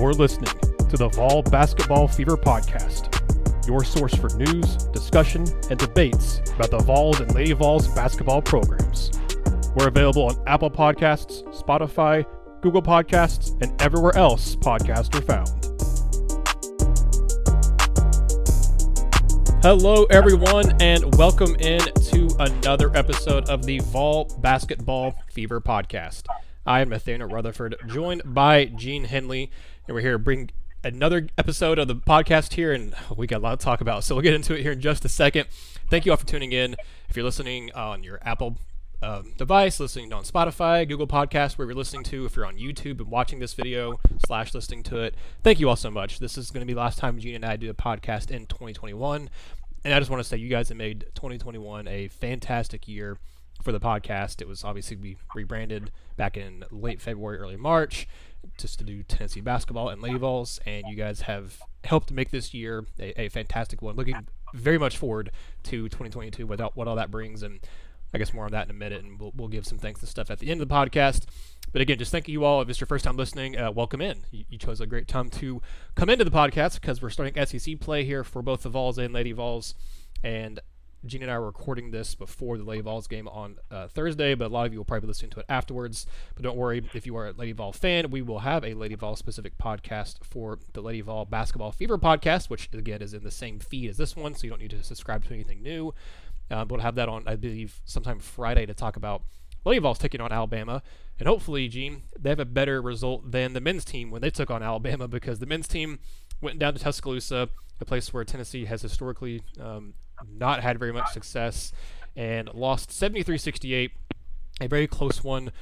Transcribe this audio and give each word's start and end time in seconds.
You're 0.00 0.14
listening 0.14 0.54
to 0.88 0.96
the 0.96 1.10
Vol 1.10 1.42
Basketball 1.42 2.08
Fever 2.08 2.34
Podcast, 2.34 3.66
your 3.66 3.84
source 3.84 4.14
for 4.14 4.30
news, 4.34 4.76
discussion, 4.94 5.44
and 5.68 5.78
debates 5.78 6.40
about 6.54 6.70
the 6.70 6.78
Vols 6.78 7.20
and 7.20 7.34
Lady 7.34 7.52
Vols 7.52 7.86
basketball 7.88 8.40
programs. 8.40 9.10
We're 9.76 9.88
available 9.88 10.22
on 10.22 10.42
Apple 10.46 10.70
Podcasts, 10.70 11.42
Spotify, 11.54 12.24
Google 12.62 12.80
Podcasts, 12.80 13.60
and 13.60 13.78
everywhere 13.82 14.16
else 14.16 14.56
podcasts 14.56 15.14
are 15.14 15.20
found. 15.20 15.50
Hello, 19.62 20.04
everyone, 20.04 20.80
and 20.80 21.14
welcome 21.16 21.54
in 21.56 21.80
to 21.80 22.30
another 22.38 22.90
episode 22.96 23.50
of 23.50 23.66
the 23.66 23.80
Vol 23.80 24.34
Basketball 24.40 25.14
Fever 25.30 25.60
Podcast. 25.60 26.22
I 26.66 26.82
am 26.82 26.90
Nathanael 26.90 27.28
Rutherford, 27.28 27.76
joined 27.86 28.22
by 28.24 28.66
Gene 28.66 29.04
Henley, 29.04 29.50
and 29.90 29.96
we're 29.96 30.02
here 30.02 30.12
to 30.12 30.18
bring 30.20 30.50
another 30.84 31.26
episode 31.36 31.76
of 31.76 31.88
the 31.88 31.96
podcast 31.96 32.52
here, 32.52 32.72
and 32.72 32.94
we 33.16 33.26
got 33.26 33.38
a 33.38 33.42
lot 33.42 33.58
to 33.58 33.64
talk 33.64 33.80
about, 33.80 34.04
so 34.04 34.14
we'll 34.14 34.22
get 34.22 34.34
into 34.34 34.54
it 34.54 34.62
here 34.62 34.70
in 34.70 34.80
just 34.80 35.04
a 35.04 35.08
second. 35.08 35.48
Thank 35.88 36.06
you 36.06 36.12
all 36.12 36.16
for 36.16 36.24
tuning 36.24 36.52
in. 36.52 36.76
If 37.08 37.16
you're 37.16 37.24
listening 37.24 37.72
on 37.72 38.04
your 38.04 38.20
Apple 38.22 38.56
um, 39.02 39.32
device, 39.36 39.80
listening 39.80 40.12
on 40.12 40.22
Spotify, 40.22 40.86
Google 40.86 41.08
Podcasts, 41.08 41.58
where 41.58 41.66
you're 41.66 41.74
listening 41.74 42.04
to, 42.04 42.24
if 42.24 42.36
you're 42.36 42.46
on 42.46 42.56
YouTube 42.56 43.00
and 43.00 43.10
watching 43.10 43.40
this 43.40 43.54
video 43.54 43.98
slash 44.24 44.54
listening 44.54 44.84
to 44.84 45.00
it, 45.00 45.16
thank 45.42 45.58
you 45.58 45.68
all 45.68 45.74
so 45.74 45.90
much. 45.90 46.20
This 46.20 46.38
is 46.38 46.52
going 46.52 46.60
to 46.60 46.66
be 46.66 46.74
the 46.74 46.78
last 46.78 46.98
time 46.98 47.18
Gene 47.18 47.34
and 47.34 47.44
I 47.44 47.56
do 47.56 47.68
a 47.68 47.74
podcast 47.74 48.30
in 48.30 48.46
2021. 48.46 49.28
And 49.84 49.92
I 49.92 49.98
just 49.98 50.08
want 50.08 50.22
to 50.22 50.28
say 50.28 50.36
you 50.36 50.48
guys 50.48 50.68
have 50.68 50.78
made 50.78 51.06
2021 51.16 51.88
a 51.88 52.06
fantastic 52.06 52.86
year 52.86 53.18
for 53.60 53.72
the 53.72 53.80
podcast. 53.80 54.40
It 54.40 54.46
was 54.46 54.62
obviously 54.62 54.96
we 54.96 55.16
rebranded 55.34 55.90
back 56.16 56.36
in 56.36 56.64
late 56.70 57.00
February, 57.00 57.38
early 57.38 57.56
March, 57.56 58.06
just 58.58 58.78
to 58.78 58.84
do 58.84 59.02
Tennessee 59.02 59.40
basketball 59.40 59.88
and 59.88 60.02
Lady 60.02 60.18
Vols, 60.18 60.60
and 60.66 60.84
you 60.88 60.96
guys 60.96 61.22
have 61.22 61.58
helped 61.84 62.12
make 62.12 62.30
this 62.30 62.52
year 62.54 62.84
a, 62.98 63.22
a 63.22 63.28
fantastic 63.28 63.82
one. 63.82 63.96
Looking 63.96 64.26
very 64.54 64.78
much 64.78 64.96
forward 64.96 65.30
to 65.64 65.88
2022 65.88 66.46
without 66.46 66.76
what 66.76 66.88
all 66.88 66.96
that 66.96 67.10
brings, 67.10 67.42
and 67.42 67.60
I 68.12 68.18
guess 68.18 68.34
more 68.34 68.44
on 68.44 68.52
that 68.52 68.66
in 68.66 68.70
a 68.70 68.78
minute, 68.78 69.04
and 69.04 69.20
we'll, 69.20 69.32
we'll 69.34 69.48
give 69.48 69.66
some 69.66 69.78
thanks 69.78 70.00
and 70.00 70.08
stuff 70.08 70.30
at 70.30 70.38
the 70.38 70.50
end 70.50 70.60
of 70.60 70.68
the 70.68 70.74
podcast. 70.74 71.24
But 71.72 71.82
again, 71.82 71.98
just 71.98 72.10
thank 72.10 72.28
you 72.28 72.44
all. 72.44 72.60
If 72.60 72.68
it's 72.68 72.80
your 72.80 72.86
first 72.86 73.04
time 73.04 73.16
listening, 73.16 73.56
uh, 73.56 73.70
welcome 73.70 74.00
in. 74.00 74.24
You, 74.32 74.44
you, 74.48 74.58
chose 74.58 74.80
a 74.80 74.86
great 74.86 75.06
time 75.06 75.30
to 75.30 75.62
come 75.94 76.10
into 76.10 76.24
the 76.24 76.30
podcast 76.30 76.80
because 76.80 77.00
we're 77.00 77.10
starting 77.10 77.46
SEC 77.46 77.78
play 77.78 78.04
here 78.04 78.24
for 78.24 78.42
both 78.42 78.62
the 78.62 78.68
Vols 78.68 78.98
and 78.98 79.14
Lady 79.14 79.32
Vols. 79.32 79.74
And 80.22 80.60
Gene 81.06 81.22
and 81.22 81.30
I 81.30 81.34
are 81.34 81.42
recording 81.42 81.90
this 81.90 82.14
before 82.14 82.58
the 82.58 82.64
Lady 82.64 82.82
Vols 82.82 83.06
game 83.06 83.26
on 83.26 83.56
uh, 83.70 83.88
Thursday, 83.88 84.34
but 84.34 84.46
a 84.46 84.48
lot 84.52 84.66
of 84.66 84.72
you 84.72 84.78
will 84.78 84.84
probably 84.84 85.06
listen 85.06 85.30
to 85.30 85.40
it 85.40 85.46
afterwards. 85.48 86.06
But 86.34 86.42
don't 86.42 86.58
worry, 86.58 86.84
if 86.92 87.06
you 87.06 87.16
are 87.16 87.28
a 87.28 87.32
Lady 87.32 87.52
Vol 87.52 87.72
fan, 87.72 88.10
we 88.10 88.20
will 88.20 88.40
have 88.40 88.64
a 88.64 88.74
Lady 88.74 88.96
Vol 88.96 89.16
specific 89.16 89.56
podcast 89.56 90.22
for 90.22 90.58
the 90.74 90.82
Lady 90.82 91.00
Vol 91.00 91.24
Basketball 91.24 91.72
Fever 91.72 91.96
podcast, 91.96 92.50
which 92.50 92.68
again 92.74 93.00
is 93.00 93.14
in 93.14 93.24
the 93.24 93.30
same 93.30 93.58
feed 93.60 93.88
as 93.88 93.96
this 93.96 94.14
one, 94.14 94.34
so 94.34 94.44
you 94.44 94.50
don't 94.50 94.60
need 94.60 94.70
to 94.72 94.82
subscribe 94.82 95.24
to 95.24 95.32
anything 95.32 95.62
new. 95.62 95.94
Uh, 96.50 96.64
but 96.66 96.72
we'll 96.72 96.80
have 96.82 96.96
that 96.96 97.08
on, 97.08 97.22
I 97.26 97.36
believe, 97.36 97.80
sometime 97.86 98.18
Friday 98.18 98.66
to 98.66 98.74
talk 98.74 98.96
about 98.96 99.22
Lady 99.64 99.80
Vols 99.80 99.98
taking 99.98 100.20
on 100.20 100.32
Alabama. 100.32 100.82
And 101.18 101.26
hopefully, 101.26 101.66
Gene, 101.68 102.02
they 102.18 102.28
have 102.28 102.40
a 102.40 102.44
better 102.44 102.82
result 102.82 103.30
than 103.30 103.54
the 103.54 103.60
men's 103.60 103.86
team 103.86 104.10
when 104.10 104.20
they 104.20 104.30
took 104.30 104.50
on 104.50 104.62
Alabama 104.62 105.08
because 105.08 105.38
the 105.38 105.46
men's 105.46 105.68
team 105.68 105.98
went 106.42 106.58
down 106.58 106.74
to 106.74 106.80
Tuscaloosa, 106.80 107.48
a 107.80 107.84
place 107.86 108.12
where 108.12 108.24
Tennessee 108.24 108.66
has 108.66 108.82
historically 108.82 109.42
um, 109.58 109.94
not 110.28 110.62
had 110.62 110.78
very 110.78 110.92
much 110.92 111.10
success, 111.12 111.72
and 112.16 112.52
lost 112.54 112.92
73 112.92 113.38
68, 113.38 113.92
a 114.60 114.68
very 114.68 114.86
close 114.86 115.22
one. 115.24 115.52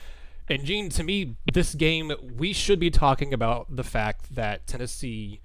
And 0.48 0.64
Gene, 0.64 0.88
to 0.90 1.04
me, 1.04 1.36
this 1.52 1.74
game, 1.74 2.12
we 2.36 2.52
should 2.52 2.80
be 2.80 2.90
talking 2.90 3.34
about 3.34 3.74
the 3.74 3.84
fact 3.84 4.34
that 4.34 4.66
Tennessee 4.66 5.40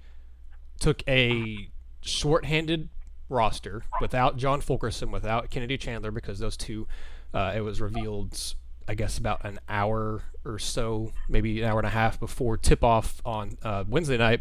took 0.80 1.02
a 1.06 1.68
shorthanded 2.00 2.88
roster 3.28 3.84
without 4.00 4.36
John 4.36 4.60
Fulkerson, 4.60 5.10
without 5.10 5.50
Kennedy 5.50 5.76
Chandler, 5.76 6.10
because 6.10 6.38
those 6.38 6.56
two, 6.56 6.86
uh, 7.34 7.52
it 7.54 7.60
was 7.60 7.80
revealed, 7.80 8.54
I 8.88 8.94
guess, 8.94 9.18
about 9.18 9.44
an 9.44 9.60
hour 9.68 10.22
or 10.44 10.58
so, 10.58 11.12
maybe 11.28 11.60
an 11.60 11.68
hour 11.68 11.78
and 11.78 11.86
a 11.86 11.90
half 11.90 12.18
before 12.18 12.56
tip 12.56 12.82
off 12.82 13.20
on 13.24 13.58
uh, 13.62 13.84
Wednesday 13.86 14.16
night 14.16 14.40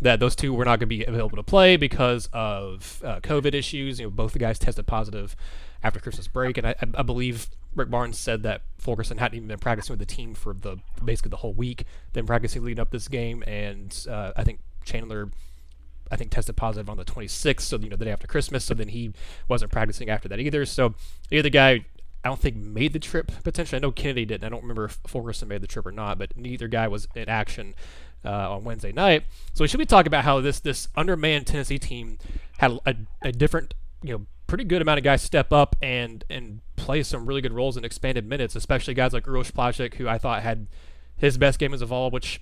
that 0.00 0.20
those 0.20 0.34
two 0.34 0.52
were 0.52 0.64
not 0.64 0.80
going 0.80 0.80
to 0.80 0.86
be 0.86 1.04
available 1.04 1.36
to 1.36 1.42
play 1.42 1.76
because 1.76 2.28
of 2.32 3.00
uh, 3.04 3.20
COVID 3.20 3.54
issues. 3.54 4.00
You 4.00 4.06
know, 4.06 4.10
both 4.10 4.32
the 4.32 4.38
guys 4.38 4.58
tested 4.58 4.86
positive 4.86 5.36
after 5.82 6.00
Christmas 6.00 6.28
break, 6.28 6.58
and 6.58 6.66
I, 6.66 6.74
I, 6.94 7.02
believe 7.02 7.48
Rick 7.74 7.90
Barnes 7.90 8.18
said 8.18 8.42
that 8.44 8.62
Fulkerson 8.78 9.18
hadn't 9.18 9.36
even 9.36 9.48
been 9.48 9.58
practicing 9.58 9.92
with 9.92 10.00
the 10.00 10.14
team 10.14 10.34
for 10.34 10.54
the 10.54 10.78
basically 11.04 11.30
the 11.30 11.36
whole 11.38 11.52
week, 11.52 11.84
then 12.12 12.26
practicing 12.26 12.64
leading 12.64 12.80
up 12.80 12.90
this 12.90 13.08
game, 13.08 13.42
and 13.46 14.06
uh, 14.08 14.32
I 14.36 14.44
think 14.44 14.60
Chandler. 14.84 15.30
I 16.10 16.16
think 16.16 16.30
tested 16.30 16.58
positive 16.58 16.90
on 16.90 16.98
the 16.98 17.06
26th, 17.06 17.62
so 17.62 17.78
you 17.78 17.88
know 17.88 17.96
the 17.96 18.04
day 18.04 18.10
after 18.10 18.26
Christmas. 18.26 18.66
So 18.66 18.74
then 18.74 18.88
he 18.88 19.14
wasn't 19.48 19.72
practicing 19.72 20.10
after 20.10 20.28
that 20.28 20.40
either. 20.40 20.66
So 20.66 20.94
the 21.30 21.38
other 21.38 21.48
guy, 21.48 21.86
I 22.22 22.28
don't 22.28 22.38
think 22.38 22.54
made 22.54 22.92
the 22.92 22.98
trip 22.98 23.32
potentially. 23.42 23.78
I 23.78 23.80
know 23.80 23.92
Kennedy 23.92 24.26
didn't. 24.26 24.44
I 24.44 24.50
don't 24.50 24.60
remember 24.60 24.84
if 24.84 24.98
Fulkerson 25.06 25.48
made 25.48 25.62
the 25.62 25.66
trip 25.66 25.86
or 25.86 25.92
not, 25.92 26.18
but 26.18 26.36
neither 26.36 26.68
guy 26.68 26.86
was 26.86 27.08
in 27.14 27.30
action 27.30 27.74
uh, 28.24 28.52
on 28.52 28.64
Wednesday 28.64 28.92
night. 28.92 29.24
So 29.52 29.64
we 29.64 29.68
should 29.68 29.78
be 29.78 29.86
talking 29.86 30.08
about 30.08 30.24
how 30.24 30.40
this 30.40 30.60
this 30.60 30.88
undermanned 30.96 31.46
Tennessee 31.46 31.78
team 31.78 32.18
had 32.58 32.78
a, 32.86 32.94
a 33.22 33.32
different, 33.32 33.74
you 34.02 34.12
know, 34.18 34.26
pretty 34.46 34.64
good 34.64 34.82
amount 34.82 34.98
of 34.98 35.04
guys 35.04 35.22
step 35.22 35.52
up 35.52 35.76
and 35.80 36.24
and 36.28 36.60
play 36.76 37.02
some 37.02 37.26
really 37.26 37.40
good 37.40 37.52
roles 37.52 37.76
in 37.76 37.84
expanded 37.84 38.26
minutes, 38.26 38.56
especially 38.56 38.94
guys 38.94 39.12
like 39.12 39.24
Uros 39.24 39.50
Plavsic, 39.52 39.94
who 39.94 40.08
I 40.08 40.18
thought 40.18 40.42
had 40.42 40.66
his 41.16 41.38
best 41.38 41.58
game 41.58 41.72
as 41.72 41.82
a 41.82 41.86
Vol, 41.86 42.10
which 42.10 42.40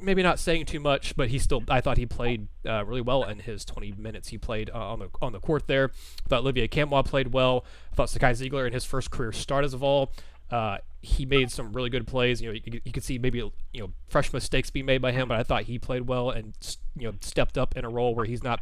maybe 0.00 0.22
not 0.22 0.38
saying 0.38 0.66
too 0.66 0.80
much, 0.80 1.16
but 1.16 1.28
he 1.28 1.38
still 1.38 1.62
I 1.68 1.80
thought 1.80 1.96
he 1.96 2.06
played 2.06 2.48
uh, 2.66 2.84
really 2.84 3.00
well 3.00 3.24
in 3.24 3.40
his 3.40 3.64
20 3.64 3.94
minutes 3.98 4.28
he 4.28 4.38
played 4.38 4.70
uh, 4.70 4.92
on 4.92 4.98
the 5.00 5.08
on 5.20 5.32
the 5.32 5.40
court 5.40 5.66
there. 5.66 5.90
I 6.24 6.28
thought 6.28 6.40
Olivier 6.40 6.68
Nkamhoua 6.68 7.04
played 7.04 7.32
well. 7.32 7.64
I 7.92 7.94
thought 7.94 8.08
Zakai 8.08 8.32
Zeigler 8.32 8.66
in 8.66 8.72
his 8.72 8.84
first 8.84 9.10
career 9.10 9.32
start 9.32 9.64
as 9.64 9.74
a 9.74 9.76
Vol 9.76 10.12
uh, 10.50 10.78
he 11.00 11.24
made 11.24 11.50
some 11.50 11.72
really 11.72 11.90
good 11.90 12.06
plays. 12.06 12.40
You 12.40 12.48
know, 12.48 12.60
you, 12.64 12.80
you, 12.84 12.92
could 12.92 13.04
see 13.04 13.18
maybe 13.18 13.38
you 13.38 13.80
know 13.80 13.92
fresh 14.08 14.32
mistakes 14.32 14.70
being 14.70 14.86
made 14.86 15.02
by 15.02 15.12
him, 15.12 15.28
but 15.28 15.38
I 15.38 15.42
thought 15.42 15.64
he 15.64 15.78
played 15.78 16.08
well 16.08 16.30
and 16.30 16.54
you 16.96 17.08
know 17.08 17.14
stepped 17.20 17.56
up 17.56 17.76
in 17.76 17.84
a 17.84 17.88
role 17.88 18.14
where 18.14 18.24
he's 18.24 18.42
not 18.42 18.60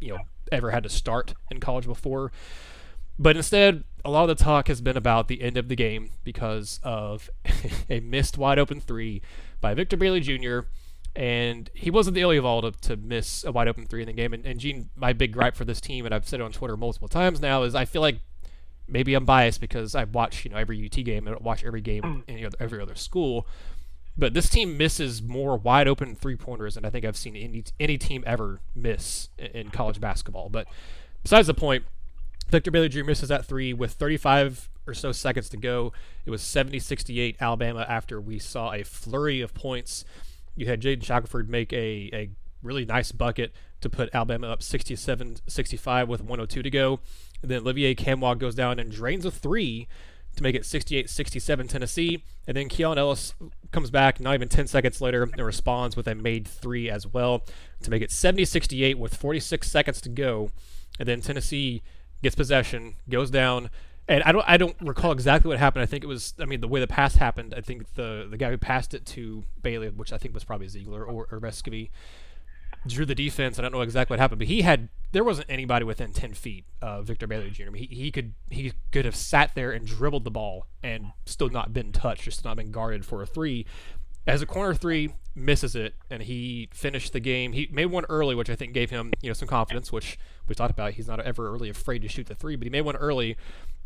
you 0.00 0.10
know 0.10 0.18
ever 0.52 0.70
had 0.70 0.82
to 0.82 0.88
start 0.88 1.34
in 1.50 1.60
college 1.60 1.86
before. 1.86 2.32
But 3.18 3.36
instead, 3.36 3.84
a 4.04 4.10
lot 4.10 4.28
of 4.28 4.36
the 4.36 4.44
talk 4.44 4.68
has 4.68 4.80
been 4.80 4.96
about 4.96 5.28
the 5.28 5.40
end 5.42 5.56
of 5.56 5.68
the 5.68 5.76
game 5.76 6.10
because 6.22 6.80
of 6.82 7.30
a 7.90 8.00
missed 8.00 8.36
wide 8.36 8.58
open 8.58 8.80
three 8.80 9.22
by 9.60 9.74
Victor 9.74 9.96
Bailey 9.96 10.20
Jr. 10.20 10.60
And 11.14 11.70
he 11.72 11.90
wasn't 11.90 12.14
the 12.14 12.24
only 12.24 12.38
Vol 12.38 12.60
to, 12.60 12.72
to 12.72 12.96
miss 12.96 13.42
a 13.42 13.50
wide 13.50 13.68
open 13.68 13.86
three 13.86 14.02
in 14.02 14.06
the 14.06 14.12
game. 14.12 14.34
And, 14.34 14.44
and 14.44 14.60
Gene, 14.60 14.90
my 14.94 15.14
big 15.14 15.32
gripe 15.32 15.56
for 15.56 15.64
this 15.64 15.80
team, 15.80 16.04
and 16.04 16.14
I've 16.14 16.28
said 16.28 16.40
it 16.40 16.42
on 16.42 16.52
Twitter 16.52 16.76
multiple 16.76 17.08
times 17.08 17.40
now, 17.40 17.62
is 17.62 17.74
I 17.74 17.86
feel 17.86 18.02
like 18.02 18.20
maybe 18.88 19.14
I'm 19.14 19.24
biased 19.24 19.60
because 19.60 19.94
I 19.94 20.04
watch 20.04 20.44
you 20.44 20.50
know 20.50 20.56
every 20.56 20.84
UT 20.84 21.04
game 21.04 21.26
and 21.26 21.38
watch 21.40 21.64
every 21.64 21.80
game 21.80 22.02
mm. 22.02 22.22
in 22.26 22.46
other, 22.46 22.56
every 22.60 22.80
other 22.80 22.94
school. 22.94 23.46
But 24.18 24.32
this 24.32 24.48
team 24.48 24.78
misses 24.78 25.22
more 25.22 25.58
wide 25.58 25.86
open 25.86 26.14
three 26.14 26.36
pointers 26.36 26.74
than 26.74 26.84
I 26.86 26.90
think 26.90 27.04
I've 27.04 27.16
seen 27.16 27.36
any 27.36 27.64
any 27.78 27.98
team 27.98 28.24
ever 28.26 28.60
miss 28.74 29.28
in, 29.38 29.46
in 29.46 29.70
college 29.70 30.00
basketball. 30.00 30.48
But 30.48 30.66
besides 31.22 31.46
the 31.46 31.54
point, 31.54 31.84
Victor 32.48 32.70
Bailey 32.70 32.88
Jr. 32.88 33.04
misses 33.04 33.28
that 33.28 33.44
three 33.44 33.72
with 33.72 33.92
35 33.92 34.70
or 34.86 34.94
so 34.94 35.12
seconds 35.12 35.48
to 35.50 35.56
go. 35.56 35.92
It 36.24 36.30
was 36.30 36.42
70-68 36.42 37.36
Alabama 37.40 37.84
after 37.88 38.20
we 38.20 38.38
saw 38.38 38.72
a 38.72 38.84
flurry 38.84 39.40
of 39.40 39.52
points. 39.52 40.04
You 40.54 40.66
had 40.66 40.80
Jaden 40.80 41.02
Shackelford 41.02 41.50
make 41.50 41.72
a, 41.72 42.10
a 42.12 42.30
really 42.62 42.84
nice 42.84 43.12
bucket 43.12 43.52
to 43.80 43.90
put 43.90 44.14
Alabama 44.14 44.48
up 44.48 44.60
67-65 44.60 46.08
with 46.08 46.20
102 46.20 46.62
to 46.62 46.70
go. 46.70 47.00
And 47.42 47.50
then 47.50 47.62
Olivier 47.62 47.94
Nkamhoua 47.94 48.38
goes 48.38 48.54
down 48.54 48.78
and 48.78 48.90
drains 48.90 49.24
a 49.24 49.30
three 49.30 49.88
to 50.36 50.42
make 50.42 50.54
it 50.54 50.62
68-67 50.62 51.68
Tennessee. 51.68 52.22
And 52.46 52.56
then 52.56 52.68
Keon 52.68 52.98
Ellis 52.98 53.34
comes 53.72 53.90
back 53.90 54.20
not 54.20 54.34
even 54.34 54.48
10 54.48 54.66
seconds 54.66 55.00
later 55.00 55.22
and 55.22 55.44
responds 55.44 55.96
with 55.96 56.06
a 56.06 56.14
made 56.14 56.46
three 56.46 56.90
as 56.90 57.06
well 57.06 57.44
to 57.82 57.90
make 57.90 58.02
it 58.02 58.10
70-68 58.10 58.96
with 58.96 59.16
46 59.16 59.70
seconds 59.70 60.00
to 60.02 60.08
go. 60.08 60.50
And 60.98 61.08
then 61.08 61.20
Tennessee 61.20 61.82
gets 62.22 62.34
possession, 62.34 62.96
goes 63.08 63.30
down, 63.30 63.70
and 64.08 64.22
I 64.22 64.32
don't 64.32 64.44
I 64.48 64.56
don't 64.56 64.76
recall 64.80 65.12
exactly 65.12 65.48
what 65.48 65.58
happened. 65.58 65.82
I 65.82 65.86
think 65.86 66.04
it 66.04 66.06
was 66.06 66.34
I 66.38 66.44
mean 66.44 66.60
the 66.60 66.68
way 66.68 66.80
the 66.80 66.86
pass 66.86 67.16
happened. 67.16 67.54
I 67.56 67.60
think 67.60 67.94
the 67.94 68.26
the 68.30 68.36
guy 68.36 68.50
who 68.50 68.58
passed 68.58 68.94
it 68.94 69.04
to 69.06 69.44
Bailey, 69.62 69.88
which 69.88 70.12
I 70.12 70.18
think 70.18 70.32
was 70.32 70.44
probably 70.44 70.68
Zeigler 70.68 71.00
or, 71.00 71.26
or 71.30 71.40
Vescovi, 71.40 71.90
drew 72.88 73.04
the 73.04 73.14
defense. 73.14 73.58
I 73.58 73.62
don't 73.62 73.72
know 73.72 73.80
exactly 73.80 74.14
what 74.14 74.20
happened, 74.20 74.38
but 74.38 74.48
he 74.48 74.62
had 74.62 74.88
there 75.12 75.24
wasn't 75.24 75.50
anybody 75.50 75.84
within 75.84 76.12
ten 76.12 76.34
feet 76.34 76.64
of 76.82 77.06
Victor 77.06 77.26
Bailey 77.26 77.50
Jr. 77.50 77.64
I 77.66 77.70
mean, 77.70 77.88
he, 77.88 77.94
he 77.94 78.10
could 78.10 78.34
he 78.50 78.72
could 78.92 79.04
have 79.04 79.16
sat 79.16 79.54
there 79.54 79.72
and 79.72 79.86
dribbled 79.86 80.24
the 80.24 80.30
ball 80.30 80.66
and 80.82 81.12
still 81.24 81.48
not 81.48 81.72
been 81.72 81.92
touched, 81.92 82.22
just 82.22 82.44
not 82.44 82.56
been 82.56 82.70
guarded 82.70 83.04
for 83.04 83.22
a 83.22 83.26
three. 83.26 83.66
As 84.26 84.42
a 84.42 84.46
corner 84.46 84.74
three, 84.74 85.12
misses 85.36 85.76
it, 85.76 85.94
and 86.10 86.22
he 86.22 86.68
finished 86.72 87.12
the 87.12 87.20
game. 87.20 87.52
He 87.52 87.68
made 87.70 87.86
one 87.86 88.04
early, 88.08 88.34
which 88.34 88.50
I 88.50 88.56
think 88.56 88.72
gave 88.72 88.90
him 88.90 89.12
you 89.22 89.30
know 89.30 89.34
some 89.34 89.46
confidence, 89.46 89.92
which 89.92 90.18
we 90.48 90.54
talked 90.54 90.72
about. 90.72 90.94
He's 90.94 91.06
not 91.06 91.20
ever 91.20 91.52
really 91.52 91.68
afraid 91.68 92.02
to 92.02 92.08
shoot 92.08 92.26
the 92.26 92.34
three, 92.34 92.56
but 92.56 92.64
he 92.64 92.70
made 92.70 92.80
one 92.82 92.96
early, 92.96 93.36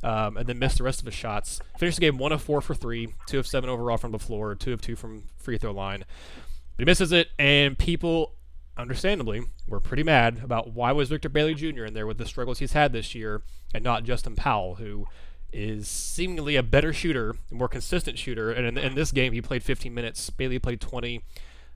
um, 0.03 0.37
and 0.37 0.47
then 0.47 0.59
missed 0.59 0.79
the 0.79 0.85
rest 0.85 1.01
of 1.01 1.07
his 1.07 1.15
shots. 1.15 1.61
Finished 1.79 1.99
the 1.99 2.07
game 2.07 2.17
one 2.17 2.33
of 2.33 2.41
four 2.41 2.61
for 2.61 2.75
three, 2.75 3.13
two 3.27 3.39
of 3.39 3.47
seven 3.47 3.69
overall 3.69 3.99
from 3.99 4.13
the 4.13 4.19
floor, 4.19 4.55
two 4.55 4.73
of 4.73 4.81
two 4.81 4.97
from 4.97 5.25
free 5.37 5.59
throw 5.59 5.73
line. 5.73 6.05
He 6.79 6.85
misses 6.87 7.13
it, 7.13 7.29
and 7.39 7.77
people, 7.77 8.37
understandably, 8.77 9.43
were 9.69 9.81
pretty 9.81 10.03
mad 10.03 10.41
about 10.43 10.73
why 10.73 10.93
was 10.93 11.09
Victor 11.09 11.29
Bailey 11.29 11.55
Jr. 11.55 11.85
in 11.85 11.95
there 11.95 12.07
with 12.07 12.19
the 12.19 12.27
struggles 12.27 12.59
he's 12.59 12.73
had 12.73 12.93
this 12.93 13.15
year, 13.15 13.43
and 13.75 13.85
not 13.85 14.05
Justin 14.05 14.37
Powell, 14.37 14.77
who 14.77 15.07
is 15.53 15.89
seemingly 15.89 16.57
a 16.57 16.63
better 16.63 16.93
shooter, 16.93 17.37
a 17.51 17.55
more 17.55 17.69
consistent 17.69 18.19
shooter. 18.19 18.51
And 18.51 18.67
in, 18.67 18.79
in 18.79 18.95
this 18.95 19.13
game, 19.13 19.33
he 19.33 19.43
played 19.43 19.63
15 19.63 19.93
minutes. 19.93 20.31
Bailey 20.31 20.59
played 20.59 20.81
20. 20.81 21.23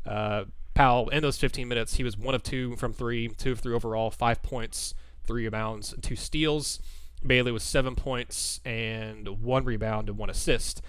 Uh, 0.07 0.45
Powell, 0.75 1.09
in 1.11 1.23
those 1.23 1.39
15 1.39 1.69
minutes, 1.69 1.95
he 1.95 2.05
was 2.05 2.17
one 2.17 2.35
of 2.35 2.43
two 2.43 2.77
from 2.77 2.93
three, 2.93 3.29
two 3.29 3.53
of 3.53 3.61
three 3.61 3.75
overall, 3.75 4.11
five 4.11 4.43
points, 4.43 4.95
three 5.25 5.45
rebounds, 5.45 5.95
two 6.03 6.17
steals. 6.17 6.81
Bailey 7.25 7.53
was 7.53 7.63
seven 7.63 7.95
points 7.95 8.61
and 8.65 9.43
one 9.43 9.65
rebound 9.65 10.09
and 10.09 10.19
one 10.19 10.31
assist. 10.31 10.83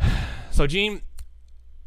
So, 0.50 0.66
Gene, 0.66 1.00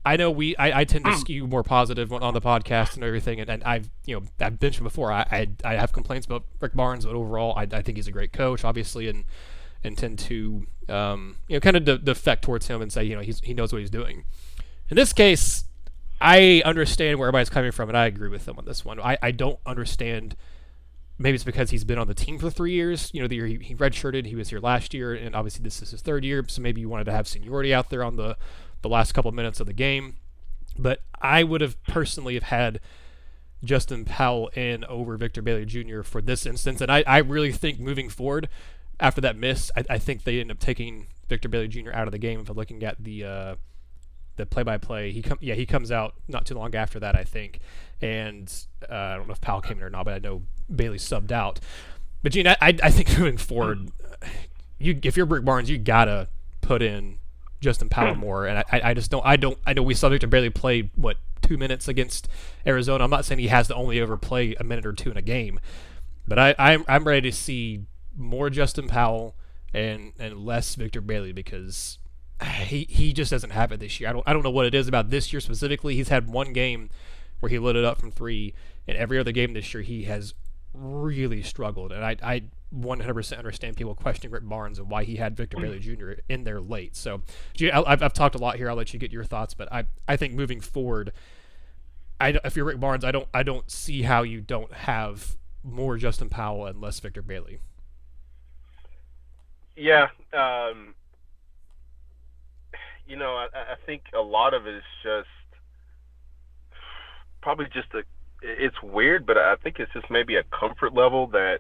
I 0.05 0.17
know 0.17 0.29
we 0.29 0.55
I, 0.57 0.81
I 0.81 0.83
tend 0.83 1.05
to 1.05 1.11
hmm. 1.11 1.17
skew 1.17 1.47
more 1.47 1.63
positive 1.63 2.13
on, 2.13 2.33
the 2.33 2.41
podcast 2.41 2.93
and 2.95 3.03
everything, 3.03 3.39
and, 3.39 3.49
and 3.49 3.63
I've 3.63 3.89
you 4.05 4.15
know 4.15 4.25
I've 4.39 4.61
mentioned 4.61 4.83
before 4.83 5.11
I, 5.11 5.25
I, 5.31 5.47
I 5.63 5.73
have 5.75 5.91
complaints 5.91 6.25
about 6.25 6.45
Rick 6.59 6.75
Barnes, 6.75 7.05
but 7.05 7.15
overall 7.15 7.53
I, 7.57 7.63
I 7.63 7.81
think 7.81 7.97
he's 7.97 8.07
a 8.07 8.11
great 8.11 8.31
coach, 8.31 8.63
obviously, 8.63 9.07
and 9.07 9.25
and 9.83 9.97
tend 9.97 10.19
to 10.19 10.67
um, 10.89 11.37
you 11.47 11.55
know 11.55 11.59
kind 11.59 11.75
of 11.75 11.85
de- 11.85 11.97
defect 11.97 12.43
towards 12.43 12.67
him 12.67 12.81
and 12.81 12.93
say 12.93 13.03
you 13.03 13.15
know 13.15 13.21
he's, 13.21 13.39
he 13.41 13.53
knows 13.53 13.73
what 13.73 13.79
he's 13.79 13.89
doing. 13.89 14.25
In 14.89 14.95
this 14.95 15.11
case, 15.11 15.65
I 16.21 16.61
understand 16.63 17.17
where 17.17 17.27
everybody's 17.27 17.49
coming 17.49 17.71
from, 17.71 17.89
and 17.89 17.97
I 17.97 18.05
agree 18.05 18.29
with 18.29 18.45
them 18.45 18.59
on 18.59 18.65
this 18.65 18.85
one. 18.85 18.99
I, 18.99 19.17
I 19.21 19.31
don't 19.31 19.59
understand 19.65 20.35
maybe 21.17 21.35
it's 21.35 21.43
because 21.43 21.69
he's 21.69 21.83
been 21.83 21.97
on 21.97 22.07
the 22.07 22.13
team 22.13 22.37
for 22.37 22.49
three 22.49 22.73
years. 22.73 23.09
You 23.13 23.21
know, 23.21 23.27
the 23.27 23.35
year 23.35 23.47
he, 23.47 23.57
he 23.57 23.75
redshirted, 23.75 24.25
he 24.25 24.35
was 24.35 24.49
here 24.49 24.59
last 24.59 24.93
year, 24.93 25.13
and 25.13 25.35
obviously 25.35 25.63
this 25.63 25.81
is 25.81 25.91
his 25.91 26.01
third 26.01 26.23
year. 26.23 26.43
So 26.47 26.61
maybe 26.61 26.81
you 26.81 26.89
wanted 26.89 27.05
to 27.05 27.11
have 27.11 27.27
seniority 27.27 27.73
out 27.73 27.89
there 27.89 28.03
on 28.03 28.17
the 28.17 28.37
the 28.85 28.93
last 28.93 29.13
couple 29.13 29.31
minutes 29.31 29.59
of 29.59 29.67
the 29.67 29.73
game. 29.73 30.17
But 30.77 31.01
I 31.21 31.43
would 31.43 31.61
have 31.61 31.81
personally 31.83 32.35
have 32.35 32.43
had 32.43 32.79
Justin 33.63 34.05
Powell 34.05 34.49
in 34.49 34.83
over 34.85 35.17
Victor 35.17 35.41
Bailey 35.41 35.65
Jr. 35.65 36.01
for 36.01 36.21
this 36.21 36.45
instance, 36.45 36.81
and 36.81 36.91
I, 36.91 37.03
I 37.07 37.17
really 37.17 37.51
think 37.51 37.79
moving 37.79 38.09
forward 38.09 38.47
after 38.99 39.21
that 39.21 39.37
miss, 39.37 39.71
I, 39.75 39.83
I 39.89 39.97
think 39.97 40.23
they 40.23 40.39
end 40.39 40.51
up 40.51 40.59
taking 40.59 41.07
Victor 41.27 41.49
Bailey 41.49 41.67
Jr. 41.67 41.91
out 41.93 42.07
of 42.07 42.11
the 42.11 42.17
game. 42.17 42.39
If 42.39 42.49
I'm 42.49 42.55
looking 42.55 42.83
at 42.83 43.03
the 43.03 43.23
uh, 43.23 43.55
the 44.35 44.45
play-by-play. 44.45 45.11
He 45.11 45.21
come, 45.21 45.37
yeah, 45.41 45.55
he 45.55 45.65
comes 45.65 45.91
out 45.91 46.15
not 46.27 46.45
too 46.45 46.55
long 46.55 46.75
after 46.75 46.99
that, 46.99 47.15
I 47.15 47.23
think. 47.23 47.59
And 48.01 48.51
uh, 48.89 48.93
I 48.93 49.15
don't 49.15 49.27
know 49.27 49.33
if 49.33 49.41
Powell 49.41 49.61
came 49.61 49.77
in 49.77 49.83
or 49.83 49.89
not, 49.89 50.05
but 50.05 50.13
I 50.13 50.19
know 50.19 50.43
Bailey 50.73 50.97
subbed 50.97 51.31
out. 51.31 51.59
But 52.21 52.33
Gene, 52.33 52.47
I, 52.47 52.57
I 52.61 52.91
think 52.91 53.09
moving 53.17 53.37
forward, 53.37 53.91
you 54.79 54.99
if 55.03 55.15
you're 55.15 55.25
Rick 55.25 55.45
Barnes, 55.45 55.69
you 55.69 55.77
gotta 55.77 56.27
put 56.61 56.81
in 56.81 57.19
Justin 57.65 57.89
Powell 57.89 58.13
hmm. 58.13 58.19
more. 58.21 58.45
And 58.45 58.59
I, 58.59 58.81
I 58.91 58.93
just 58.93 59.11
don't, 59.11 59.25
I 59.25 59.35
don't, 59.35 59.57
I 59.65 59.73
know 59.73 59.83
we 59.83 59.93
saw 59.93 60.07
Victor 60.07 60.27
barely 60.27 60.49
play 60.49 60.91
what 60.95 61.17
two 61.41 61.57
minutes 61.57 61.87
against 61.87 62.29
Arizona. 62.65 63.03
I'm 63.03 63.09
not 63.09 63.25
saying 63.25 63.39
he 63.39 63.47
has 63.47 63.67
to 63.67 63.75
only 63.75 63.99
ever 63.99 64.15
play 64.15 64.55
a 64.59 64.63
minute 64.63 64.85
or 64.85 64.93
two 64.93 65.11
in 65.11 65.17
a 65.17 65.21
game, 65.21 65.59
but 66.27 66.39
I, 66.39 66.55
I'm, 66.57 66.85
I'm 66.87 67.03
ready 67.03 67.29
to 67.29 67.35
see 67.35 67.85
more 68.17 68.49
Justin 68.49 68.87
Powell 68.87 69.35
and 69.73 70.13
and 70.17 70.45
less 70.45 70.75
Victor 70.75 71.01
Bailey 71.01 71.33
because 71.33 71.99
he 72.43 72.87
he 72.89 73.13
just 73.13 73.31
doesn't 73.31 73.49
have 73.49 73.71
it 73.71 73.79
this 73.79 73.99
year. 73.99 74.09
I 74.09 74.13
don't 74.13 74.23
I 74.25 74.33
don't 74.33 74.43
know 74.43 74.49
what 74.49 74.65
it 74.65 74.73
is 74.73 74.87
about 74.87 75.09
this 75.09 75.33
year 75.33 75.41
specifically. 75.41 75.95
He's 75.95 76.09
had 76.09 76.29
one 76.29 76.53
game 76.53 76.89
where 77.39 77.49
he 77.49 77.59
lit 77.59 77.75
it 77.75 77.83
up 77.83 77.99
from 77.99 78.11
three, 78.11 78.53
and 78.87 78.97
every 78.97 79.19
other 79.19 79.31
game 79.33 79.53
this 79.53 79.73
year 79.73 79.83
he 79.83 80.03
has 80.03 80.33
really 80.73 81.43
struggled. 81.43 81.91
And 81.91 82.03
I 82.05 82.15
I 82.23 82.43
100% 82.75 83.37
understand 83.37 83.77
people 83.77 83.95
questioning 83.95 84.31
Rick 84.31 84.47
Barnes 84.47 84.79
and 84.79 84.89
why 84.89 85.03
he 85.03 85.15
had 85.15 85.35
Victor 85.35 85.57
Bailey 85.57 85.79
Jr. 85.79 86.13
in 86.29 86.43
there 86.43 86.59
late. 86.59 86.95
So 86.95 87.21
I've, 87.73 88.03
I've 88.03 88.13
talked 88.13 88.35
a 88.35 88.37
lot 88.37 88.57
here. 88.57 88.69
I'll 88.69 88.75
let 88.75 88.93
you 88.93 88.99
get 88.99 89.11
your 89.11 89.23
thoughts, 89.23 89.53
but 89.53 89.71
I 89.71 89.85
I 90.07 90.15
think 90.15 90.33
moving 90.33 90.61
forward, 90.61 91.11
I 92.19 92.37
if 92.43 92.55
you're 92.55 92.65
Rick 92.65 92.79
Barnes, 92.79 93.05
I 93.05 93.11
don't 93.11 93.27
I 93.33 93.43
don't 93.43 93.69
see 93.69 94.03
how 94.03 94.23
you 94.23 94.41
don't 94.41 94.73
have 94.73 95.35
more 95.63 95.97
Justin 95.97 96.29
Powell 96.29 96.65
and 96.65 96.81
less 96.81 96.99
Victor 96.99 97.21
Bailey. 97.21 97.59
Yeah. 99.75 100.09
Um 100.33 100.95
you 103.07 103.15
know, 103.15 103.35
I, 103.35 103.47
I 103.53 103.75
think 103.85 104.03
a 104.13 104.21
lot 104.21 104.53
of 104.53 104.65
it 104.65 104.75
is 104.75 104.83
just 105.03 105.27
probably 107.41 107.65
just 107.65 107.93
a. 107.93 108.03
It's 108.41 108.75
weird, 108.83 109.25
but 109.25 109.37
I 109.37 109.55
think 109.55 109.79
it's 109.79 109.91
just 109.93 110.09
maybe 110.09 110.35
a 110.35 110.43
comfort 110.43 110.93
level 110.93 111.27
that 111.27 111.59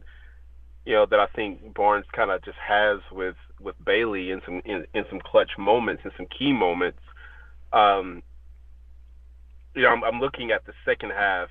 you 0.85 0.93
know 0.93 1.05
that 1.09 1.19
I 1.19 1.27
think 1.35 1.73
Barnes 1.73 2.05
kind 2.15 2.31
of 2.31 2.43
just 2.43 2.57
has 2.57 2.99
with 3.11 3.35
with 3.59 3.75
Bailey 3.83 4.31
in 4.31 4.41
some 4.45 4.61
in, 4.65 4.85
in 4.93 5.03
some 5.09 5.19
clutch 5.19 5.51
moments 5.57 6.03
and 6.03 6.13
some 6.15 6.27
key 6.27 6.53
moments. 6.53 6.99
Um, 7.73 8.21
you 9.73 9.81
know, 9.81 9.89
I'm, 9.89 10.03
I'm 10.03 10.19
looking 10.19 10.51
at 10.51 10.65
the 10.65 10.73
second 10.85 11.11
half, 11.11 11.49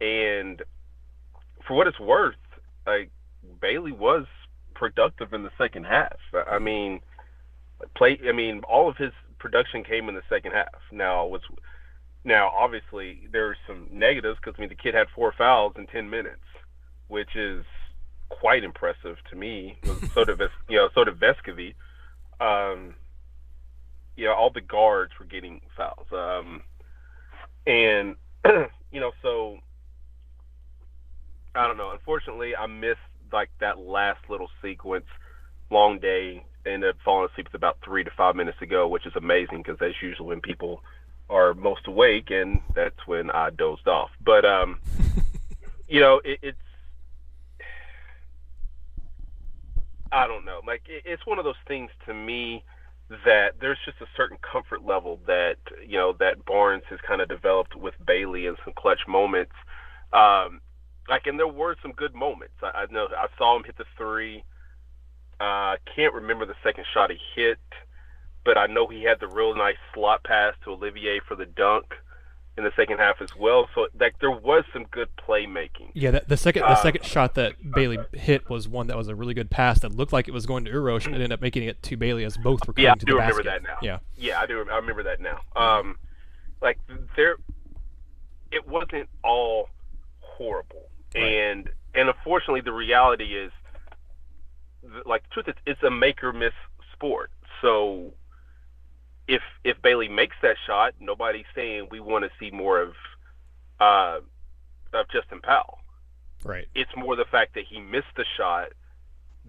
and 0.00 0.62
for 1.66 1.74
what 1.74 1.86
it's 1.86 1.98
worth, 1.98 2.36
like 2.86 3.10
Bailey 3.60 3.92
was 3.92 4.26
productive 4.74 5.32
in 5.32 5.42
the 5.42 5.50
second 5.58 5.84
half. 5.84 6.16
I 6.50 6.58
mean, 6.58 7.00
play. 7.96 8.18
I 8.28 8.32
mean, 8.32 8.62
all 8.68 8.88
of 8.88 8.96
his 8.96 9.12
production 9.38 9.82
came 9.82 10.08
in 10.08 10.14
the 10.14 10.22
second 10.28 10.52
half. 10.52 10.80
Now, 10.92 11.24
what's 11.24 11.44
now 12.24 12.50
obviously 12.50 13.28
there's 13.32 13.56
some 13.66 13.88
negatives 13.90 14.38
because 14.40 14.54
I 14.58 14.60
mean 14.60 14.68
the 14.68 14.76
kid 14.76 14.94
had 14.94 15.06
four 15.14 15.32
fouls 15.36 15.74
in 15.76 15.86
ten 15.86 16.10
minutes, 16.10 16.44
which 17.08 17.34
is 17.34 17.64
quite 18.40 18.64
impressive 18.64 19.16
to 19.30 19.36
me. 19.36 19.78
so 20.14 20.24
did 20.24 20.40
you 20.68 20.76
know 20.76 20.88
so 20.94 21.04
did 21.04 21.18
Vescovi. 21.18 21.74
Um, 22.40 22.94
you 24.16 24.26
know 24.26 24.34
all 24.34 24.50
the 24.50 24.60
guards 24.60 25.12
were 25.18 25.26
getting 25.26 25.60
fouls, 25.76 26.06
um, 26.12 26.62
and 27.66 28.16
you 28.92 29.00
know 29.00 29.12
so 29.22 29.58
I 31.54 31.66
don't 31.66 31.76
know. 31.76 31.90
Unfortunately, 31.90 32.56
I 32.56 32.66
missed 32.66 32.98
like 33.32 33.50
that 33.60 33.78
last 33.78 34.20
little 34.28 34.48
sequence. 34.62 35.06
Long 35.70 35.98
day, 35.98 36.44
ended 36.66 36.90
up 36.90 36.96
falling 37.04 37.28
asleep 37.30 37.46
with 37.46 37.54
about 37.54 37.78
three 37.84 38.04
to 38.04 38.10
five 38.10 38.36
minutes 38.36 38.60
ago, 38.60 38.86
which 38.88 39.06
is 39.06 39.12
amazing 39.16 39.58
because 39.58 39.78
that's 39.78 40.02
usually 40.02 40.28
when 40.28 40.40
people 40.40 40.82
are 41.30 41.54
most 41.54 41.86
awake, 41.86 42.30
and 42.30 42.60
that's 42.74 43.06
when 43.06 43.30
I 43.30 43.50
dozed 43.50 43.88
off. 43.88 44.10
But 44.22 44.44
um, 44.44 44.80
you 45.88 46.00
know, 46.00 46.20
it, 46.24 46.38
it's 46.42 46.58
I 50.12 50.26
don't 50.26 50.44
know, 50.44 50.60
like 50.66 50.82
it, 50.88 51.02
it's 51.04 51.26
one 51.26 51.38
of 51.38 51.44
those 51.44 51.54
things 51.66 51.90
to 52.06 52.14
me 52.14 52.64
that 53.24 53.54
there's 53.60 53.78
just 53.84 54.00
a 54.00 54.06
certain 54.16 54.38
comfort 54.40 54.84
level 54.84 55.20
that 55.26 55.56
you 55.86 55.98
know 55.98 56.14
that 56.20 56.44
Barnes 56.44 56.84
has 56.90 57.00
kind 57.06 57.20
of 57.20 57.28
developed 57.28 57.74
with 57.74 57.94
Bailey 58.06 58.46
in 58.46 58.56
some 58.64 58.74
clutch 58.76 59.00
moments. 59.08 59.52
Um, 60.12 60.60
like, 61.08 61.26
and 61.26 61.38
there 61.38 61.48
were 61.48 61.76
some 61.82 61.92
good 61.92 62.14
moments. 62.14 62.54
I, 62.62 62.82
I 62.82 62.86
know 62.90 63.08
I 63.16 63.26
saw 63.36 63.56
him 63.56 63.64
hit 63.64 63.76
the 63.76 63.84
three 63.96 64.44
I 65.42 65.74
uh, 65.74 65.76
can't 65.96 66.14
remember 66.14 66.46
the 66.46 66.54
second 66.62 66.84
shot 66.94 67.10
he 67.10 67.18
hit, 67.34 67.58
but 68.44 68.56
I 68.56 68.66
know 68.66 68.86
he 68.86 69.02
had 69.02 69.18
the 69.18 69.26
real 69.26 69.56
nice 69.56 69.76
slot 69.92 70.22
pass 70.22 70.54
to 70.62 70.70
Olivier 70.70 71.20
for 71.26 71.34
the 71.34 71.46
dunk 71.46 71.86
in 72.56 72.64
the 72.64 72.72
second 72.76 72.98
half 72.98 73.20
as 73.20 73.34
well. 73.36 73.68
So 73.74 73.86
like 73.98 74.18
there 74.20 74.30
was 74.30 74.64
some 74.72 74.84
good 74.90 75.08
playmaking. 75.16 75.90
Yeah, 75.94 76.10
the, 76.12 76.22
the 76.26 76.36
second 76.36 76.62
the 76.62 76.68
uh, 76.68 76.82
second 76.82 77.04
shot 77.04 77.34
that 77.34 77.54
Bailey 77.72 77.98
hit 78.12 78.48
was 78.50 78.68
one 78.68 78.88
that 78.88 78.96
was 78.96 79.08
a 79.08 79.14
really 79.14 79.34
good 79.34 79.50
pass 79.50 79.80
that 79.80 79.92
looked 79.92 80.12
like 80.12 80.28
it 80.28 80.32
was 80.32 80.46
going 80.46 80.64
to 80.66 80.70
Uros 80.70 81.06
and 81.06 81.14
ended 81.14 81.32
up 81.32 81.40
making 81.40 81.64
it 81.64 81.82
to 81.84 81.96
Bailey 81.96 82.24
as 82.24 82.36
both 82.36 82.66
were 82.66 82.74
coming 82.74 82.84
yeah, 82.84 82.94
to 82.94 83.06
the 83.06 83.16
basket. 83.16 83.44
Yeah, 83.44 83.52
I 83.52 83.56
do 83.56 83.58
remember 83.58 83.62
that 83.62 83.62
now. 83.62 83.78
Yeah, 83.82 83.98
yeah, 84.16 84.40
I 84.40 84.46
do. 84.46 84.66
I 84.70 84.76
remember 84.76 85.02
that 85.04 85.20
now. 85.20 85.40
Um, 85.56 85.96
like 86.60 86.78
there, 87.16 87.36
it 88.50 88.68
wasn't 88.68 89.08
all 89.24 89.68
horrible, 90.20 90.90
right. 91.14 91.24
and 91.24 91.70
and 91.94 92.08
unfortunately 92.08 92.60
the 92.60 92.72
reality 92.72 93.36
is 93.36 93.52
like 95.06 95.22
the 95.22 95.28
truth 95.42 95.48
is 95.48 95.54
it's 95.66 95.82
a 95.82 95.90
make 95.90 96.22
or 96.22 96.32
miss 96.32 96.52
sport. 96.92 97.30
So 97.62 98.12
if 99.28 99.42
if 99.64 99.80
Bailey 99.82 100.08
makes 100.08 100.36
that 100.42 100.56
shot, 100.66 100.94
nobody's 101.00 101.46
saying 101.54 101.88
we 101.90 102.00
want 102.00 102.24
to 102.24 102.30
see 102.38 102.50
more 102.50 102.80
of 102.80 102.94
uh, 103.80 104.20
of 104.92 105.08
Justin 105.10 105.40
Powell. 105.40 105.78
Right. 106.44 106.66
It's 106.74 106.90
more 106.96 107.16
the 107.16 107.24
fact 107.24 107.54
that 107.54 107.64
he 107.68 107.80
missed 107.80 108.14
the 108.16 108.24
shot 108.36 108.72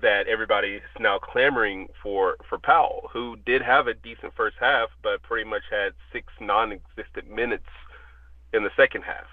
that 0.02 0.28
everybody 0.28 0.76
is 0.76 0.82
now 1.00 1.20
clamoring 1.20 1.88
for 2.02 2.38
for 2.48 2.58
Powell, 2.60 3.10
who 3.12 3.38
did 3.46 3.62
have 3.62 3.88
a 3.88 3.94
decent 3.94 4.34
first 4.36 4.58
half, 4.60 4.90
but 5.02 5.22
pretty 5.24 5.50
much 5.50 5.64
had 5.70 5.94
six 6.12 6.28
non-existent 6.40 7.30
minutes 7.30 7.70
in 8.54 8.64
the 8.64 8.72
second 8.76 9.04
half. 9.04 9.28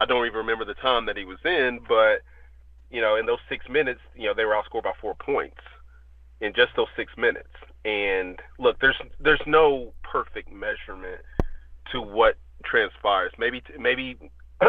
I 0.00 0.06
don't 0.06 0.26
even 0.26 0.38
remember 0.38 0.64
the 0.64 0.74
time 0.74 1.06
that 1.06 1.16
he 1.16 1.24
was 1.24 1.38
in, 1.44 1.80
but 1.88 2.22
you 2.90 3.00
know, 3.00 3.16
in 3.16 3.26
those 3.26 3.38
six 3.48 3.68
minutes, 3.68 4.00
you 4.16 4.26
know, 4.26 4.34
they 4.34 4.44
were 4.44 4.54
outscored 4.54 4.84
by 4.84 4.92
four 5.00 5.14
points 5.14 5.60
in 6.40 6.52
just 6.54 6.72
those 6.76 6.88
six 6.96 7.12
minutes. 7.16 7.48
And 7.84 8.38
look, 8.58 8.78
there's 8.80 8.96
there's 9.18 9.42
no 9.46 9.92
perfect 10.02 10.52
measurement 10.52 11.22
to 11.92 12.00
what 12.00 12.36
transpires. 12.64 13.32
Maybe 13.38 13.62
maybe 13.78 14.18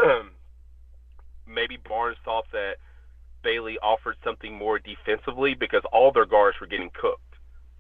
maybe 1.48 1.77
Barnes 1.88 2.18
thought 2.24 2.46
that 2.53 2.75
Bailey 3.44 3.77
offered 3.80 4.15
something 4.24 4.56
more 4.56 4.80
defensively 4.80 5.53
because 5.53 5.82
all 5.91 6.12
their 6.12 6.25
guards 6.25 6.58
were 6.60 6.68
getting 6.68 6.91
cooked. 6.94 7.22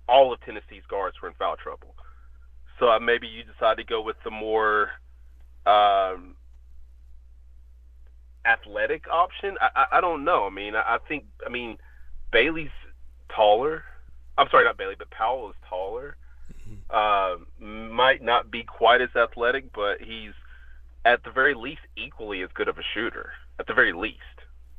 All 0.07 0.33
of 0.33 0.41
Tennessee's 0.41 0.83
guards 0.89 1.21
were 1.21 1.29
in 1.29 1.33
foul 1.35 1.55
trouble. 1.55 1.95
So 2.79 2.89
uh, 2.89 2.99
maybe 2.99 3.27
you 3.27 3.43
decide 3.43 3.77
to 3.77 3.83
go 3.83 4.01
with 4.01 4.17
the 4.23 4.31
more 4.31 4.89
um, 5.65 6.35
athletic 8.45 9.05
option. 9.09 9.55
I, 9.61 9.69
I, 9.75 9.97
I 9.97 10.01
don't 10.01 10.23
know. 10.23 10.45
I 10.45 10.49
mean, 10.49 10.75
I, 10.75 10.95
I 10.95 10.97
think 11.07 11.25
I 11.45 11.49
mean 11.49 11.77
Bailey's 12.31 12.69
taller. 13.33 13.83
I'm 14.41 14.49
sorry, 14.49 14.65
not 14.65 14.77
Bailey, 14.77 14.95
but 14.97 15.11
Powell 15.11 15.49
is 15.49 15.55
taller. 15.69 16.17
Uh, 16.89 17.35
might 17.59 18.23
not 18.23 18.49
be 18.49 18.63
quite 18.63 19.01
as 19.01 19.09
athletic, 19.15 19.71
but 19.73 20.01
he's 20.01 20.33
at 21.05 21.23
the 21.23 21.31
very 21.31 21.53
least 21.53 21.81
equally 21.95 22.41
as 22.41 22.49
good 22.53 22.67
of 22.67 22.77
a 22.77 22.83
shooter. 22.93 23.31
At 23.59 23.67
the 23.67 23.73
very 23.73 23.93
least, 23.93 24.17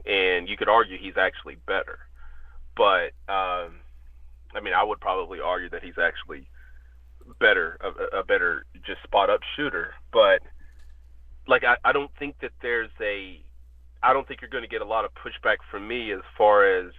and 0.04 0.49
you 0.49 0.57
could 0.57 0.69
argue 0.69 0.99
he's 0.99 1.16
actually 1.16 1.57
better. 1.66 2.00
But 2.76 3.12
um, 3.28 3.78
I 4.54 4.61
mean, 4.62 4.75
I 4.75 4.83
would 4.83 5.00
probably 5.00 5.40
argue 5.40 5.71
that 5.71 5.83
he's 5.85 5.99
actually 5.99 6.49
better, 7.38 7.78
a, 7.81 8.19
a 8.19 8.25
better 8.25 8.64
just 8.85 9.02
spot 9.04 9.31
up 9.31 9.40
shooter. 9.57 9.95
But 10.12 10.42
like, 11.47 11.64
I, 11.64 11.76
I 11.85 11.92
don't 11.92 12.11
think 12.19 12.37
that 12.40 12.52
there's 12.61 12.90
a, 13.00 13.40
I 14.02 14.12
don't 14.12 14.26
think 14.26 14.40
you're 14.40 14.50
going 14.50 14.64
to 14.64 14.69
get 14.69 14.83
a 14.83 14.87
lot 14.87 15.04
of 15.04 15.12
pushback 15.14 15.59
from 15.71 15.87
me 15.87 16.12
as 16.12 16.21
far 16.37 16.64
as, 16.64 16.92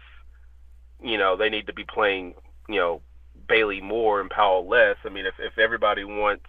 you 1.01 1.17
know, 1.17 1.36
they 1.36 1.50
need 1.50 1.67
to 1.67 1.74
be 1.74 1.84
playing, 1.84 2.34
you 2.67 2.75
know, 2.75 3.01
Bailey 3.48 3.82
more 3.82 4.22
and 4.22 4.29
Powell 4.29 4.67
less. 4.67 4.98
I 5.05 5.10
mean, 5.10 5.25
if 5.25 5.36
if 5.39 5.58
everybody 5.58 6.03
wants, 6.03 6.46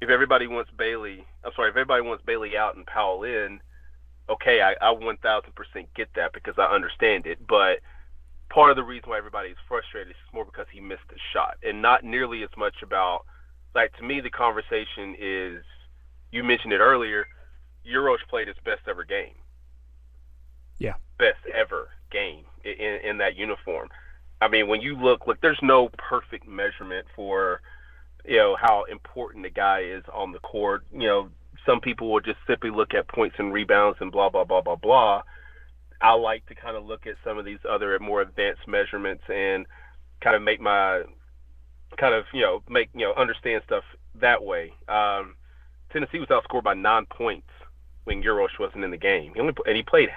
if 0.00 0.08
everybody 0.08 0.46
wants 0.46 0.70
Bailey, 0.76 1.24
I'm 1.44 1.52
sorry, 1.54 1.70
if 1.70 1.76
everybody 1.76 2.02
wants 2.02 2.24
Bailey 2.24 2.56
out 2.56 2.76
and 2.76 2.86
Powell 2.86 3.22
in, 3.24 3.60
okay, 4.28 4.60
I, 4.60 4.72
I 4.80 4.94
1,000% 4.94 5.86
get 5.94 6.08
that 6.14 6.32
because 6.32 6.54
I 6.58 6.64
understand 6.64 7.26
it. 7.26 7.46
But 7.46 7.80
part 8.50 8.70
of 8.70 8.76
the 8.76 8.82
reason 8.82 9.10
why 9.10 9.18
everybody 9.18 9.50
is 9.50 9.56
frustrated 9.68 10.10
is 10.10 10.32
more 10.32 10.44
because 10.44 10.66
he 10.72 10.80
missed 10.80 11.02
a 11.10 11.18
shot 11.32 11.56
and 11.62 11.82
not 11.82 12.04
nearly 12.04 12.42
as 12.42 12.50
much 12.56 12.76
about 12.82 13.24
like 13.74 13.94
to 13.96 14.02
me 14.02 14.20
the 14.20 14.30
conversation 14.30 15.16
is 15.18 15.64
you 16.30 16.44
mentioned 16.44 16.72
it 16.72 16.78
earlier 16.78 17.26
Uros 17.84 18.18
played 18.28 18.48
his 18.48 18.56
best 18.64 18.82
ever 18.88 19.04
game 19.04 19.34
yeah 20.78 20.94
best 21.18 21.40
ever 21.52 21.88
game 22.10 22.44
in, 22.64 23.00
in 23.04 23.18
that 23.18 23.36
uniform 23.36 23.88
I 24.40 24.48
mean 24.48 24.68
when 24.68 24.80
you 24.80 24.96
look 24.96 25.26
look 25.26 25.40
there's 25.40 25.58
no 25.62 25.90
perfect 25.96 26.46
measurement 26.46 27.06
for 27.14 27.60
you 28.24 28.36
know 28.36 28.56
how 28.60 28.84
important 28.90 29.44
the 29.44 29.50
guy 29.50 29.80
is 29.80 30.04
on 30.12 30.32
the 30.32 30.38
court 30.40 30.84
you 30.92 31.06
know 31.06 31.28
some 31.64 31.80
people 31.80 32.12
will 32.12 32.20
just 32.20 32.38
simply 32.46 32.70
look 32.70 32.94
at 32.94 33.08
points 33.08 33.36
and 33.38 33.52
rebounds 33.52 33.98
and 34.00 34.12
blah 34.12 34.28
blah 34.28 34.44
blah 34.44 34.60
blah 34.60 34.76
blah 34.76 35.22
I 36.00 36.12
like 36.14 36.46
to 36.46 36.54
kind 36.54 36.76
of 36.76 36.84
look 36.84 37.06
at 37.06 37.14
some 37.24 37.38
of 37.38 37.44
these 37.44 37.58
other 37.68 37.98
more 37.98 38.20
advanced 38.20 38.68
measurements 38.68 39.24
and 39.28 39.66
kind 40.20 40.36
of 40.36 40.42
make 40.42 40.60
my 40.60 41.02
kind 41.98 42.14
of 42.14 42.24
you 42.32 42.42
know 42.42 42.62
make 42.68 42.90
you 42.94 43.06
know 43.06 43.14
understand 43.14 43.62
stuff 43.66 43.84
that 44.20 44.42
way. 44.42 44.72
Um, 44.88 45.36
Tennessee 45.92 46.18
was 46.18 46.28
outscored 46.28 46.64
by 46.64 46.74
nine 46.74 47.06
points 47.06 47.48
when 48.04 48.22
Uros 48.22 48.58
wasn't 48.58 48.84
in 48.84 48.90
the 48.90 48.96
game. 48.96 49.32
He 49.34 49.40
only 49.40 49.54
and 49.66 49.76
he 49.76 49.82
played 49.82 50.08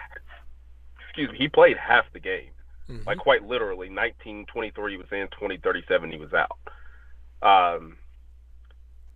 excuse 1.06 1.32
me 1.32 1.38
he 1.38 1.48
played 1.48 1.78
half 1.78 2.06
the 2.14 2.20
game, 2.20 2.52
mm-hmm. 2.90 3.08
like 3.08 3.20
quite 3.20 3.44
literally. 3.44 3.90
1923 3.90 4.92
he 4.92 4.98
was 4.98 5.08
in, 5.12 5.28
2037 5.32 6.12
he 6.12 6.18
was 6.18 6.32
out. 6.34 6.60
Um, 7.42 7.98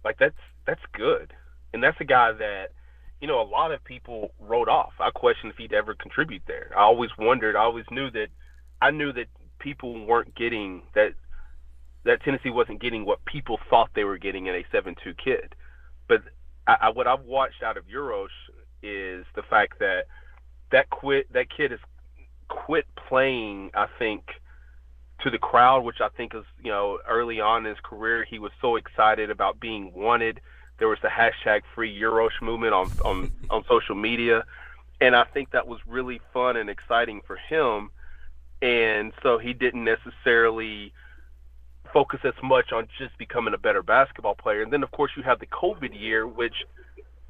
like 0.06 0.18
that's 0.20 0.36
that's 0.66 0.82
good, 0.94 1.34
and 1.74 1.84
that's 1.84 1.98
a 2.00 2.06
guy 2.06 2.32
that 2.32 2.68
you 3.24 3.28
know, 3.28 3.42
a 3.42 3.48
lot 3.48 3.72
of 3.72 3.82
people 3.86 4.34
wrote 4.38 4.68
off. 4.68 4.92
I 5.00 5.10
questioned 5.10 5.54
if 5.54 5.58
he'd 5.58 5.72
ever 5.72 5.96
contribute 5.96 6.42
there. 6.46 6.72
I 6.76 6.82
always 6.82 7.10
wondered. 7.18 7.56
I 7.56 7.62
always 7.62 7.86
knew 7.90 8.12
that 8.12 8.28
I 8.82 8.92
knew 8.92 9.14
that 9.14 9.28
people 9.60 10.06
weren't 10.06 10.36
getting 10.36 10.82
that 10.94 11.12
that 12.04 12.22
Tennessee 12.24 12.50
wasn't 12.50 12.82
getting 12.82 13.06
what 13.06 13.24
people 13.24 13.60
thought 13.70 13.92
they 13.96 14.04
were 14.04 14.18
getting 14.18 14.48
in 14.48 14.56
a 14.56 14.66
seven-two 14.74 15.14
kid. 15.24 15.56
But 16.10 16.24
I, 16.68 16.76
I, 16.82 16.90
what 16.90 17.08
I've 17.08 17.24
watched 17.24 17.64
out 17.64 17.78
of 17.78 17.86
Uros 17.88 18.28
is 18.82 19.26
the 19.36 19.44
fact 19.50 19.80
that 19.80 20.02
that 20.74 20.90
quit 20.90 21.32
that 21.32 21.46
kid 21.56 21.72
has 21.72 21.80
quit 22.48 22.86
playing. 22.96 23.72
I 23.74 23.88
think 24.00 24.24
to 25.22 25.30
the 25.30 25.38
crowd, 25.38 25.84
which 25.84 26.02
I 26.02 26.10
think 26.10 26.36
is 26.36 26.44
you 26.64 26.72
know 26.72 27.00
early 27.10 27.40
on 27.40 27.66
in 27.66 27.76
his 27.76 27.80
career, 27.84 28.24
he 28.24 28.40
was 28.40 28.52
so 28.62 28.76
excited 28.76 29.30
about 29.30 29.60
being 29.60 29.94
wanted 29.94 30.42
there 30.80 30.88
was 30.88 31.00
the 31.02 31.08
hashtag 31.08 31.62
free 31.74 31.98
Uros 32.02 32.32
movement 32.42 32.74
on, 32.74 32.92
on, 33.06 33.32
on 33.50 33.64
social 33.70 33.96
media. 33.96 34.44
And 35.00 35.16
I 35.16 35.24
think 35.24 35.52
that 35.52 35.68
was 35.68 35.80
really 35.88 36.22
fun 36.34 36.58
and 36.58 36.70
exciting 36.70 37.22
for 37.26 37.36
him. 37.36 37.90
And 38.62 39.12
so 39.22 39.38
he 39.38 39.54
didn't 39.54 39.84
necessarily 39.84 40.94
focus 41.92 42.22
as 42.24 42.34
much 42.42 42.72
on 42.72 42.88
just 42.98 43.18
becoming 43.18 43.54
a 43.54 43.58
better 43.58 43.84
basketball 43.84 44.36
player. 44.36 44.62
And 44.62 44.72
then, 44.72 44.84
of 44.84 44.92
course, 44.92 45.12
you 45.16 45.24
have 45.24 45.40
the 45.40 45.46
COVID 45.46 46.00
year, 46.00 46.26
which 46.26 46.56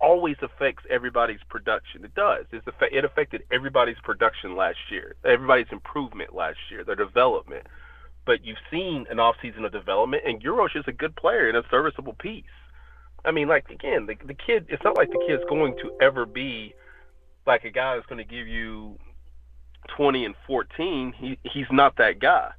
always 0.04 0.36
affects 0.42 0.84
everybody's 0.90 1.40
production. 1.50 2.04
It 2.04 2.14
does. 2.14 2.46
It's 2.52 2.68
it 2.92 3.06
affected 3.06 3.44
everybody's 3.52 3.96
production 4.04 4.56
last 4.56 4.78
year, 4.92 5.16
everybody's 5.26 5.72
improvement 5.72 6.36
last 6.36 6.58
year, 6.70 6.84
their 6.84 6.96
development. 6.96 7.66
But 8.26 8.44
you've 8.46 8.58
seen 8.70 9.06
an 9.10 9.18
offseason 9.18 9.66
of 9.66 9.72
development, 9.72 10.24
and 10.26 10.42
Uros 10.44 10.76
is 10.76 10.86
a 10.88 10.92
good 10.92 11.16
player 11.16 11.48
and 11.48 11.58
a 11.58 11.64
serviceable 11.72 12.14
piece. 12.14 12.44
I 13.26 13.32
mean, 13.32 13.48
like 13.48 13.70
again, 13.70 14.06
the 14.06 14.16
the 14.26 14.34
kid. 14.34 14.66
It's 14.70 14.84
not 14.84 14.98
like 14.98 15.10
the 15.10 15.24
kid's 15.28 15.44
going 15.50 15.76
to 15.78 15.92
ever 16.02 16.26
be 16.26 16.74
like 17.48 17.64
a 17.64 17.72
guy 17.72 17.96
that's 17.96 18.08
going 18.08 18.26
to 18.26 18.30
give 18.30 18.48
you 18.48 18.98
20 19.96 20.26
and 20.26 20.36
14. 20.46 21.14
He 21.18 21.40
he's 21.44 21.68
not 21.72 21.98
that 21.98 22.20
guy. 22.20 22.52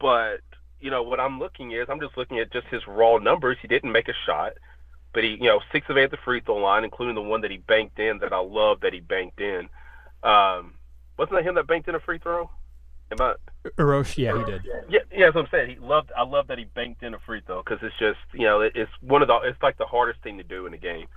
But 0.00 0.40
you 0.80 0.90
know 0.90 1.02
what 1.02 1.20
I'm 1.20 1.38
looking 1.38 1.72
is 1.72 1.86
I'm 1.88 2.00
just 2.00 2.16
looking 2.16 2.38
at 2.38 2.52
just 2.52 2.66
his 2.68 2.82
raw 2.86 3.18
numbers. 3.18 3.58
He 3.60 3.68
didn't 3.68 3.92
make 3.92 4.08
a 4.08 4.14
shot, 4.26 4.52
but 5.18 5.24
he 5.24 5.30
you 5.30 5.48
know 5.48 5.58
six 5.72 5.84
of 5.88 5.98
eight 5.98 6.04
at 6.04 6.10
the 6.12 6.16
free 6.24 6.40
throw 6.40 6.58
line, 6.58 6.84
including 6.84 7.16
the 7.16 7.20
one 7.20 7.40
that 7.40 7.50
he 7.50 7.56
banked 7.56 7.98
in 7.98 8.18
that 8.18 8.32
I 8.32 8.38
love 8.38 8.82
that 8.82 8.92
he 8.92 9.00
banked 9.00 9.40
in. 9.40 9.68
Um, 10.22 10.74
wasn't 11.18 11.38
that 11.38 11.44
him 11.44 11.56
that 11.56 11.66
banked 11.66 11.88
in 11.88 11.96
a 11.96 11.98
free 11.98 12.20
throw? 12.20 12.48
Am 13.10 13.20
I? 13.20 13.34
Uros, 13.76 14.16
yeah, 14.16 14.38
he 14.38 14.44
did. 14.44 14.62
Yeah, 14.88 15.00
yeah, 15.10 15.24
that's 15.26 15.34
what 15.34 15.46
I'm 15.46 15.50
saying. 15.50 15.70
He 15.70 15.84
loved. 15.84 16.12
I 16.16 16.22
love 16.22 16.46
that 16.46 16.58
he 16.58 16.66
banked 16.66 17.02
in 17.02 17.14
a 17.14 17.18
free 17.26 17.40
throw 17.44 17.64
because 17.64 17.80
it's 17.82 17.98
just 17.98 18.20
you 18.32 18.46
know 18.46 18.60
it, 18.60 18.74
it's 18.76 18.92
one 19.00 19.20
of 19.20 19.26
the 19.26 19.40
it's 19.42 19.60
like 19.60 19.76
the 19.76 19.86
hardest 19.86 20.22
thing 20.22 20.38
to 20.38 20.44
do 20.44 20.66
in 20.66 20.74
a 20.74 20.78
game 20.78 21.08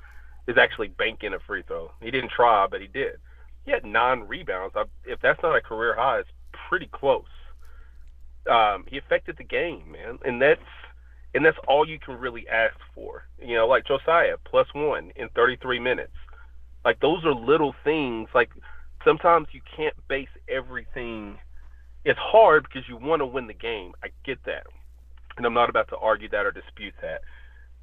is 0.48 0.58
actually 0.58 0.88
bank 0.88 1.20
in 1.22 1.36
a 1.36 1.40
free 1.46 1.62
throw. 1.62 1.92
He 2.02 2.10
didn't 2.10 2.32
try, 2.32 2.66
but 2.66 2.82
he 2.82 2.88
did. 2.88 3.18
He 3.66 3.72
had 3.72 3.86
nine 3.86 4.22
rebounds. 4.22 4.74
I, 4.76 4.86
if 5.06 5.20
that's 5.22 5.44
not 5.44 5.56
a 5.56 5.62
career 5.62 5.96
high, 5.96 6.22
it's 6.22 6.30
pretty 6.68 6.90
close. 6.92 7.26
Um, 8.50 8.86
he 8.88 8.98
affected 8.98 9.38
the 9.38 9.44
game, 9.44 9.92
man, 9.92 10.18
and 10.26 10.42
that's 10.42 10.60
and 11.34 11.46
that's 11.46 11.58
all 11.68 11.88
you 11.88 12.00
can 12.00 12.18
really 12.18 12.48
ask 12.48 12.76
for. 12.94 13.24
You 13.40 13.56
know, 13.56 13.68
like 13.68 13.86
Josiah 13.86 14.38
plus 14.46 14.68
one 14.74 15.12
in 15.16 15.30
33 15.30 15.80
minutes. 15.80 16.14
Like 16.84 17.00
those 17.00 17.24
are 17.26 17.34
little 17.34 17.74
things. 17.84 18.30
Like 18.34 18.50
sometimes 19.04 19.48
you 19.52 19.62
can't 19.76 19.96
base 20.08 20.30
everything 20.50 21.38
it's 22.04 22.20
hard 22.20 22.64
because 22.64 22.88
you 22.88 22.98
want 22.98 23.22
to 23.22 23.26
win 23.26 23.48
the 23.48 23.54
game. 23.54 23.94
I 24.04 24.08
get 24.26 24.44
that, 24.46 24.66
and 25.38 25.46
I'm 25.46 25.54
not 25.54 25.70
about 25.70 25.90
to 25.90 25.98
argue 25.98 26.30
that 26.30 26.46
or 26.46 26.52
dispute 26.52 26.94
that. 27.02 27.22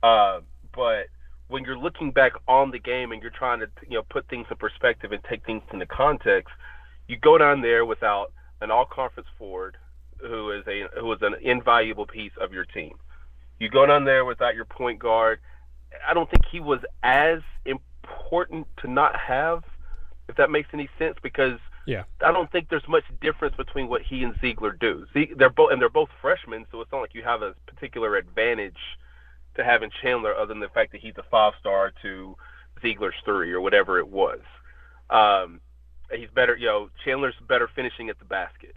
Uh, 0.07 0.41
but 0.75 1.07
when 1.49 1.65
you're 1.65 1.79
looking 1.79 2.11
back 2.11 2.33
on 2.47 2.71
the 2.71 2.79
game 2.79 3.13
and 3.13 3.23
you're 3.23 3.31
trying 3.31 3.61
to 3.61 3.69
you 3.89 3.95
know 3.97 4.03
put 4.11 4.29
things 4.29 4.47
in 4.51 4.57
perspective 4.57 5.13
and 5.13 5.23
take 5.25 5.45
things 5.47 5.63
into 5.73 5.87
context, 5.87 6.53
you 7.07 7.17
go 7.17 7.39
down 7.39 7.61
there 7.61 7.85
without 7.85 8.33
an 8.61 8.71
all-conference 8.71 9.29
forward 9.39 9.77
who 10.21 10.51
is 10.51 10.65
a 10.67 10.89
who 10.99 11.13
is 11.13 11.21
an 11.23 11.37
invaluable 11.41 12.07
piece 12.07 12.33
of 12.41 12.53
your 12.53 12.65
team. 12.65 12.95
You 13.59 13.69
go 13.69 13.87
down 13.87 14.05
there 14.05 14.25
without 14.25 14.55
your 14.55 14.65
point 14.65 14.99
guard. 14.99 15.41
I 16.07 16.15
don't 16.15 16.31
think 16.31 16.45
he 16.51 16.61
was 16.61 16.81
as 17.03 17.41
important 17.65 18.67
to 18.83 18.91
not 18.91 19.17
have, 19.19 19.65
if 20.29 20.37
that 20.37 20.51
makes 20.51 20.69
any 20.73 20.89
sense, 20.99 21.17
because 21.23 21.59
yeah. 21.87 22.05
I 22.25 22.33
don't 22.33 22.53
think 22.53 22.69
there's 22.69 22.87
much 22.87 23.05
difference 23.21 23.57
between 23.57 23.89
what 23.89 24.03
he 24.03 24.23
and 24.23 24.35
Zeigler 24.35 24.79
do. 24.79 25.07
they're 25.37 25.49
both 25.49 25.73
and 25.73 25.81
they're 25.81 25.89
both 25.89 26.11
freshmen, 26.21 26.67
so 26.71 26.81
it's 26.81 26.93
not 26.93 27.01
like 27.01 27.15
you 27.15 27.23
have 27.23 27.43
a 27.43 27.55
particular 27.67 28.17
advantage 28.17 28.77
to 29.57 29.65
having 29.65 29.91
Chandler 30.03 30.35
other 30.35 30.49
than 30.49 30.61
the 30.61 30.69
fact 30.69 30.93
that 30.93 31.01
he's 31.01 31.17
a 31.17 31.25
five 31.31 31.55
star 31.59 31.93
to 32.03 32.37
Zeigler's 32.83 33.15
three 33.25 33.53
or 33.53 33.61
whatever 33.61 33.99
it 33.99 34.09
was. 34.09 34.41
Um, 35.11 35.61
he's 36.13 36.29
better, 36.35 36.57
you 36.57 36.67
know, 36.67 36.91
Chandler's 37.05 37.35
better 37.49 37.69
finishing 37.75 38.11
at 38.11 38.19
the 38.19 38.25
basket. 38.25 38.77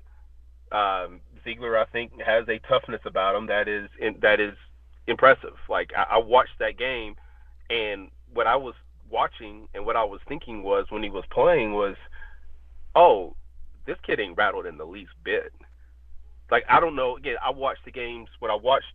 Um, 0.71 1.19
Zeigler, 1.45 1.77
I 1.77 1.85
think, 1.91 2.13
has 2.21 2.47
a 2.47 2.59
toughness 2.59 3.01
about 3.05 3.35
him 3.35 3.47
that 3.47 3.67
is 3.67 3.89
in, 3.99 4.17
that 4.21 4.39
is 4.39 4.55
impressive. 5.07 5.55
Like 5.69 5.91
I, 5.97 6.15
I 6.15 6.17
watched 6.17 6.59
that 6.59 6.77
game, 6.77 7.15
and 7.69 8.09
what 8.33 8.47
I 8.47 8.55
was 8.55 8.75
watching 9.09 9.67
and 9.73 9.85
what 9.85 9.95
I 9.95 10.03
was 10.03 10.21
thinking 10.27 10.63
was 10.63 10.85
when 10.89 11.03
he 11.03 11.09
was 11.09 11.25
playing 11.31 11.73
was– 11.73 11.95
oh, 12.95 13.35
this 13.85 13.97
kid 14.05 14.19
ain't 14.19 14.37
rattled 14.37 14.65
in 14.65 14.77
the 14.77 14.85
least 14.85 15.11
bit. 15.23 15.53
Like 16.49 16.63
I 16.69 16.79
don't 16.79 16.95
know. 16.95 17.17
Again, 17.17 17.35
I 17.43 17.51
watch 17.51 17.77
the 17.85 17.91
games 17.91 18.29
when 18.39 18.51
I 18.51 18.55
watched 18.55 18.93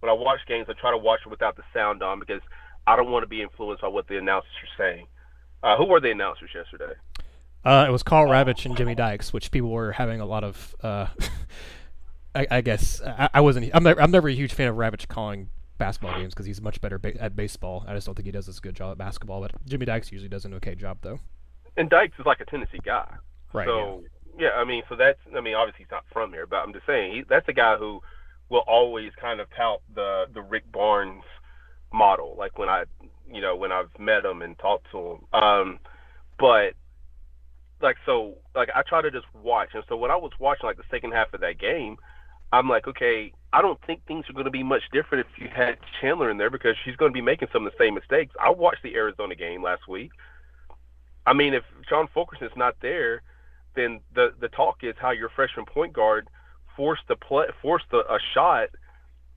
when 0.00 0.10
I 0.10 0.14
watch 0.14 0.40
games. 0.48 0.66
I 0.68 0.72
try 0.72 0.90
to 0.90 0.96
watch 0.96 1.20
it 1.26 1.28
without 1.28 1.56
the 1.56 1.62
sound 1.74 2.02
on 2.02 2.20
because 2.20 2.40
I 2.86 2.96
don't 2.96 3.10
want 3.10 3.22
to 3.22 3.28
be 3.28 3.42
influenced 3.42 3.82
by 3.82 3.88
what 3.88 4.08
the 4.08 4.16
announcers 4.16 4.50
are 4.62 4.82
saying. 4.82 5.06
Uh, 5.62 5.76
who 5.76 5.84
were 5.86 6.00
the 6.00 6.10
announcers 6.10 6.50
yesterday? 6.54 6.94
Uh, 7.64 7.84
it 7.88 7.90
was 7.90 8.02
Karl 8.02 8.28
Ravech 8.28 8.64
and 8.64 8.76
Jimmy 8.76 8.94
Dykes, 8.94 9.32
which 9.32 9.50
people 9.50 9.70
were 9.70 9.92
having 9.92 10.20
a 10.20 10.26
lot 10.26 10.44
of. 10.44 10.74
Uh, 10.82 11.06
I, 12.36 12.46
I, 12.50 12.60
guess 12.60 13.00
I, 13.02 13.28
I, 13.34 13.40
wasn't. 13.40 13.70
I'm 13.74 13.82
never, 13.82 14.00
I'm 14.00 14.10
never 14.10 14.28
a 14.28 14.34
huge 14.34 14.52
fan 14.52 14.68
of 14.68 14.76
Ravech 14.76 15.08
calling 15.08 15.50
basketball 15.78 16.18
games 16.18 16.34
because 16.34 16.46
he's 16.46 16.60
much 16.60 16.80
better 16.80 16.98
ba- 16.98 17.20
at 17.20 17.36
baseball. 17.36 17.84
I 17.86 17.94
just 17.94 18.06
don't 18.06 18.14
think 18.14 18.26
he 18.26 18.32
does 18.32 18.48
as 18.48 18.60
good 18.60 18.74
job 18.74 18.92
at 18.92 18.98
basketball. 18.98 19.40
But 19.40 19.52
Jimmy 19.66 19.86
Dykes 19.86 20.12
usually 20.12 20.28
does 20.28 20.44
an 20.44 20.54
okay 20.54 20.74
job 20.74 20.98
though. 21.02 21.18
And 21.76 21.90
Dykes 21.90 22.18
is 22.18 22.26
like 22.26 22.40
a 22.40 22.44
Tennessee 22.44 22.80
guy. 22.84 23.14
Right. 23.52 23.66
So 23.66 24.04
yeah. 24.38 24.48
yeah, 24.48 24.60
I 24.60 24.64
mean, 24.64 24.82
so 24.88 24.96
that's 24.96 25.18
I 25.36 25.40
mean, 25.40 25.54
obviously 25.54 25.84
he's 25.84 25.90
not 25.90 26.04
from 26.12 26.32
here, 26.32 26.46
but 26.46 26.56
I'm 26.56 26.72
just 26.72 26.86
saying 26.86 27.14
he, 27.14 27.22
that's 27.28 27.48
a 27.48 27.52
guy 27.52 27.76
who 27.76 28.00
will 28.48 28.64
always 28.66 29.12
kind 29.20 29.40
of 29.40 29.48
tout 29.56 29.82
the 29.94 30.26
the 30.32 30.42
Rick 30.42 30.70
Barnes 30.70 31.24
model. 31.92 32.36
Like 32.38 32.58
when 32.58 32.68
I, 32.68 32.84
you 33.32 33.40
know, 33.40 33.56
when 33.56 33.72
I've 33.72 33.90
met 33.98 34.24
him 34.24 34.42
and 34.42 34.58
talked 34.58 34.90
to 34.92 34.98
him. 34.98 35.18
Um, 35.32 35.78
but 36.38 36.74
like 37.80 37.96
so, 38.06 38.38
like 38.54 38.70
I 38.74 38.82
try 38.82 39.02
to 39.02 39.10
just 39.10 39.26
watch, 39.34 39.70
and 39.74 39.84
so 39.88 39.96
when 39.96 40.10
I 40.10 40.16
was 40.16 40.32
watching 40.38 40.66
like 40.66 40.76
the 40.76 40.84
second 40.90 41.12
half 41.12 41.32
of 41.34 41.40
that 41.40 41.58
game, 41.58 41.96
I'm 42.52 42.68
like, 42.68 42.86
okay, 42.86 43.32
I 43.52 43.62
don't 43.62 43.80
think 43.86 44.04
things 44.06 44.24
are 44.28 44.32
going 44.32 44.44
to 44.44 44.50
be 44.50 44.62
much 44.62 44.82
different 44.92 45.26
if 45.26 45.42
you 45.42 45.48
had 45.48 45.78
Chandler 46.00 46.30
in 46.30 46.38
there 46.38 46.50
because 46.50 46.76
she's 46.84 46.96
going 46.96 47.10
to 47.10 47.14
be 47.14 47.22
making 47.22 47.48
some 47.52 47.66
of 47.66 47.72
the 47.72 47.84
same 47.84 47.94
mistakes. 47.94 48.34
I 48.40 48.50
watched 48.50 48.82
the 48.82 48.94
Arizona 48.94 49.34
game 49.34 49.62
last 49.62 49.88
week. 49.88 50.10
I 51.26 51.32
mean, 51.32 51.54
if 51.54 51.64
John 51.88 52.08
Fulkerson's 52.14 52.56
not 52.56 52.76
there, 52.80 53.22
then 53.74 54.00
the 54.14 54.32
the 54.40 54.48
talk 54.48 54.78
is 54.82 54.94
how 54.98 55.10
your 55.10 55.28
freshman 55.28 55.66
point 55.66 55.92
guard 55.92 56.28
forced 56.76 57.02
the 57.08 57.16
play, 57.16 57.46
forced 57.60 57.86
a, 57.92 57.98
a 57.98 58.18
shot 58.34 58.68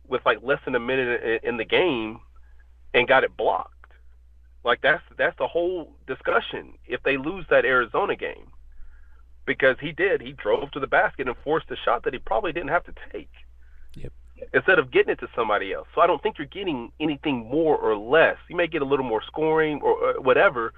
with 0.07 0.21
like 0.25 0.39
less 0.43 0.59
than 0.65 0.75
a 0.75 0.79
minute 0.79 1.21
in, 1.23 1.49
in 1.49 1.57
the 1.57 1.65
game, 1.65 2.19
and 2.93 3.07
got 3.07 3.23
it 3.23 3.35
blocked. 3.35 3.73
Like 4.63 4.81
that's 4.81 5.03
that's 5.17 5.37
the 5.37 5.47
whole 5.47 5.95
discussion. 6.07 6.73
If 6.85 7.01
they 7.03 7.17
lose 7.17 7.45
that 7.49 7.65
Arizona 7.65 8.15
game, 8.15 8.51
because 9.49 9.77
he 9.81 9.91
did, 9.91 10.21
he 10.21 10.31
drove 10.31 10.69
to 10.69 10.79
the 10.79 10.85
basket 10.85 11.27
and 11.27 11.35
forced 11.43 11.71
a 11.71 11.75
shot 11.75 12.03
that 12.03 12.13
he 12.13 12.19
probably 12.19 12.53
didn't 12.53 12.69
have 12.69 12.83
to 12.83 12.93
take. 13.11 13.31
Yep. 13.95 14.13
Instead 14.53 14.77
of 14.77 14.91
getting 14.91 15.11
it 15.11 15.19
to 15.21 15.27
somebody 15.35 15.73
else. 15.73 15.87
So 15.95 16.01
I 16.01 16.05
don't 16.05 16.21
think 16.21 16.37
you're 16.37 16.45
getting 16.45 16.91
anything 16.99 17.49
more 17.49 17.75
or 17.75 17.97
less. 17.97 18.37
You 18.47 18.55
may 18.55 18.67
get 18.67 18.83
a 18.83 18.85
little 18.85 19.03
more 19.03 19.23
scoring 19.25 19.81
or 19.81 20.09
uh, 20.09 20.21
whatever, 20.21 20.71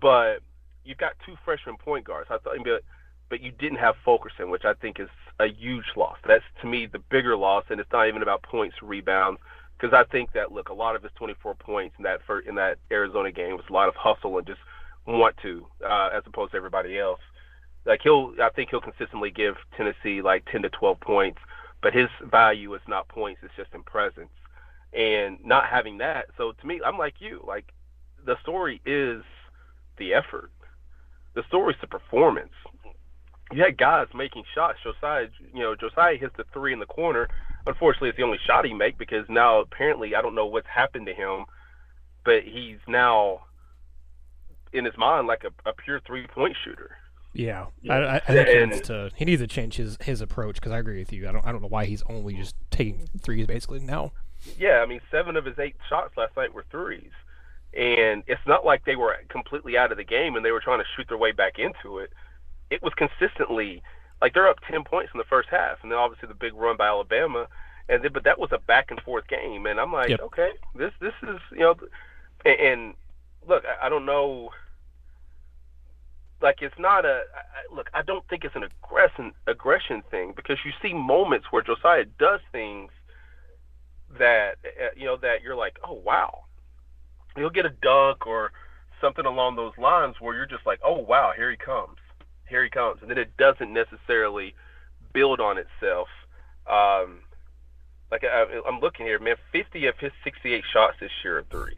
but 0.00 0.38
you've 0.82 0.96
got 0.96 1.12
two 1.26 1.34
freshman 1.44 1.76
point 1.76 2.06
guards. 2.06 2.28
I 2.30 2.38
thought, 2.38 2.56
but 2.64 2.84
but 3.28 3.42
you 3.42 3.52
didn't 3.52 3.80
have 3.80 3.96
Fulkerson, 4.02 4.48
which 4.48 4.64
I 4.64 4.72
think 4.72 4.98
is 4.98 5.10
a 5.38 5.48
huge 5.48 5.84
loss. 5.94 6.16
That's 6.26 6.44
to 6.62 6.66
me 6.66 6.86
the 6.86 7.00
bigger 7.10 7.36
loss, 7.36 7.64
and 7.68 7.78
it's 7.80 7.92
not 7.92 8.08
even 8.08 8.22
about 8.22 8.42
points, 8.44 8.76
rebounds, 8.80 9.40
because 9.78 9.92
I 9.92 10.10
think 10.10 10.32
that 10.32 10.52
look, 10.52 10.70
a 10.70 10.74
lot 10.74 10.96
of 10.96 11.02
his 11.02 11.12
24 11.16 11.54
points 11.56 11.96
in 11.98 12.04
that 12.04 12.20
for, 12.26 12.40
in 12.40 12.54
that 12.54 12.78
Arizona 12.90 13.30
game 13.30 13.56
was 13.56 13.66
a 13.68 13.72
lot 13.74 13.88
of 13.88 13.94
hustle 13.94 14.38
and 14.38 14.46
just 14.46 14.60
want 15.06 15.36
to, 15.42 15.66
uh, 15.84 16.08
as 16.14 16.22
opposed 16.24 16.52
to 16.52 16.56
everybody 16.56 16.98
else. 16.98 17.20
Like 17.86 18.00
he'll, 18.02 18.34
I 18.42 18.50
think 18.50 18.70
he'll 18.70 18.80
consistently 18.80 19.30
give 19.30 19.54
Tennessee 19.76 20.22
like 20.22 20.44
10 20.50 20.62
to 20.62 20.70
12 20.70 21.00
points, 21.00 21.38
but 21.82 21.94
his 21.94 22.08
value 22.22 22.74
is 22.74 22.82
not 22.88 23.08
points; 23.08 23.40
it's 23.44 23.54
just 23.56 23.74
in 23.74 23.82
presence. 23.82 24.30
And 24.92 25.38
not 25.44 25.66
having 25.66 25.98
that, 25.98 26.26
so 26.36 26.52
to 26.52 26.66
me, 26.66 26.80
I'm 26.84 26.98
like 26.98 27.14
you. 27.20 27.44
Like 27.46 27.66
the 28.24 28.36
story 28.42 28.80
is 28.86 29.22
the 29.98 30.14
effort. 30.14 30.50
The 31.34 31.44
story 31.48 31.74
is 31.74 31.80
the 31.80 31.86
performance 31.86 32.52
you 33.52 33.62
had 33.62 33.78
guys 33.78 34.08
making 34.14 34.44
shots. 34.54 34.78
Josiah, 34.82 35.28
you 35.54 35.62
know, 35.62 35.74
Josiah 35.74 36.16
hits 36.16 36.34
the 36.36 36.44
three 36.52 36.72
in 36.72 36.80
the 36.80 36.86
corner. 36.86 37.28
Unfortunately, 37.66 38.08
it's 38.08 38.16
the 38.16 38.24
only 38.24 38.38
shot 38.46 38.64
he 38.64 38.74
make 38.74 38.98
because 38.98 39.24
now 39.28 39.60
apparently 39.60 40.14
I 40.14 40.22
don't 40.22 40.34
know 40.34 40.46
what's 40.46 40.66
happened 40.72 41.06
to 41.06 41.14
him, 41.14 41.44
but 42.24 42.42
he's 42.44 42.78
now 42.88 43.40
in 44.72 44.84
his 44.84 44.96
mind 44.96 45.26
like 45.26 45.44
a, 45.44 45.68
a 45.68 45.72
pure 45.72 46.00
three 46.06 46.26
point 46.26 46.56
shooter. 46.64 46.96
Yeah, 47.36 47.66
I, 47.88 47.94
I, 47.94 48.16
I 48.16 48.20
think 48.20 48.48
he 48.48 48.66
needs 48.66 48.80
to 48.88 49.10
he 49.14 49.24
needs 49.24 49.42
to 49.42 49.46
change 49.46 49.76
his 49.76 49.96
his 50.00 50.20
approach 50.20 50.56
because 50.56 50.72
I 50.72 50.78
agree 50.78 50.98
with 50.98 51.12
you. 51.12 51.28
I 51.28 51.32
don't 51.32 51.44
I 51.46 51.52
don't 51.52 51.62
know 51.62 51.68
why 51.68 51.84
he's 51.84 52.02
only 52.08 52.34
just 52.34 52.54
taking 52.70 53.08
threes 53.20 53.46
basically 53.46 53.80
now. 53.80 54.12
Yeah, 54.58 54.80
I 54.82 54.86
mean 54.86 55.00
seven 55.10 55.36
of 55.36 55.44
his 55.44 55.58
eight 55.58 55.76
shots 55.88 56.16
last 56.16 56.36
night 56.36 56.54
were 56.54 56.64
threes, 56.70 57.12
and 57.74 58.22
it's 58.26 58.46
not 58.46 58.64
like 58.64 58.84
they 58.84 58.96
were 58.96 59.16
completely 59.28 59.76
out 59.76 59.90
of 59.92 59.98
the 59.98 60.04
game 60.04 60.36
and 60.36 60.44
they 60.44 60.52
were 60.52 60.60
trying 60.60 60.78
to 60.78 60.86
shoot 60.96 61.08
their 61.08 61.18
way 61.18 61.32
back 61.32 61.58
into 61.58 61.98
it 61.98 62.12
it 62.70 62.82
was 62.82 62.92
consistently 62.94 63.82
like 64.20 64.34
they're 64.34 64.48
up 64.48 64.58
ten 64.68 64.84
points 64.84 65.10
in 65.14 65.18
the 65.18 65.24
first 65.24 65.48
half, 65.50 65.78
and 65.82 65.92
then 65.92 65.98
obviously 65.98 66.28
the 66.28 66.34
big 66.34 66.54
run 66.54 66.76
by 66.76 66.86
Alabama, 66.86 67.46
and 67.88 68.02
then, 68.02 68.12
but 68.12 68.24
that 68.24 68.38
was 68.38 68.50
a 68.52 68.58
back 68.58 68.90
and 68.90 69.00
forth 69.00 69.26
game, 69.28 69.66
and 69.66 69.78
I'm 69.78 69.92
like, 69.92 70.08
yep. 70.08 70.20
okay, 70.20 70.50
this 70.74 70.92
this 71.00 71.12
is 71.22 71.38
you 71.52 71.60
know, 71.60 71.74
and, 72.44 72.60
and 72.60 72.94
look, 73.46 73.64
I, 73.64 73.86
I 73.86 73.88
don't 73.88 74.06
know. 74.06 74.50
Like 76.42 76.56
it's 76.60 76.78
not 76.78 77.04
a 77.04 77.22
I, 77.34 77.74
look. 77.74 77.88
I 77.94 78.02
don't 78.02 78.26
think 78.28 78.44
it's 78.44 78.56
an 78.56 78.64
aggression 78.64 79.32
aggression 79.46 80.02
thing 80.10 80.32
because 80.36 80.58
you 80.64 80.72
see 80.82 80.94
moments 80.94 81.46
where 81.50 81.62
Josiah 81.62 82.04
does 82.18 82.40
things 82.52 82.90
that 84.18 84.56
uh, 84.64 84.88
you 84.96 85.06
know 85.06 85.16
that 85.16 85.42
you're 85.42 85.56
like, 85.56 85.78
oh 85.84 85.94
wow, 85.94 86.44
you'll 87.36 87.50
get 87.50 87.64
a 87.64 87.70
dunk 87.70 88.26
or 88.26 88.52
something 89.00 89.24
along 89.26 89.56
those 89.56 89.72
lines 89.78 90.16
where 90.20 90.34
you're 90.36 90.46
just 90.46 90.66
like, 90.66 90.80
oh 90.84 90.98
wow, 90.98 91.32
here 91.34 91.50
he 91.50 91.56
comes 91.56 91.96
here 92.48 92.62
he 92.64 92.70
comes, 92.70 92.98
and 93.02 93.10
then 93.10 93.18
it 93.18 93.36
doesn't 93.36 93.72
necessarily 93.72 94.54
build 95.12 95.40
on 95.40 95.58
itself. 95.58 96.08
Um, 96.70 97.20
like 98.10 98.24
I, 98.24 98.46
am 98.66 98.80
looking 98.80 99.06
here, 99.06 99.18
man, 99.18 99.36
50 99.52 99.86
of 99.86 99.98
his 99.98 100.12
68 100.24 100.64
shots 100.72 100.96
this 101.00 101.10
year 101.24 101.38
are 101.38 101.42
threes. 101.44 101.76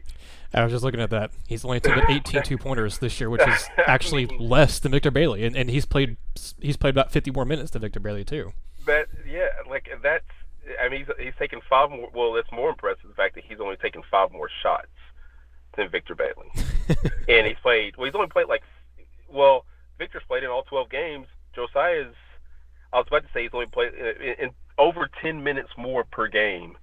I 0.53 0.63
was 0.63 0.71
just 0.71 0.83
looking 0.83 1.01
at 1.01 1.09
that. 1.11 1.31
He's 1.47 1.63
only 1.63 1.79
taken 1.79 2.03
18 2.09 2.43
two 2.43 2.57
pointers 2.57 2.97
this 2.97 3.19
year, 3.19 3.29
which 3.29 3.47
is 3.47 3.67
actually 3.77 4.25
less 4.39 4.79
than 4.79 4.91
Victor 4.91 5.11
Bailey, 5.11 5.45
and, 5.45 5.55
and 5.55 5.69
he's 5.69 5.85
played 5.85 6.17
he's 6.59 6.77
played 6.77 6.91
about 6.91 7.11
50 7.11 7.31
more 7.31 7.45
minutes 7.45 7.71
than 7.71 7.81
Victor 7.81 7.99
Bailey 7.99 8.23
too. 8.23 8.53
But 8.85 9.09
yeah, 9.29 9.49
like 9.69 9.89
that's 10.01 10.25
I 10.81 10.89
mean 10.89 11.05
he's 11.05 11.25
he's 11.25 11.35
taken 11.37 11.61
five 11.69 11.91
more. 11.91 12.09
Well, 12.13 12.33
that's 12.33 12.51
more 12.51 12.69
impressive 12.69 13.07
the 13.07 13.13
fact 13.13 13.35
that 13.35 13.43
he's 13.43 13.59
only 13.59 13.75
taken 13.77 14.01
five 14.09 14.31
more 14.31 14.49
shots 14.63 14.87
than 15.77 15.89
Victor 15.89 16.15
Bailey, 16.15 16.49
and 17.27 17.45
he's 17.45 17.57
played. 17.61 17.95
Well, 17.97 18.05
he's 18.05 18.15
only 18.15 18.27
played 18.27 18.47
like 18.47 18.63
well 19.31 19.65
Victor's 19.99 20.23
played 20.27 20.43
in 20.43 20.49
all 20.49 20.63
12 20.63 20.89
games. 20.89 21.27
Josiah's, 21.53 22.15
I 22.93 22.97
was 22.97 23.07
about 23.07 23.23
to 23.23 23.29
say 23.33 23.43
he's 23.43 23.51
only 23.53 23.67
played 23.67 23.91
uh, 23.93 24.23
in, 24.23 24.45
in 24.45 24.49
over 24.79 25.09
10 25.21 25.43
minutes 25.43 25.69
more 25.77 26.03
per 26.03 26.27
game. 26.27 26.77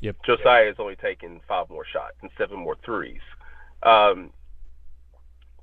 Yep. 0.00 0.16
Josiah 0.24 0.66
has 0.66 0.76
only 0.78 0.96
taken 0.96 1.40
five 1.46 1.68
more 1.68 1.84
shots 1.84 2.14
and 2.22 2.30
seven 2.38 2.58
more 2.58 2.76
threes. 2.84 3.20
Um, 3.82 4.32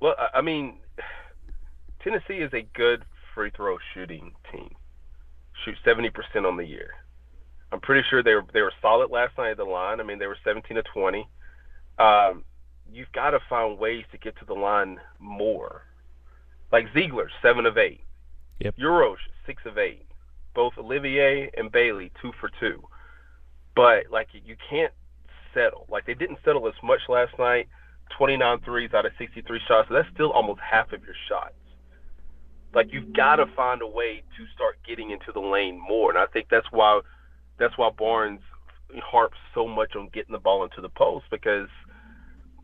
well, 0.00 0.14
I 0.32 0.40
mean, 0.40 0.78
Tennessee 2.02 2.34
is 2.34 2.52
a 2.52 2.62
good 2.74 3.04
free 3.34 3.50
throw 3.56 3.78
shooting 3.94 4.32
team. 4.52 4.70
Shoot 5.64 5.76
70% 5.84 6.46
on 6.46 6.56
the 6.56 6.64
year. 6.64 6.90
I'm 7.72 7.80
pretty 7.80 8.06
sure 8.08 8.22
they 8.22 8.34
were 8.34 8.44
they 8.54 8.62
were 8.62 8.72
solid 8.80 9.10
last 9.10 9.36
night 9.36 9.50
at 9.50 9.56
the 9.58 9.64
line. 9.64 10.00
I 10.00 10.04
mean, 10.04 10.18
they 10.18 10.26
were 10.26 10.38
17 10.42 10.76
to 10.76 10.82
20. 10.82 11.28
Um, 11.98 12.44
you've 12.90 13.12
got 13.12 13.30
to 13.30 13.40
find 13.48 13.78
ways 13.78 14.04
to 14.12 14.18
get 14.18 14.38
to 14.38 14.44
the 14.46 14.54
line 14.54 14.98
more. 15.18 15.82
Like 16.72 16.86
Zeigler, 16.94 17.26
seven 17.42 17.66
of 17.66 17.76
eight. 17.76 18.00
Yep. 18.60 18.74
Uros, 18.78 19.18
six 19.46 19.62
of 19.66 19.78
eight. 19.78 20.07
Both 20.58 20.76
Olivier 20.76 21.52
and 21.56 21.70
Bailey, 21.70 22.10
two 22.20 22.32
for 22.40 22.50
two. 22.58 22.82
But 23.76 24.10
like 24.10 24.26
you 24.32 24.56
can't 24.68 24.92
settle. 25.54 25.86
Like 25.88 26.04
they 26.04 26.14
didn't 26.14 26.40
settle 26.44 26.66
as 26.66 26.74
much 26.82 26.98
last 27.08 27.30
night. 27.38 27.68
29 28.18 28.58
threes 28.64 28.90
out 28.92 29.06
of 29.06 29.12
63 29.18 29.60
shots. 29.68 29.86
So 29.86 29.94
that's 29.94 30.08
still 30.12 30.32
almost 30.32 30.58
half 30.58 30.92
of 30.92 31.04
your 31.04 31.14
shots. 31.28 31.54
Like 32.74 32.88
you've 32.92 33.12
got 33.12 33.36
to 33.36 33.46
find 33.54 33.82
a 33.82 33.86
way 33.86 34.24
to 34.36 34.44
start 34.52 34.78
getting 34.84 35.12
into 35.12 35.30
the 35.32 35.38
lane 35.38 35.78
more, 35.78 36.10
and 36.10 36.18
I 36.18 36.26
think 36.26 36.48
that's 36.50 36.66
why 36.72 37.02
that's 37.60 37.78
why 37.78 37.90
Barnes 37.96 38.40
harps 39.00 39.38
so 39.54 39.68
much 39.68 39.94
on 39.94 40.08
getting 40.12 40.32
the 40.32 40.40
ball 40.40 40.64
into 40.64 40.80
the 40.80 40.88
post 40.88 41.26
because 41.30 41.68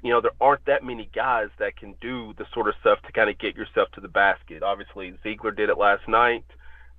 you 0.02 0.10
know, 0.10 0.20
there 0.20 0.32
aren't 0.40 0.66
that 0.66 0.82
many 0.82 1.08
guys 1.14 1.48
that 1.60 1.76
can 1.76 1.94
do 2.00 2.34
the 2.38 2.44
sort 2.52 2.66
of 2.66 2.74
stuff 2.80 2.98
to 3.06 3.12
kind 3.12 3.30
of 3.30 3.38
get 3.38 3.54
yourself 3.54 3.88
to 3.92 4.00
the 4.00 4.08
basket. 4.08 4.64
Obviously, 4.64 5.14
Zeigler 5.24 5.56
did 5.56 5.70
it 5.70 5.78
last 5.78 6.08
night. 6.08 6.44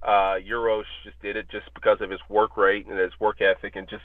Uh, 0.06 0.36
Uros 0.36 0.86
just 1.04 1.20
did 1.22 1.36
it 1.36 1.50
just 1.50 1.66
because 1.74 2.00
of 2.00 2.12
his 2.12 2.20
work 2.30 2.58
rate 2.58 2.86
and 2.86 2.98
his 2.98 3.20
work 3.20 3.42
ethic 3.42 3.76
and 3.76 3.90
just, 3.90 4.04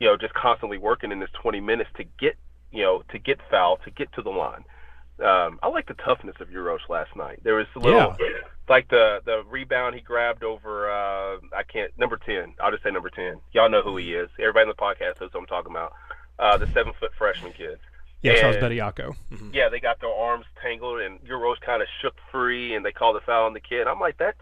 you 0.00 0.08
know, 0.08 0.16
just 0.16 0.34
constantly 0.34 0.76
working 0.76 1.12
in 1.12 1.20
this 1.20 1.30
20 1.40 1.60
minutes 1.60 1.90
to 1.96 2.04
get, 2.18 2.36
you 2.72 2.82
know, 2.82 3.04
to 3.12 3.18
get 3.18 3.38
foul, 3.48 3.78
to 3.84 3.90
get 3.90 4.12
to 4.14 4.22
the 4.22 4.30
line. 4.30 4.64
Um, 5.18 5.58
I 5.62 5.68
like 5.68 5.86
the 5.86 5.94
toughness 5.94 6.36
of 6.40 6.50
Uros 6.50 6.80
last 6.88 7.14
night. 7.16 7.40
There 7.42 7.54
was 7.54 7.66
a 7.74 7.78
little, 7.78 8.16
yeah. 8.20 8.26
like 8.68 8.88
the 8.88 9.20
the 9.24 9.44
rebound 9.48 9.94
he 9.94 10.02
grabbed 10.02 10.44
over. 10.44 10.90
Uh, 10.90 11.38
I 11.56 11.62
can't 11.62 11.90
number 11.96 12.18
ten. 12.18 12.52
I'll 12.60 12.70
just 12.70 12.82
say 12.82 12.90
number 12.90 13.08
ten. 13.08 13.40
Y'all 13.52 13.70
know 13.70 13.80
who 13.80 13.96
he 13.96 14.12
is. 14.12 14.28
Everybody 14.38 14.64
in 14.64 14.68
the 14.68 14.74
podcast 14.74 15.20
knows 15.20 15.30
who 15.32 15.38
I'm 15.38 15.46
talking 15.46 15.70
about. 15.70 15.94
Uh, 16.38 16.58
the 16.58 16.66
seven 16.74 16.92
foot 17.00 17.12
freshman 17.16 17.52
kid. 17.52 17.78
Yeah, 18.20 18.32
and, 18.32 18.40
Charles 18.40 18.56
Bediako. 18.56 19.16
Mm-hmm. 19.32 19.50
Yeah, 19.54 19.70
they 19.70 19.80
got 19.80 20.00
their 20.00 20.12
arms 20.12 20.44
tangled, 20.60 21.00
and 21.00 21.18
Uros 21.26 21.58
kind 21.64 21.80
of 21.80 21.88
shook 22.02 22.14
free, 22.30 22.74
and 22.74 22.84
they 22.84 22.92
called 22.92 23.16
a 23.16 23.20
foul 23.20 23.46
on 23.46 23.54
the 23.54 23.60
kid. 23.60 23.86
I'm 23.86 24.00
like, 24.00 24.18
that's 24.18 24.38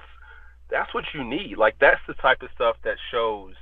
that's 0.74 0.92
what 0.92 1.04
you 1.14 1.22
need. 1.22 1.56
Like 1.56 1.76
that's 1.80 2.00
the 2.08 2.14
type 2.14 2.42
of 2.42 2.48
stuff 2.52 2.76
that 2.82 2.96
shows 3.12 3.54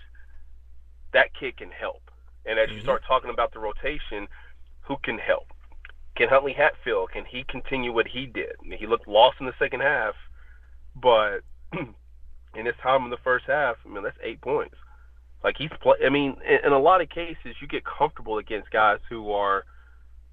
that 1.12 1.34
kid 1.38 1.58
can 1.58 1.70
help. 1.70 2.10
And 2.46 2.58
as 2.58 2.68
mm-hmm. 2.68 2.76
you 2.76 2.82
start 2.82 3.02
talking 3.06 3.30
about 3.30 3.52
the 3.52 3.58
rotation, 3.58 4.26
who 4.80 4.96
can 5.04 5.18
help? 5.18 5.48
Can 6.16 6.30
Huntley 6.30 6.54
Hatfield? 6.54 7.10
Can 7.12 7.26
he 7.26 7.44
continue 7.44 7.92
what 7.92 8.08
he 8.08 8.24
did? 8.24 8.56
I 8.64 8.66
mean, 8.66 8.78
he 8.78 8.86
looked 8.86 9.06
lost 9.06 9.36
in 9.40 9.46
the 9.46 9.52
second 9.58 9.80
half, 9.80 10.14
but 10.96 11.40
in 12.56 12.64
his 12.64 12.74
time 12.82 13.04
in 13.04 13.10
the 13.10 13.18
first 13.22 13.44
half, 13.46 13.76
I 13.84 13.92
mean, 13.92 14.02
that's 14.02 14.16
eight 14.22 14.40
points. 14.40 14.76
Like 15.44 15.56
he's 15.58 15.70
play. 15.82 15.96
I 16.04 16.08
mean, 16.08 16.36
in, 16.48 16.66
in 16.66 16.72
a 16.72 16.78
lot 16.78 17.02
of 17.02 17.10
cases, 17.10 17.56
you 17.60 17.68
get 17.68 17.82
comfortable 17.84 18.38
against 18.38 18.70
guys 18.70 19.00
who 19.10 19.32
are. 19.32 19.64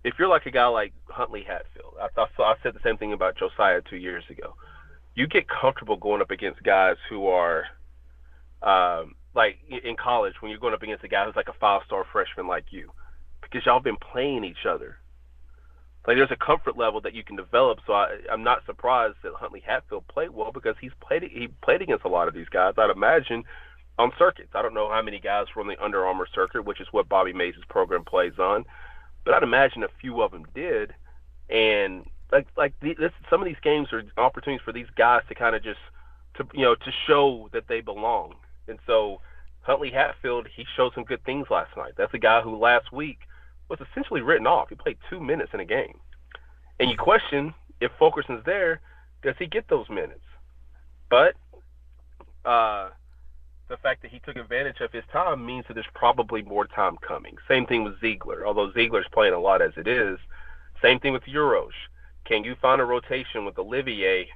If 0.05 0.13
you're 0.17 0.29
like 0.29 0.45
a 0.45 0.51
guy 0.51 0.67
like 0.67 0.93
Huntley 1.09 1.43
Hatfield, 1.43 1.95
I 2.01 2.07
thought 2.15 2.29
I 2.39 2.53
said 2.63 2.73
the 2.73 2.79
same 2.85 2.97
thing 2.97 3.11
about 3.11 3.37
Josiah 3.37 3.81
two 3.81 3.97
years 3.97 4.23
ago. 4.29 4.55
You 5.19 5.27
get 5.27 5.49
comfortable 5.49 5.97
going 5.97 6.21
up 6.21 6.31
against 6.31 6.63
guys 6.63 6.95
who 7.09 7.27
are, 7.27 7.65
um, 8.63 9.15
like 9.35 9.57
in 9.67 9.97
college 9.97 10.35
when 10.39 10.49
you're 10.49 10.61
going 10.61 10.73
up 10.73 10.81
against 10.81 11.03
a 11.03 11.09
guy 11.09 11.25
who's 11.25 11.35
like 11.35 11.49
a 11.49 11.59
five-star 11.59 12.05
freshman 12.09 12.47
like 12.47 12.67
you, 12.69 12.89
because 13.41 13.65
y'all 13.65 13.81
been 13.81 13.97
playing 13.97 14.45
each 14.45 14.65
other. 14.65 14.97
Like 16.07 16.15
there's 16.15 16.31
a 16.31 16.37
comfort 16.37 16.77
level 16.77 17.01
that 17.01 17.13
you 17.13 17.25
can 17.25 17.35
develop. 17.35 17.79
So 17.85 17.91
I, 17.91 18.19
I'm 18.31 18.43
not 18.43 18.65
surprised 18.65 19.15
that 19.23 19.33
Huntley 19.33 19.59
Hatfield 19.59 20.07
played 20.07 20.29
well 20.29 20.53
because 20.53 20.75
he's 20.79 20.93
played 21.01 21.23
he 21.23 21.49
played 21.61 21.81
against 21.81 22.05
a 22.05 22.09
lot 22.09 22.29
of 22.29 22.33
these 22.33 22.47
guys. 22.47 22.75
I'd 22.77 22.89
imagine 22.89 23.43
on 23.97 24.13
circuits. 24.17 24.51
I 24.55 24.61
don't 24.61 24.73
know 24.73 24.89
how 24.89 25.01
many 25.01 25.19
guys 25.19 25.47
were 25.53 25.61
on 25.61 25.67
the 25.67 25.83
Under 25.83 26.05
Armour 26.05 26.27
circuit, 26.33 26.63
which 26.63 26.79
is 26.79 26.87
what 26.91 27.09
Bobby 27.09 27.33
Mays' 27.33 27.55
program 27.67 28.05
plays 28.05 28.39
on, 28.39 28.63
but 29.25 29.33
I'd 29.33 29.43
imagine 29.43 29.83
a 29.83 29.89
few 29.99 30.21
of 30.21 30.31
them 30.31 30.45
did. 30.55 30.93
And 31.49 32.05
like 32.31 32.47
like 32.57 32.73
the, 32.81 32.95
this, 32.95 33.11
some 33.29 33.41
of 33.41 33.47
these 33.47 33.59
games 33.61 33.89
are 33.91 34.03
opportunities 34.17 34.63
for 34.63 34.73
these 34.73 34.87
guys 34.95 35.21
to 35.29 35.35
kind 35.35 35.55
of 35.55 35.63
just 35.63 35.79
to 36.35 36.45
you 36.53 36.63
know 36.63 36.75
to 36.75 36.91
show 37.07 37.49
that 37.53 37.67
they 37.67 37.81
belong. 37.81 38.35
And 38.67 38.79
so 38.85 39.21
Huntley 39.61 39.91
Hatfield, 39.91 40.47
he 40.55 40.65
showed 40.75 40.93
some 40.93 41.03
good 41.03 41.23
things 41.23 41.47
last 41.49 41.75
night. 41.75 41.93
That's 41.97 42.13
a 42.13 42.19
guy 42.19 42.41
who 42.41 42.55
last 42.55 42.91
week 42.91 43.19
was 43.69 43.79
essentially 43.91 44.21
written 44.21 44.47
off. 44.47 44.69
He 44.69 44.75
played 44.75 44.97
two 45.09 45.19
minutes 45.19 45.51
in 45.53 45.59
a 45.59 45.65
game, 45.65 45.99
and 46.79 46.89
you 46.89 46.97
question 46.97 47.53
if 47.81 47.91
Fulkerson's 47.97 48.43
there, 48.45 48.81
does 49.23 49.35
he 49.39 49.47
get 49.47 49.67
those 49.69 49.89
minutes? 49.89 50.25
But 51.09 51.35
uh, 52.45 52.89
the 53.69 53.77
fact 53.77 54.01
that 54.01 54.11
he 54.11 54.19
took 54.19 54.35
advantage 54.35 54.81
of 54.81 54.91
his 54.91 55.03
time 55.11 55.45
means 55.45 55.65
that 55.67 55.75
there's 55.75 55.85
probably 55.93 56.41
more 56.41 56.67
time 56.67 56.97
coming. 56.97 57.35
Same 57.47 57.65
thing 57.65 57.83
with 57.83 57.99
Zeigler, 58.01 58.43
although 58.45 58.71
Zeigler's 58.71 59.07
playing 59.11 59.33
a 59.33 59.39
lot 59.39 59.61
as 59.61 59.71
it 59.77 59.87
is. 59.87 60.17
Same 60.81 60.99
thing 60.99 61.13
with 61.13 61.23
Uros. 61.27 61.73
Can 62.29 62.43
you 62.43 62.55
find 62.61 62.79
a 62.79 62.85
rotation 62.85 63.43
with 63.43 63.57
Olivier, 63.57 64.29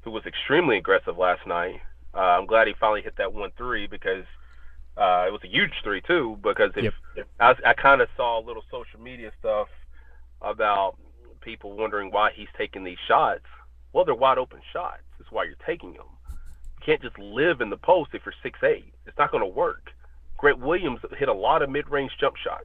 who 0.00 0.10
was 0.10 0.24
extremely 0.24 0.78
aggressive 0.78 1.18
last 1.18 1.46
night? 1.46 1.80
Uh, 2.14 2.18
I'm 2.18 2.46
glad 2.46 2.66
he 2.66 2.72
finally 2.80 3.02
hit 3.02 3.16
that 3.18 3.34
one 3.34 3.50
three 3.58 3.86
because 3.86 4.24
uh, 4.96 5.26
it 5.28 5.32
was 5.32 5.42
a 5.44 5.48
huge 5.48 5.72
three 5.84 6.00
too. 6.00 6.38
Because 6.42 6.70
if, 6.76 6.94
Yep. 7.14 7.26
I, 7.38 7.54
I 7.66 7.74
kind 7.74 8.00
of 8.00 8.08
saw 8.16 8.40
a 8.40 8.42
little 8.42 8.64
social 8.70 8.98
media 9.00 9.32
stuff 9.38 9.68
about 10.40 10.96
people 11.42 11.76
wondering 11.76 12.10
why 12.10 12.30
he's 12.34 12.48
taking 12.56 12.84
these 12.84 12.96
shots. 13.06 13.44
Well, 13.92 14.06
they're 14.06 14.14
wide 14.14 14.38
open 14.38 14.60
shots. 14.72 15.02
That's 15.18 15.30
why 15.30 15.44
you're 15.44 15.56
taking 15.66 15.92
them. 15.92 16.06
You 16.30 16.86
can't 16.86 17.02
just 17.02 17.18
live 17.18 17.60
in 17.60 17.68
the 17.68 17.76
post 17.76 18.10
if 18.14 18.22
you're 18.24 18.34
six 18.42 18.58
eight. 18.62 18.94
It's 19.06 19.18
not 19.18 19.30
going 19.30 19.42
to 19.42 19.46
work. 19.46 19.90
Grant 20.38 20.58
Williams 20.58 21.00
hit 21.18 21.28
a 21.28 21.34
lot 21.34 21.60
of 21.60 21.68
mid-range 21.68 22.12
jump 22.18 22.36
shots. 22.36 22.64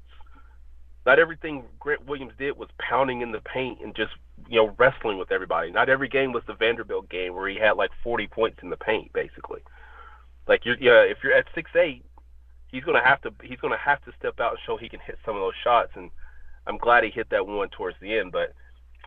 Not 1.06 1.20
everything 1.20 1.66
Grant 1.80 2.06
Williams 2.06 2.34
did 2.38 2.58
was 2.58 2.70
pounding 2.78 3.22
in 3.22 3.32
the 3.32 3.42
paint 3.42 3.80
and 3.82 3.96
just 3.96 4.12
you 4.48 4.58
know 4.58 4.76
wrestling 4.78 5.18
with 5.18 5.32
everybody. 5.32 5.72
Not 5.72 5.90
every 5.90 6.08
game 6.08 6.32
was 6.32 6.44
the 6.48 6.54
Vanderbilt 6.54 7.10
game 7.10 7.34
where 7.34 7.50
he 7.50 7.58
had 7.58 7.72
like 7.72 7.92
40 8.04 8.28
points 8.28 8.60
in 8.62 8.70
the 8.70 8.78
paint, 8.78 9.12
basically. 9.14 9.62
Like 10.48 10.66
you're, 10.66 10.78
yeah, 10.80 11.02
if 11.02 11.18
you're 11.24 11.34
at 11.34 11.46
six 11.56 11.72
eight, 11.76 12.04
he's 12.68 12.84
gonna 12.84 13.04
have 13.04 13.22
to 13.22 13.34
he's 13.44 13.60
gonna 13.60 13.78
have 13.78 14.04
to 14.06 14.12
step 14.18 14.40
out 14.40 14.52
and 14.52 14.60
show 14.66 14.78
he 14.78 14.90
can 14.90 15.00
hit 15.00 15.18
some 15.26 15.36
of 15.36 15.42
those 15.42 15.54
shots. 15.64 15.92
And 15.96 16.12
I'm 16.68 16.78
glad 16.78 17.04
he 17.04 17.10
hit 17.10 17.30
that 17.32 17.48
one 17.48 17.70
towards 17.70 17.98
the 18.00 18.18
end. 18.18 18.32
But 18.32 18.54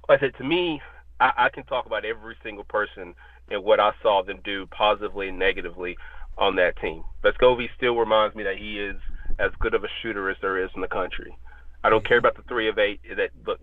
like 0.09 0.19
I 0.19 0.27
said, 0.27 0.37
to 0.39 0.45
me, 0.45 0.81
I, 1.21 1.33
I 1.37 1.49
can 1.49 1.65
talk 1.65 1.87
about 1.87 2.05
every 2.05 2.37
single 2.43 2.65
person 2.65 3.15
and 3.51 3.63
what 3.63 3.81
I 3.81 3.93
saw 4.03 4.23
them 4.23 4.41
do 4.45 4.67
positively 4.67 5.29
and 5.29 5.39
negatively 5.39 5.97
on 6.39 6.57
that 6.57 6.77
team. 6.81 7.05
Vescovi 7.23 7.69
still 7.77 7.97
reminds 7.97 8.35
me 8.35 8.43
that 8.43 8.57
he 8.57 8.81
is 8.81 8.97
as 9.39 9.51
good 9.61 9.75
of 9.75 9.85
a 9.85 9.89
shooter 10.03 10.31
as 10.31 10.37
there 10.41 10.63
is 10.63 10.71
in 10.75 10.81
the 10.81 10.89
country. 10.89 11.37
I 11.85 11.91
don't 11.91 12.07
care 12.07 12.19
about 12.19 12.37
the 12.37 12.43
three 12.43 12.69
of 12.69 12.79
eight. 12.79 13.01
That 13.17 13.31
look, 13.47 13.61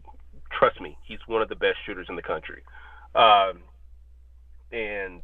trust 0.58 0.80
me, 0.80 0.98
he's 1.04 1.20
one 1.26 1.42
of 1.42 1.50
the 1.50 1.56
best 1.56 1.78
shooters 1.86 2.08
in 2.08 2.16
the 2.16 2.22
country. 2.22 2.62
Um, 3.16 3.64
and 4.72 5.22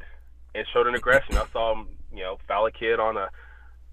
and 0.54 0.66
showed 0.72 0.86
an 0.86 0.94
aggression. 0.94 1.36
I 1.36 1.46
saw 1.52 1.72
him, 1.72 1.88
you 2.12 2.22
know, 2.22 2.38
foul 2.46 2.66
a 2.66 2.72
kid 2.72 2.98
on 2.98 3.16
a 3.16 3.30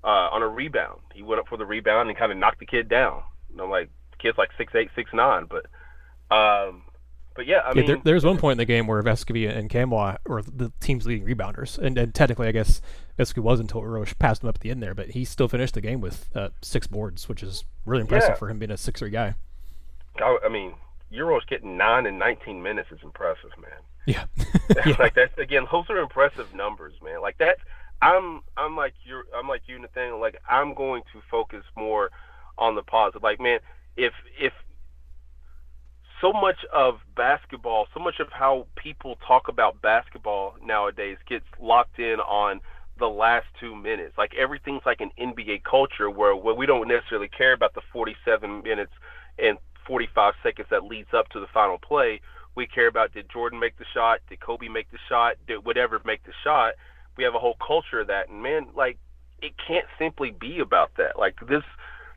uh, 0.04 0.30
on 0.32 0.42
a 0.42 0.48
rebound. 0.48 1.02
He 1.14 1.22
went 1.22 1.40
up 1.40 1.48
for 1.48 1.58
the 1.58 1.66
rebound 1.66 2.10
and 2.10 2.18
kind 2.18 2.32
of 2.32 2.38
knocked 2.38 2.60
the 2.60 2.66
kid 2.66 2.90
down. 2.90 3.22
And 3.52 3.62
I'm 3.62 3.70
like, 3.70 3.90
the 4.12 4.18
kid's 4.18 4.38
like 4.38 4.50
six 4.58 4.74
eight, 4.76 4.90
six 4.96 5.12
nine, 5.14 5.48
but 5.50 5.68
um, 6.36 6.82
but 7.36 7.46
yeah, 7.46 7.58
I 7.58 7.70
yeah, 7.70 7.74
mean, 7.76 7.86
there, 7.86 8.02
there's 8.04 8.26
one 8.26 8.38
point 8.38 8.54
in 8.54 8.58
the 8.58 8.66
game 8.66 8.88
where 8.88 9.02
Vescovi 9.04 9.50
and 9.50 9.70
Nkamhoua 9.70 10.18
were 10.26 10.42
the 10.42 10.72
team's 10.80 11.06
leading 11.06 11.28
rebounders, 11.28 11.78
and, 11.78 11.98
and 11.98 12.14
technically, 12.16 12.48
I 12.48 12.52
guess 12.52 12.82
Vescovi 13.20 13.44
was 13.44 13.60
until 13.60 13.84
Roche 13.84 14.18
passed 14.18 14.44
him 14.44 14.50
up 14.50 14.56
at 14.56 14.62
the 14.62 14.72
end 14.72 14.82
there, 14.82 14.94
but 14.94 15.10
he 15.10 15.26
still 15.26 15.48
finished 15.48 15.74
the 15.74 15.82
game 15.82 16.02
with 16.02 16.30
uh, 16.36 16.50
six 16.62 16.88
boards, 16.88 17.28
which 17.30 17.44
is 17.44 17.66
really 17.86 18.02
impressive 18.02 18.32
Yeah. 18.32 18.36
for 18.36 18.50
him 18.50 18.60
being 18.60 18.72
a 18.72 18.78
six 18.78 19.00
three 19.00 19.10
guy. 19.10 19.36
I, 20.18 20.38
I 20.46 20.50
mean, 20.50 20.74
Uros 21.12 21.46
getting 21.48 21.78
nine 21.78 22.06
in 22.06 22.18
19 22.18 22.64
minutes 22.64 22.92
is 22.92 23.00
impressive, 23.04 23.52
man. 23.62 23.82
Yeah, 24.06 24.26
yeah, 24.86 24.96
like 25.00 25.16
that's 25.16 25.38
again, 25.38 25.68
those 25.72 25.90
are 25.90 25.98
impressive 25.98 26.54
numbers, 26.54 26.94
man. 27.04 27.22
Like 27.22 27.38
that, 27.40 27.58
I'm 28.02 28.42
I'm 28.56 28.76
like 28.76 28.94
you're, 29.04 29.26
I'm 29.36 29.48
like 29.48 29.64
you, 29.68 29.80
Nathanael. 29.80 30.20
Like 30.20 30.42
I'm 30.48 30.74
going 30.74 31.04
to 31.14 31.22
focus 31.30 31.64
more 31.76 32.12
on 32.58 32.76
the 32.76 32.84
positive. 32.84 33.24
Like 33.24 33.40
man, 33.40 33.60
if 33.98 34.14
if 34.40 34.54
so 36.22 36.32
much 36.34 36.58
of 36.74 37.00
basketball, 37.16 37.88
so 37.94 38.00
much 38.00 38.20
of 38.20 38.28
how 38.32 38.68
people 38.76 39.18
talk 39.28 39.48
about 39.48 39.82
basketball 39.82 40.56
nowadays 40.64 41.18
gets 41.28 41.46
locked 41.60 42.00
in 42.00 42.20
on 42.20 42.62
the 42.98 43.08
last 43.08 43.48
two 43.60 43.76
minutes. 43.76 44.14
Like 44.18 44.34
everything's 44.36 44.84
like 44.86 45.02
an 45.02 45.12
NBA 45.20 45.64
culture 45.64 46.10
where, 46.10 46.36
where 46.36 46.56
we 46.56 46.66
don't 46.66 46.88
necessarily 46.88 47.28
care 47.28 47.54
about 47.54 47.74
the 47.74 47.82
47 47.92 48.64
minutes 48.64 48.94
and 49.38 49.58
45 49.88 50.34
seconds 50.42 50.68
that 50.72 50.84
leads 50.84 51.10
up 51.14 51.30
to 51.30 51.40
the 51.40 51.48
final 51.54 51.78
play. 51.78 52.22
We 52.56 52.68
care 52.68 52.88
about 52.88 53.14
did 53.14 53.30
Jordan 53.30 53.60
make 53.60 53.78
the 53.78 53.86
shot? 53.94 54.20
Did 54.30 54.40
Kobe 54.40 54.70
make 54.70 54.90
the 54.92 55.00
shot? 55.10 55.36
Did 55.48 55.66
whatever 55.66 56.00
make 56.06 56.24
the 56.24 56.34
shot? 56.44 56.76
We 57.18 57.24
have 57.26 57.36
a 57.36 57.40
whole 57.40 57.58
culture 57.66 58.00
of 58.00 58.08
that. 58.08 58.30
And 58.30 58.42
man, 58.42 58.68
like 58.74 58.98
it 59.42 59.54
can't 59.68 59.86
simply 60.00 60.32
be 60.32 60.60
about 60.60 60.92
that. 60.98 61.20
Like 61.20 61.36
this 61.48 61.64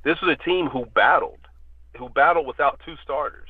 this 0.04 0.20
was 0.22 0.37
a 0.40 0.44
team 0.44 0.66
who 0.66 0.87
battled, 0.87 1.40
who 1.98 2.08
battled 2.08 2.46
without 2.46 2.80
two 2.84 2.94
starters 3.02 3.48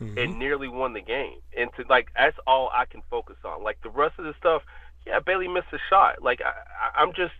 Mhm. 0.00 0.22
and 0.22 0.38
nearly 0.38 0.68
won 0.68 0.92
the 0.94 1.00
game. 1.00 1.40
And 1.56 1.70
to 1.74 1.84
like 1.88 2.08
that's 2.16 2.38
all 2.46 2.70
I 2.72 2.86
can 2.86 3.02
focus 3.10 3.36
on. 3.44 3.62
Like 3.62 3.80
the 3.82 3.90
rest 3.90 4.18
of 4.18 4.24
the 4.24 4.34
stuff, 4.38 4.62
yeah, 5.06 5.20
Bailey 5.20 5.48
missed 5.48 5.72
a 5.72 5.78
shot. 5.88 6.22
Like 6.22 6.40
I, 6.40 6.52
I'm 7.00 7.12
just 7.12 7.34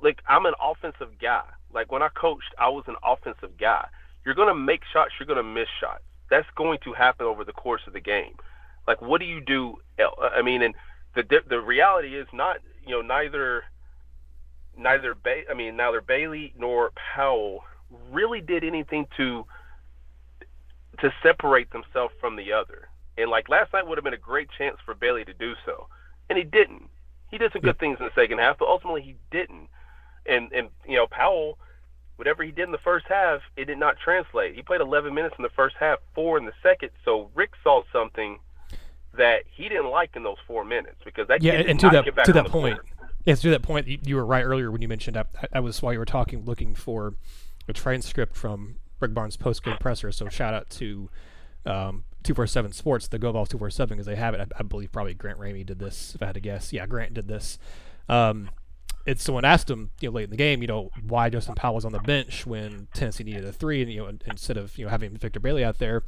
like 0.00 0.20
I'm 0.28 0.46
an 0.46 0.54
offensive 0.60 1.18
guy. 1.20 1.44
Like 1.72 1.90
when 1.90 2.02
I 2.02 2.08
coached, 2.08 2.54
I 2.58 2.68
was 2.68 2.84
an 2.86 2.96
offensive 3.02 3.56
guy. 3.58 3.86
You're 4.24 4.34
gonna 4.34 4.54
make 4.54 4.82
shots. 4.92 5.12
You're 5.18 5.26
gonna 5.26 5.42
miss 5.42 5.68
shots. 5.80 6.02
That's 6.28 6.48
going 6.56 6.78
to 6.84 6.92
happen 6.92 7.26
over 7.26 7.44
the 7.44 7.52
course 7.52 7.82
of 7.86 7.92
the 7.92 8.00
game. 8.00 8.36
Like 8.86 9.00
what 9.00 9.20
do 9.20 9.26
you 9.26 9.40
do? 9.40 9.76
I 9.98 10.42
mean, 10.42 10.62
and 10.62 10.74
the 11.14 11.42
the 11.48 11.60
reality 11.60 12.14
is 12.16 12.26
not 12.32 12.58
you 12.84 12.90
know 12.90 13.00
neither 13.02 13.64
neither 14.76 15.14
ba- 15.14 15.50
I 15.50 15.54
mean 15.54 15.76
neither 15.76 16.00
Bailey 16.00 16.52
nor 16.56 16.90
Powell 17.14 17.64
really 18.10 18.40
did 18.40 18.64
anything 18.64 19.06
to 19.16 19.46
to 20.98 21.12
separate 21.22 21.70
themselves 21.70 22.14
from 22.20 22.36
the 22.36 22.52
other. 22.52 22.88
And 23.18 23.30
like 23.30 23.48
last 23.48 23.72
night 23.72 23.86
would 23.86 23.98
have 23.98 24.04
been 24.04 24.14
a 24.14 24.18
great 24.18 24.48
chance 24.56 24.76
for 24.84 24.94
Bailey 24.94 25.24
to 25.24 25.34
do 25.34 25.54
so, 25.64 25.88
and 26.28 26.36
he 26.36 26.44
didn't. 26.44 26.88
He 27.30 27.38
did 27.38 27.52
some 27.52 27.62
good 27.62 27.78
things 27.78 27.98
in 27.98 28.04
the 28.04 28.12
second 28.14 28.38
half, 28.38 28.58
but 28.58 28.68
ultimately 28.68 29.02
he 29.02 29.16
didn't. 29.30 29.68
And 30.26 30.52
and 30.52 30.68
you 30.86 30.96
know 30.96 31.06
Powell, 31.06 31.58
whatever 32.16 32.42
he 32.42 32.50
did 32.50 32.64
in 32.64 32.72
the 32.72 32.78
first 32.78 33.06
half, 33.08 33.40
it 33.56 33.66
did 33.66 33.78
not 33.78 33.96
translate. 33.98 34.54
He 34.54 34.62
played 34.62 34.80
11 34.80 35.14
minutes 35.14 35.34
in 35.38 35.42
the 35.42 35.50
first 35.50 35.76
half, 35.78 35.98
four 36.14 36.36
in 36.36 36.44
the 36.44 36.52
second. 36.62 36.90
So 37.04 37.30
Rick 37.34 37.52
saw 37.62 37.82
something 37.92 38.38
that 39.16 39.44
he 39.50 39.68
didn't 39.68 39.90
like 39.90 40.14
in 40.14 40.22
those 40.22 40.36
four 40.46 40.64
minutes 40.64 40.98
because 41.04 41.28
that 41.28 41.42
yeah, 41.42 41.54
and 41.54 41.80
to 41.80 41.88
that 41.88 42.04
get 42.04 42.16
back 42.16 42.26
to 42.26 42.32
that 42.34 42.48
point, 42.48 42.78
yes, 43.24 43.40
to 43.40 43.50
that 43.50 43.62
point, 43.62 43.86
you, 43.86 43.98
you 44.04 44.16
were 44.16 44.26
right 44.26 44.42
earlier 44.42 44.70
when 44.70 44.82
you 44.82 44.88
mentioned 44.88 45.16
I, 45.16 45.24
I 45.52 45.60
was 45.60 45.80
while 45.80 45.92
you 45.92 45.98
were 45.98 46.04
talking 46.04 46.44
looking 46.44 46.74
for 46.74 47.14
a 47.68 47.72
transcript 47.72 48.36
from 48.36 48.76
Rick 49.00 49.14
Barnes' 49.14 49.36
post 49.36 49.62
game 49.62 49.76
presser. 49.78 50.12
So 50.12 50.28
shout 50.28 50.54
out 50.54 50.70
to 50.70 51.10
um, 51.64 52.04
247 52.22 52.72
Sports, 52.72 53.08
the 53.08 53.18
GoVols 53.18 53.48
247, 53.48 53.96
because 53.96 54.06
they 54.06 54.16
have 54.16 54.34
it. 54.34 54.40
I, 54.40 54.60
I 54.60 54.62
believe 54.62 54.92
probably 54.92 55.14
Grant 55.14 55.38
Ramey 55.38 55.64
did 55.64 55.78
this, 55.78 56.14
if 56.14 56.22
I 56.22 56.26
had 56.26 56.34
to 56.34 56.40
guess. 56.40 56.72
Yeah, 56.72 56.86
Grant 56.86 57.14
did 57.14 57.28
this. 57.28 57.58
Um, 58.08 58.50
it's 59.06 59.22
someone 59.22 59.44
asked 59.44 59.70
him, 59.70 59.90
you 60.00 60.08
know, 60.08 60.14
late 60.14 60.24
in 60.24 60.30
the 60.30 60.36
game, 60.36 60.62
you 60.62 60.68
know, 60.68 60.90
why 61.06 61.30
Justin 61.30 61.54
Powell 61.54 61.76
was 61.76 61.84
on 61.84 61.92
the 61.92 62.00
bench 62.00 62.44
when 62.44 62.88
Tennessee 62.92 63.24
needed 63.24 63.44
a 63.44 63.52
three, 63.52 63.82
and 63.82 63.92
you 63.92 64.02
know, 64.02 64.10
instead 64.26 64.56
of 64.56 64.76
you 64.76 64.84
know 64.84 64.90
having 64.90 65.16
Victor 65.16 65.38
Bailey 65.38 65.62
out 65.62 65.78
there, 65.78 66.02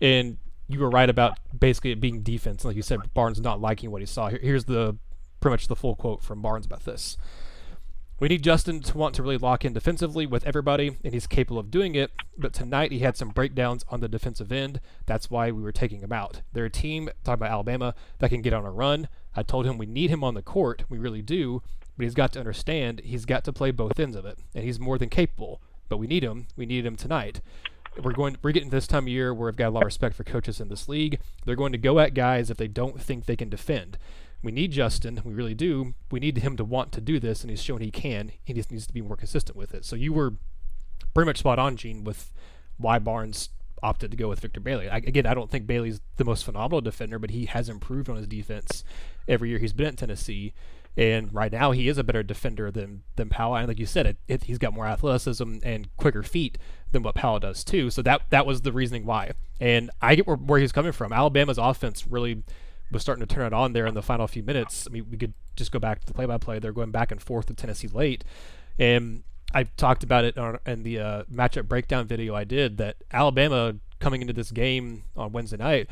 and 0.00 0.38
you 0.68 0.78
were 0.78 0.90
right 0.90 1.10
about 1.10 1.38
basically 1.58 1.90
it 1.90 2.00
being 2.00 2.22
defense. 2.22 2.64
Like 2.64 2.76
you 2.76 2.82
said, 2.82 3.00
Barnes 3.14 3.40
not 3.40 3.60
liking 3.60 3.90
what 3.90 4.02
he 4.02 4.06
saw. 4.06 4.28
Here, 4.28 4.38
here's 4.40 4.64
the 4.64 4.96
pretty 5.40 5.52
much 5.52 5.68
the 5.68 5.76
full 5.76 5.96
quote 5.96 6.22
from 6.22 6.40
Barnes 6.40 6.66
about 6.66 6.84
this. 6.84 7.16
We 8.18 8.28
need 8.28 8.42
Justin 8.42 8.80
to 8.80 8.96
want 8.96 9.14
to 9.16 9.22
really 9.22 9.36
lock 9.36 9.62
in 9.62 9.74
defensively 9.74 10.24
with 10.24 10.46
everybody, 10.46 10.96
and 11.04 11.12
he's 11.12 11.26
capable 11.26 11.58
of 11.58 11.70
doing 11.70 11.94
it. 11.94 12.10
But 12.38 12.54
tonight 12.54 12.90
he 12.90 13.00
had 13.00 13.14
some 13.14 13.28
breakdowns 13.28 13.84
on 13.90 14.00
the 14.00 14.08
defensive 14.08 14.50
end. 14.50 14.80
That's 15.04 15.30
why 15.30 15.50
we 15.50 15.62
were 15.62 15.70
taking 15.72 16.00
him 16.00 16.12
out. 16.12 16.40
They're 16.54 16.64
a 16.64 16.70
team, 16.70 17.10
talking 17.24 17.42
about 17.42 17.50
Alabama, 17.50 17.94
that 18.20 18.30
can 18.30 18.40
get 18.40 18.54
on 18.54 18.64
a 18.64 18.70
run. 18.70 19.08
I 19.34 19.42
told 19.42 19.66
him 19.66 19.76
we 19.76 19.84
need 19.84 20.08
him 20.08 20.24
on 20.24 20.32
the 20.32 20.40
court. 20.40 20.84
We 20.88 20.96
really 20.96 21.20
do. 21.20 21.62
but 21.96 22.04
he's 22.04 22.14
got 22.14 22.32
to 22.32 22.38
understand 22.38 23.02
he's 23.04 23.26
got 23.26 23.44
to 23.44 23.52
play 23.52 23.70
both 23.70 24.00
ends 24.00 24.16
of 24.16 24.24
it, 24.24 24.38
and 24.54 24.64
he's 24.64 24.80
more 24.80 24.96
than 24.96 25.10
capable. 25.10 25.60
But 25.90 25.98
we 25.98 26.06
need 26.06 26.24
him. 26.24 26.46
We 26.56 26.64
need 26.64 26.86
him 26.86 26.96
tonight. 26.96 27.42
We're 28.02 28.12
going. 28.12 28.36
We're 28.42 28.52
getting 28.52 28.70
this 28.70 28.86
time 28.86 29.04
of 29.04 29.08
year 29.08 29.32
where 29.34 29.48
I've 29.48 29.56
got 29.56 29.68
a 29.68 29.70
lot 29.70 29.82
of 29.82 29.86
respect 29.86 30.16
for 30.16 30.24
coaches 30.24 30.60
in 30.60 30.68
this 30.68 30.88
league. 30.88 31.18
They're 31.44 31.54
going 31.54 31.72
to 31.72 31.78
go 31.78 31.98
at 31.98 32.14
guys 32.14 32.50
if 32.50 32.56
they 32.56 32.68
don't 32.68 33.00
think 33.00 33.24
they 33.26 33.36
can 33.36 33.48
defend. 33.48 33.98
We 34.46 34.52
need 34.52 34.70
Justin. 34.70 35.20
We 35.24 35.34
really 35.34 35.56
do. 35.56 35.94
We 36.08 36.20
need 36.20 36.38
him 36.38 36.56
to 36.56 36.64
want 36.64 36.92
to 36.92 37.00
do 37.00 37.18
this, 37.18 37.40
and 37.40 37.50
he's 37.50 37.60
shown 37.60 37.80
he 37.80 37.90
can. 37.90 38.30
He 38.44 38.52
just 38.52 38.70
needs 38.70 38.86
to 38.86 38.92
be 38.92 39.02
more 39.02 39.16
consistent 39.16 39.56
with 39.56 39.74
it. 39.74 39.84
So 39.84 39.96
you 39.96 40.12
were 40.12 40.34
pretty 41.14 41.26
much 41.26 41.38
spot 41.38 41.58
on, 41.58 41.76
Gene, 41.76 42.04
with 42.04 42.32
why 42.76 43.00
Barnes 43.00 43.48
opted 43.82 44.12
to 44.12 44.16
go 44.16 44.28
with 44.28 44.38
Victor 44.38 44.60
Bailey. 44.60 44.88
I, 44.88 44.98
again, 44.98 45.26
I 45.26 45.34
don't 45.34 45.50
think 45.50 45.66
Bailey's 45.66 46.00
the 46.16 46.24
most 46.24 46.44
phenomenal 46.44 46.80
defender, 46.80 47.18
but 47.18 47.30
he 47.30 47.46
has 47.46 47.68
improved 47.68 48.08
on 48.08 48.14
his 48.14 48.28
defense 48.28 48.84
every 49.26 49.48
year 49.48 49.58
he's 49.58 49.72
been 49.72 49.88
at 49.88 49.96
Tennessee. 49.96 50.54
And 50.96 51.34
right 51.34 51.50
now, 51.50 51.72
he 51.72 51.88
is 51.88 51.98
a 51.98 52.04
better 52.04 52.22
defender 52.22 52.70
than 52.70 53.02
than 53.16 53.28
Powell. 53.28 53.56
And 53.56 53.66
like 53.66 53.80
you 53.80 53.84
said, 53.84 54.06
it, 54.06 54.16
it, 54.28 54.44
he's 54.44 54.58
got 54.58 54.74
more 54.74 54.86
athleticism 54.86 55.56
and 55.64 55.88
quicker 55.96 56.22
feet 56.22 56.56
than 56.92 57.02
what 57.02 57.16
Powell 57.16 57.40
does 57.40 57.64
too. 57.64 57.90
So 57.90 58.00
that 58.02 58.22
that 58.30 58.46
was 58.46 58.62
the 58.62 58.70
reasoning 58.70 59.06
why. 59.06 59.32
And 59.58 59.90
I 60.00 60.14
get 60.14 60.28
where, 60.28 60.36
where 60.36 60.60
he's 60.60 60.70
coming 60.70 60.92
from. 60.92 61.12
Alabama's 61.12 61.58
offense 61.58 62.06
really 62.06 62.44
was 62.90 63.02
starting 63.02 63.26
to 63.26 63.34
turn 63.34 63.46
it 63.46 63.52
on 63.52 63.72
there 63.72 63.86
in 63.86 63.94
the 63.94 64.02
final 64.02 64.26
few 64.26 64.42
minutes. 64.42 64.86
I 64.88 64.92
mean, 64.92 65.06
we 65.10 65.16
could 65.16 65.34
just 65.56 65.72
go 65.72 65.78
back 65.78 66.00
to 66.00 66.06
the 66.06 66.14
play-by-play. 66.14 66.58
They're 66.58 66.72
going 66.72 66.90
back 66.90 67.10
and 67.10 67.20
forth 67.20 67.48
with 67.48 67.56
Tennessee 67.56 67.88
late, 67.88 68.24
and 68.78 69.24
I 69.54 69.64
talked 69.64 70.02
about 70.02 70.24
it 70.24 70.36
in 70.66 70.82
the 70.82 70.98
uh, 70.98 71.24
matchup 71.24 71.66
breakdown 71.68 72.06
video 72.06 72.34
I 72.34 72.44
did 72.44 72.78
that 72.78 72.96
Alabama 73.12 73.76
coming 74.00 74.20
into 74.20 74.32
this 74.32 74.50
game 74.50 75.04
on 75.16 75.32
Wednesday 75.32 75.56
night 75.56 75.88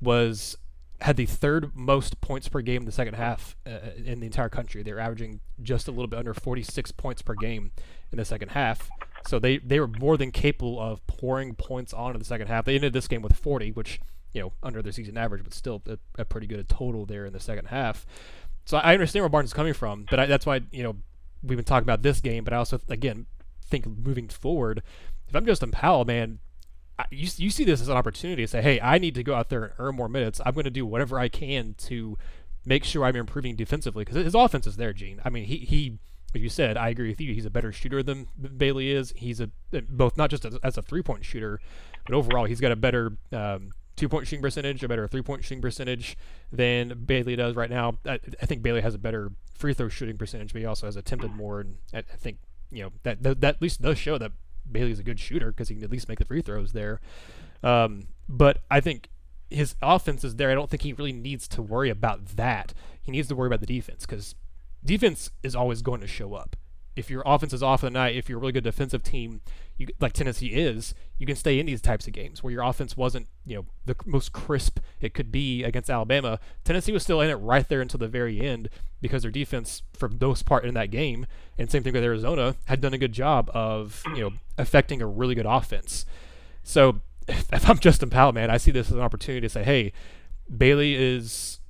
was 0.00 0.56
had 1.00 1.16
the 1.16 1.26
third 1.26 1.70
most 1.74 2.20
points 2.20 2.48
per 2.48 2.60
game 2.60 2.82
in 2.82 2.86
the 2.86 2.92
second 2.92 3.14
half 3.14 3.56
uh, 3.66 3.78
in 4.04 4.20
the 4.20 4.26
entire 4.26 4.48
country. 4.48 4.82
They 4.82 4.92
were 4.92 5.00
averaging 5.00 5.40
just 5.62 5.86
a 5.86 5.90
little 5.90 6.08
bit 6.08 6.18
under 6.18 6.34
46 6.34 6.92
points 6.92 7.22
per 7.22 7.34
game 7.34 7.70
in 8.10 8.18
the 8.18 8.24
second 8.24 8.50
half. 8.50 8.88
So 9.26 9.38
they, 9.38 9.58
they 9.58 9.78
were 9.78 9.88
more 9.88 10.16
than 10.16 10.32
capable 10.32 10.80
of 10.80 11.06
pouring 11.06 11.54
points 11.54 11.92
on 11.92 12.12
in 12.12 12.18
the 12.18 12.24
second 12.24 12.48
half. 12.48 12.64
They 12.64 12.74
ended 12.74 12.92
this 12.92 13.06
game 13.06 13.22
with 13.22 13.36
40, 13.36 13.72
which 13.72 14.00
you 14.32 14.40
know 14.40 14.52
under 14.62 14.82
their 14.82 14.92
season 14.92 15.16
average, 15.16 15.42
but 15.44 15.54
still 15.54 15.82
a, 15.86 15.98
a 16.18 16.24
pretty 16.24 16.46
good 16.46 16.68
total 16.68 17.06
there 17.06 17.26
in 17.26 17.32
the 17.32 17.40
second 17.40 17.66
half. 17.66 18.06
So 18.64 18.76
I 18.76 18.92
understand 18.92 19.22
where 19.22 19.30
Barnes 19.30 19.50
is 19.50 19.54
coming 19.54 19.74
from, 19.74 20.06
but 20.10 20.20
I, 20.20 20.26
that's 20.26 20.46
why 20.46 20.60
you 20.70 20.82
know 20.82 20.96
we've 21.42 21.56
been 21.56 21.64
talking 21.64 21.84
about 21.84 22.02
this 22.02 22.20
game, 22.20 22.44
but 22.44 22.52
I 22.52 22.56
also 22.56 22.80
again 22.88 23.26
think 23.68 23.86
moving 23.86 24.28
forward, 24.28 24.82
if 25.28 25.36
I'm 25.36 25.46
Justin 25.46 25.70
Powell, 25.70 26.04
man, 26.04 26.40
I, 26.98 27.04
you 27.10 27.28
you 27.36 27.50
see 27.50 27.64
this 27.64 27.80
as 27.80 27.88
an 27.88 27.96
opportunity 27.96 28.42
to 28.42 28.48
say, 28.48 28.62
hey, 28.62 28.80
I 28.80 28.98
need 28.98 29.14
to 29.14 29.22
go 29.22 29.34
out 29.34 29.48
there 29.50 29.64
and 29.64 29.72
earn 29.78 29.96
more 29.96 30.08
minutes. 30.08 30.40
I'm 30.44 30.54
going 30.54 30.64
to 30.64 30.70
do 30.70 30.86
whatever 30.86 31.18
I 31.18 31.28
can 31.28 31.74
to 31.78 32.18
make 32.64 32.84
sure 32.84 33.04
I'm 33.04 33.16
improving 33.16 33.56
defensively 33.56 34.04
because 34.04 34.22
his 34.22 34.34
offense 34.34 34.66
is 34.66 34.76
there, 34.76 34.92
Gene. 34.92 35.20
I 35.24 35.30
mean, 35.30 35.44
he 35.44 35.58
he. 35.58 35.98
Like 36.34 36.42
you 36.42 36.50
said, 36.50 36.76
I 36.76 36.90
agree 36.90 37.08
with 37.08 37.22
you. 37.22 37.32
He's 37.32 37.46
a 37.46 37.50
better 37.50 37.72
shooter 37.72 38.02
than 38.02 38.28
Bailey 38.58 38.90
is. 38.90 39.14
He's 39.16 39.40
a 39.40 39.48
both 39.88 40.18
not 40.18 40.28
just 40.28 40.44
as, 40.44 40.58
as 40.62 40.76
a 40.76 40.82
three 40.82 41.00
point 41.02 41.24
shooter, 41.24 41.58
but 42.04 42.14
overall 42.14 42.44
he's 42.44 42.60
got 42.60 42.70
a 42.70 42.76
better 42.76 43.16
um, 43.32 43.70
two 43.98 44.08
point 44.08 44.26
shooting 44.26 44.42
percentage, 44.42 44.82
a 44.82 44.88
better 44.88 45.06
three 45.06 45.22
point 45.22 45.44
shooting 45.44 45.60
percentage 45.60 46.16
than 46.52 47.04
Bailey 47.04 47.36
does 47.36 47.56
right 47.56 47.68
now. 47.68 47.98
I, 48.06 48.20
I, 48.40 48.46
think 48.46 48.62
Bailey 48.62 48.80
has 48.80 48.94
a 48.94 48.98
better 48.98 49.32
free 49.54 49.74
throw 49.74 49.88
shooting 49.88 50.16
percentage, 50.16 50.52
but 50.52 50.60
he 50.60 50.66
also 50.66 50.86
has 50.86 50.96
attempted 50.96 51.34
more. 51.34 51.60
And 51.60 51.76
I, 51.92 51.98
I 51.98 52.16
think 52.16 52.38
you 52.70 52.84
know 52.84 52.92
that, 53.02 53.22
that, 53.22 53.40
that 53.40 53.56
at 53.56 53.62
least 53.62 53.82
does 53.82 53.98
show 53.98 54.16
that 54.18 54.32
Bailey's 54.70 54.98
a 54.98 55.02
good 55.02 55.20
shooter 55.20 55.50
because 55.50 55.68
he 55.68 55.74
can 55.74 55.84
at 55.84 55.90
least 55.90 56.08
make 56.08 56.18
the 56.18 56.24
free 56.24 56.42
throws 56.42 56.72
there. 56.72 57.00
Um, 57.62 58.08
but 58.28 58.58
I 58.70 58.80
think 58.80 59.10
his 59.50 59.74
offense 59.82 60.24
is 60.24 60.36
there. 60.36 60.50
I 60.50 60.54
don't 60.54 60.70
think 60.70 60.82
he 60.82 60.92
really 60.92 61.12
needs 61.12 61.48
to 61.48 61.62
worry 61.62 61.90
about 61.90 62.36
that. 62.36 62.72
He 63.02 63.12
needs 63.12 63.28
to 63.28 63.36
worry 63.36 63.48
about 63.48 63.60
the 63.60 63.66
defense 63.66 64.06
because 64.06 64.34
defense 64.84 65.30
is 65.42 65.56
always 65.56 65.82
going 65.82 66.00
to 66.00 66.06
show 66.06 66.34
up 66.34 66.56
if 66.98 67.08
your 67.10 67.22
offense 67.24 67.52
is 67.52 67.62
off 67.62 67.82
of 67.82 67.92
the 67.92 67.98
night, 67.98 68.16
if 68.16 68.28
you're 68.28 68.38
a 68.38 68.40
really 68.40 68.52
good 68.52 68.64
defensive 68.64 69.04
team, 69.04 69.40
you, 69.76 69.86
like 70.00 70.12
Tennessee 70.12 70.48
is, 70.48 70.94
you 71.16 71.26
can 71.26 71.36
stay 71.36 71.60
in 71.60 71.66
these 71.66 71.80
types 71.80 72.08
of 72.08 72.12
games 72.12 72.42
where 72.42 72.52
your 72.52 72.64
offense 72.64 72.96
wasn't, 72.96 73.28
you 73.46 73.56
know, 73.56 73.66
the 73.86 73.94
most 74.04 74.32
crisp 74.32 74.80
it 75.00 75.14
could 75.14 75.30
be 75.30 75.62
against 75.62 75.88
Alabama. 75.88 76.40
Tennessee 76.64 76.90
was 76.90 77.04
still 77.04 77.20
in 77.20 77.30
it 77.30 77.34
right 77.34 77.68
there 77.68 77.80
until 77.80 77.98
the 77.98 78.08
very 78.08 78.40
end 78.40 78.68
because 79.00 79.22
their 79.22 79.30
defense, 79.30 79.82
for 79.92 80.08
the 80.08 80.26
most 80.26 80.44
part 80.44 80.64
in 80.64 80.74
that 80.74 80.90
game, 80.90 81.24
and 81.56 81.70
same 81.70 81.84
thing 81.84 81.92
with 81.92 82.02
Arizona, 82.02 82.56
had 82.64 82.80
done 82.80 82.94
a 82.94 82.98
good 82.98 83.12
job 83.12 83.48
of, 83.54 84.02
you 84.16 84.22
know, 84.22 84.32
affecting 84.58 85.00
a 85.00 85.06
really 85.06 85.36
good 85.36 85.46
offense. 85.46 86.04
So 86.64 87.00
if 87.28 87.70
I'm 87.70 87.78
Justin 87.78 88.10
Powell, 88.10 88.32
man, 88.32 88.50
I 88.50 88.56
see 88.56 88.72
this 88.72 88.88
as 88.88 88.96
an 88.96 89.00
opportunity 89.00 89.46
to 89.46 89.48
say, 89.48 89.62
hey, 89.62 89.92
Bailey 90.54 90.96
is 90.96 91.60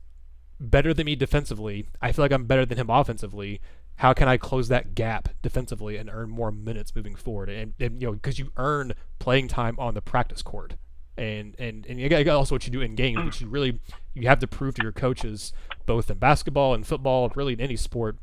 better 0.58 0.94
than 0.94 1.04
me 1.04 1.16
defensively. 1.16 1.86
I 2.00 2.12
feel 2.12 2.24
like 2.24 2.32
I'm 2.32 2.46
better 2.46 2.64
than 2.64 2.78
him 2.78 2.88
offensively 2.88 3.60
how 3.98 4.12
can 4.12 4.28
I 4.28 4.37
close 4.37 4.68
that 4.68 4.94
gap 4.94 5.28
defensively 5.42 5.96
and 5.96 6.08
earn 6.12 6.30
more 6.30 6.52
minutes 6.52 6.94
moving 6.94 7.16
forward? 7.16 7.48
And, 7.48 7.74
and 7.80 8.00
you 8.00 8.06
know, 8.06 8.12
because 8.12 8.38
you 8.38 8.52
earn 8.56 8.92
playing 9.18 9.48
time 9.48 9.76
on 9.78 9.94
the 9.94 10.00
practice 10.00 10.40
court, 10.40 10.74
and 11.16 11.56
and 11.58 11.84
and 11.84 11.98
you 11.98 12.08
got 12.08 12.26
also 12.28 12.54
what 12.54 12.64
you 12.64 12.70
do 12.70 12.80
in 12.80 12.94
game, 12.94 13.16
mm. 13.16 13.24
which 13.24 13.40
you 13.40 13.48
really 13.48 13.80
you 14.14 14.28
have 14.28 14.38
to 14.38 14.46
prove 14.46 14.76
to 14.76 14.82
your 14.82 14.92
coaches, 14.92 15.52
both 15.84 16.11
in 16.11 16.18
basketball 16.18 16.74
and 16.74 16.87
football, 16.87 17.30
really 17.34 17.54
in 17.54 17.61
any 17.61 17.74
sport, 17.74 18.16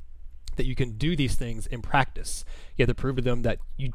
that 0.56 0.66
you 0.66 0.76
can 0.76 0.92
do 0.92 1.14
these 1.14 1.36
things 1.36 1.68
in 1.68 1.82
practice. 1.82 2.46
You 2.78 2.84
have 2.84 2.90
to 2.90 2.96
prove 2.96 3.18
to 3.18 3.22
them 3.22 3.42
that 3.42 3.60
you 3.76 3.92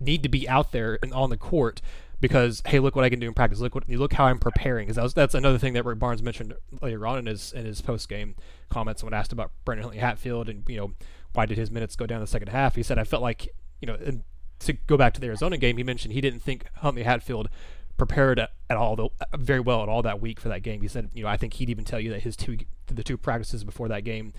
need 0.00 0.22
to 0.24 0.28
be 0.28 0.46
out 0.46 0.72
there 0.72 0.98
and 1.02 1.14
on 1.14 1.30
the 1.30 1.38
court 1.38 1.80
because 2.20 2.62
hey, 2.66 2.78
look 2.78 2.96
what 2.96 3.04
I 3.04 3.10
can 3.10 3.20
do 3.20 3.28
in 3.28 3.34
practice. 3.34 3.60
Look 3.60 3.74
what 3.74 3.88
look 3.88 4.12
how 4.12 4.26
I'm 4.26 4.38
preparing. 4.38 4.86
Because 4.86 4.96
that 4.96 5.14
that's 5.14 5.34
another 5.34 5.58
thing 5.58 5.72
that 5.74 5.84
Rick 5.84 5.98
Barnes 5.98 6.22
mentioned 6.22 6.54
later 6.80 7.06
on 7.06 7.18
in 7.18 7.26
his 7.26 7.52
in 7.52 7.64
his 7.64 7.80
post 7.80 8.08
game 8.08 8.34
comments 8.68 9.02
when 9.02 9.14
asked 9.14 9.32
about 9.32 9.52
Brandon 9.64 9.84
Huntley 9.84 10.00
Hatfield 10.00 10.48
and 10.48 10.64
you 10.68 10.76
know 10.76 10.92
why 11.32 11.46
did 11.46 11.58
his 11.58 11.70
minutes 11.70 11.96
go 11.96 12.06
down 12.06 12.20
the 12.20 12.26
second 12.26 12.48
half. 12.48 12.76
He 12.76 12.82
said 12.82 12.98
I 12.98 13.04
felt 13.04 13.22
like 13.22 13.48
you 13.80 13.86
know 13.86 13.94
and 13.94 14.22
to 14.60 14.72
go 14.72 14.96
back 14.96 15.14
to 15.14 15.20
the 15.20 15.26
Arizona 15.26 15.58
game, 15.58 15.76
he 15.76 15.82
mentioned 15.82 16.14
he 16.14 16.20
didn't 16.20 16.40
think 16.40 16.66
Huntley 16.76 17.02
Hatfield 17.02 17.48
prepared 17.96 18.40
at, 18.40 18.50
at 18.68 18.76
all 18.76 18.96
though 18.96 19.12
very 19.36 19.60
well 19.60 19.82
at 19.82 19.88
all 19.88 20.02
that 20.02 20.20
week 20.20 20.40
for 20.40 20.48
that 20.48 20.62
game. 20.62 20.80
He 20.80 20.88
said, 20.88 21.10
you 21.14 21.22
know, 21.22 21.28
I 21.28 21.36
think 21.36 21.54
he'd 21.54 21.70
even 21.70 21.84
tell 21.84 22.00
you 22.00 22.10
that 22.10 22.22
his 22.22 22.36
two 22.36 22.58
the 22.86 23.04
two 23.04 23.16
practices 23.16 23.64
before 23.64 23.88
that 23.88 24.04
game, 24.04 24.32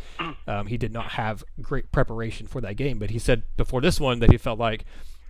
um, 0.47 0.67
he 0.67 0.77
did 0.77 0.91
not 0.91 1.11
have 1.11 1.43
great 1.61 1.91
preparation 1.91 2.47
for 2.47 2.61
that 2.61 2.75
game. 2.75 2.99
But 2.99 3.11
he 3.11 3.19
said 3.19 3.43
before 3.57 3.81
this 3.81 3.99
one 3.99 4.19
that 4.19 4.31
he 4.31 4.37
felt 4.37 4.59
like 4.59 4.85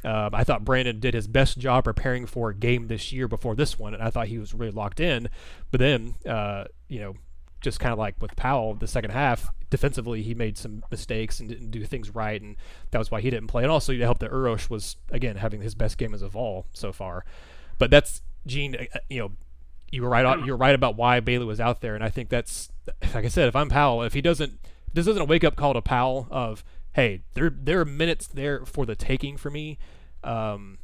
um, 0.05 0.29
I 0.33 0.43
thought 0.43 0.63
Brandon 0.63 0.99
did 0.99 1.13
his 1.13 1.27
best 1.27 1.57
job 1.57 1.85
preparing 1.85 2.25
for 2.25 2.49
a 2.49 2.55
game 2.55 2.87
this 2.87 3.11
year 3.11 3.27
before 3.27 3.55
this 3.55 3.79
one, 3.79 3.93
and 3.93 4.03
I 4.03 4.09
thought 4.11 4.27
he 4.27 4.37
was 4.37 4.53
really 4.53 4.71
locked 4.71 4.99
in. 4.99 5.29
But 5.71 5.79
then, 5.79 6.15
uh, 6.27 6.65
you 6.87 6.99
know, 6.99 7.15
just 7.61 7.79
kind 7.79 7.91
of 7.91 7.97
like 7.97 8.21
with 8.21 8.35
Powell, 8.35 8.75
the 8.75 8.87
second 8.87 9.11
half, 9.11 9.49
defensively, 9.71 10.21
he 10.21 10.35
made 10.35 10.57
some 10.57 10.83
mistakes 10.91 11.39
and 11.39 11.49
didn't 11.49 11.71
do 11.71 11.83
things 11.83 12.13
right, 12.13 12.39
and 12.39 12.55
that 12.91 12.99
was 12.99 13.09
why 13.09 13.19
he 13.19 13.29
didn't 13.31 13.47
play. 13.47 13.63
And 13.63 13.71
also, 13.71 13.91
it 13.91 13.99
helped 13.99 14.21
that 14.21 14.31
Uros 14.31 14.69
was, 14.69 14.97
again, 15.11 15.37
having 15.37 15.61
his 15.61 15.73
best 15.73 15.97
game 15.97 16.13
as 16.13 16.21
of 16.21 16.35
all 16.35 16.67
so 16.73 16.91
far. 16.91 17.25
But 17.79 17.89
that's, 17.89 18.21
Gene, 18.45 18.75
uh, 18.75 18.99
you 19.09 19.19
know, 19.19 19.31
you 19.91 20.03
were 20.03 20.09
right. 20.09 20.45
You're 20.45 20.57
right 20.57 20.75
about 20.75 20.97
why 20.97 21.19
Bailey 21.19 21.45
was 21.45 21.59
out 21.59 21.81
there, 21.81 21.95
and 21.95 22.03
I 22.03 22.09
think 22.09 22.29
that's, 22.29 22.69
like 23.13 23.25
I 23.25 23.29
said, 23.29 23.47
if 23.47 23.55
I'm 23.55 23.69
Powell, 23.69 24.03
if 24.03 24.13
he 24.13 24.21
doesn't, 24.21 24.59
this 24.93 25.07
isn't 25.07 25.21
a 25.21 25.25
wake 25.25 25.43
up 25.43 25.55
call 25.55 25.73
to 25.73 25.81
Powell 25.81 26.27
of, 26.29 26.63
hey, 26.93 27.23
there 27.33 27.49
there 27.49 27.81
are 27.81 27.85
minutes 27.85 28.27
there 28.27 28.65
for 28.65 28.85
the 28.85 28.95
taking 28.95 29.37
for 29.37 29.49
me 29.49 29.77
um, 30.25 30.79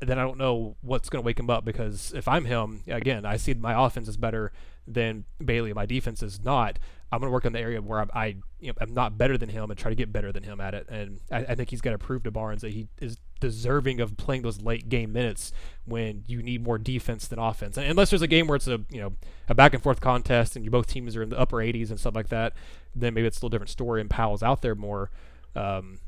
then 0.00 0.18
I 0.18 0.22
don't 0.22 0.38
know 0.38 0.76
what's 0.80 1.08
going 1.08 1.22
to 1.22 1.26
wake 1.26 1.38
him 1.38 1.50
up 1.50 1.64
because 1.64 2.12
if 2.14 2.28
I'm 2.28 2.44
him, 2.44 2.82
again, 2.86 3.24
I 3.24 3.36
see 3.36 3.54
my 3.54 3.86
offense 3.86 4.08
is 4.08 4.16
better 4.16 4.52
than 4.86 5.24
Bailey. 5.44 5.72
My 5.72 5.86
defense 5.86 6.22
is 6.22 6.42
not. 6.42 6.78
I'm 7.10 7.20
going 7.20 7.30
to 7.30 7.32
work 7.32 7.46
on 7.46 7.52
the 7.52 7.60
area 7.60 7.80
where 7.80 8.00
I'm, 8.00 8.10
I, 8.14 8.36
you 8.60 8.68
know, 8.68 8.74
I'm 8.80 8.92
not 8.92 9.16
better 9.16 9.38
than 9.38 9.48
him 9.48 9.70
and 9.70 9.78
try 9.78 9.90
to 9.90 9.94
get 9.94 10.12
better 10.12 10.30
than 10.30 10.42
him 10.42 10.60
at 10.60 10.74
it. 10.74 10.88
And 10.88 11.20
I, 11.32 11.38
I 11.38 11.54
think 11.54 11.70
he's 11.70 11.80
got 11.80 11.92
to 11.92 11.98
prove 11.98 12.22
to 12.24 12.30
Barnes 12.30 12.60
that 12.62 12.72
he 12.72 12.88
is 13.00 13.18
deserving 13.40 14.00
of 14.00 14.16
playing 14.16 14.42
those 14.42 14.60
late 14.60 14.88
game 14.88 15.12
minutes 15.12 15.52
when 15.84 16.24
you 16.26 16.42
need 16.42 16.62
more 16.62 16.78
defense 16.78 17.26
than 17.26 17.38
offense. 17.38 17.76
And 17.76 17.86
unless 17.86 18.10
there's 18.10 18.22
a 18.22 18.26
game 18.28 18.46
where 18.46 18.56
it's 18.56 18.68
a 18.68 18.80
you 18.90 19.00
know 19.00 19.16
a 19.48 19.54
back 19.54 19.72
and 19.72 19.82
forth 19.82 20.00
contest 20.00 20.54
and 20.54 20.64
you 20.64 20.70
both 20.70 20.86
teams 20.86 21.16
are 21.16 21.22
in 21.22 21.30
the 21.30 21.38
upper 21.38 21.56
80s 21.56 21.90
and 21.90 21.98
stuff 21.98 22.14
like 22.14 22.28
that, 22.28 22.52
then 22.94 23.14
maybe 23.14 23.26
it's 23.26 23.38
a 23.38 23.38
little 23.38 23.50
different 23.50 23.70
story 23.70 24.00
and 24.00 24.10
Powell's 24.10 24.42
out 24.42 24.60
there 24.60 24.74
more. 24.74 25.10
Um, 25.56 25.98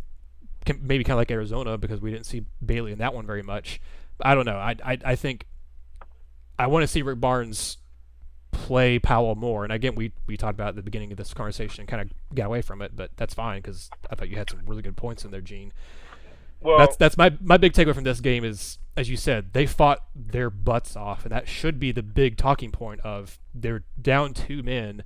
maybe 0.81 1.05
kind 1.05 1.15
of 1.15 1.19
like 1.19 1.31
Arizona 1.31 1.79
because 1.79 2.01
we 2.01 2.11
didn't 2.11 2.27
see 2.27 2.45
Bailey 2.65 2.93
in 2.93 2.99
that 2.99 3.15
one 3.15 3.27
very 3.27 3.43
much. 3.43 3.81
I 4.21 4.35
don't 4.35 4.45
know. 4.47 4.57
I 4.57 4.77
I, 4.85 4.99
I 5.05 5.17
think 5.17 5.47
I 6.59 6.67
want 6.67 6.83
to 6.83 6.87
see 6.87 7.03
Rick 7.03 7.21
Barnes 7.21 7.79
play 8.53 8.99
Powell 8.99 9.35
more. 9.35 9.65
And 9.65 9.73
again, 9.73 9.95
we 9.95 10.13
we 10.27 10.37
talked 10.37 10.55
about 10.55 10.69
at 10.69 10.77
the 10.77 10.83
beginning 10.83 11.11
of 11.13 11.19
this 11.19 11.33
conversation, 11.35 11.83
and 11.83 11.89
kind 11.89 12.03
of 12.03 12.35
got 12.35 12.47
away 12.47 12.63
from 12.63 12.83
it, 12.83 12.95
but 12.95 13.11
that's 13.17 13.35
fine 13.35 13.63
because 13.63 13.91
I 14.11 14.15
thought 14.15 14.29
you 14.29 14.37
had 14.37 14.51
some 14.51 14.61
really 14.67 14.83
good 14.83 14.97
points 14.97 15.25
in 15.25 15.31
there, 15.31 15.41
Gene. 15.41 15.73
Well, 16.61 16.79
that's 16.79 16.97
that's 16.97 17.17
my 17.17 17.37
my 17.41 17.57
big 17.57 17.73
takeaway 17.73 17.95
from 17.95 18.05
this 18.05 18.21
game 18.21 18.45
is, 18.45 18.79
as 18.97 19.09
you 19.09 19.17
said, 19.17 19.53
they 19.55 19.67
fought 19.67 20.05
their 20.15 20.51
butts 20.51 20.97
off, 20.97 21.25
and 21.25 21.33
that 21.33 21.49
should 21.49 21.81
be 21.81 21.93
the 21.93 22.03
big 22.03 22.37
talking 22.37 22.71
point 22.71 23.01
of 23.01 23.39
they're 23.55 23.85
down 24.01 24.35
two 24.35 24.63
men 24.63 25.03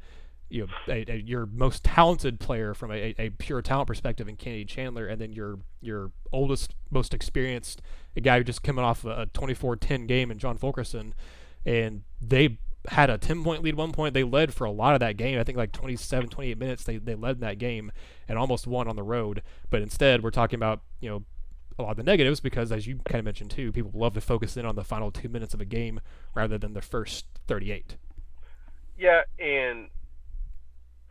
you 0.49 0.63
know 0.63 0.93
a, 0.93 1.05
a, 1.11 1.17
your 1.17 1.47
most 1.47 1.85
talented 1.85 2.39
player 2.39 2.75
from 2.75 2.91
a, 2.91 3.15
a, 3.19 3.31
pure 3.31 3.63
talent 3.63 3.89
perspective 3.89 4.29
in 4.29 4.37
Kennedy 4.37 4.65
Chandler, 4.65 5.07
and 5.07 5.21
then 5.21 5.33
your 5.33 5.59
your 5.81 6.13
oldest, 6.33 6.75
most 6.91 7.15
experienced, 7.15 7.83
a 8.17 8.21
guy 8.21 8.39
who 8.39 8.45
just 8.45 8.63
coming 8.63 8.85
off 8.85 9.05
a 9.05 9.27
24-10 9.35 10.07
game 10.07 10.31
in 10.31 10.39
John 10.39 10.57
Fulkerson, 10.57 11.15
and 11.65 12.03
they 12.21 12.59
had 12.89 13.09
a 13.11 13.19
10 13.19 13.43
point 13.43 13.63
lead 13.63 13.75
one 13.75 13.93
point. 13.93 14.15
They 14.15 14.25
led 14.25 14.53
for 14.53 14.65
a 14.65 14.71
lot 14.71 14.95
of 14.95 15.01
that 15.01 15.17
game. 15.17 15.39
I 15.39 15.45
think 15.45 15.57
like 15.57 15.73
27, 15.73 16.29
28 16.29 16.59
minutes 16.59 16.85
they, 16.85 16.99
they 16.99 17.15
led 17.15 17.37
in 17.37 17.41
that 17.41 17.59
game 17.59 17.91
and 18.29 18.39
almost 18.39 18.67
won 18.67 18.89
on 18.89 18.97
the 18.97 19.03
road. 19.03 19.43
But 19.71 19.83
instead, 19.83 20.23
we're 20.23 20.31
talking 20.31 20.59
about, 20.59 20.83
you 21.01 21.09
know, 21.09 21.25
a 21.79 21.83
lot 21.83 21.93
of 21.93 21.97
the 21.97 22.03
negatives 22.03 22.41
because, 22.41 22.71
as 22.71 22.87
you 22.87 23.01
kind 23.05 23.19
of 23.19 23.25
mentioned 23.25 23.51
too, 23.51 23.73
people 23.73 23.91
love 23.95 24.15
to 24.15 24.21
focus 24.21 24.57
in 24.57 24.65
on 24.65 24.77
the 24.77 24.85
final 24.85 25.11
two 25.11 25.29
minutes 25.29 25.55
of 25.55 25.61
a 25.61 25.65
game 25.65 26.01
rather 26.35 26.59
than 26.59 26.75
the 26.75 26.83
first 26.83 27.27
38. 27.47 27.97
Yeah, 28.97 29.23
and 29.39 29.89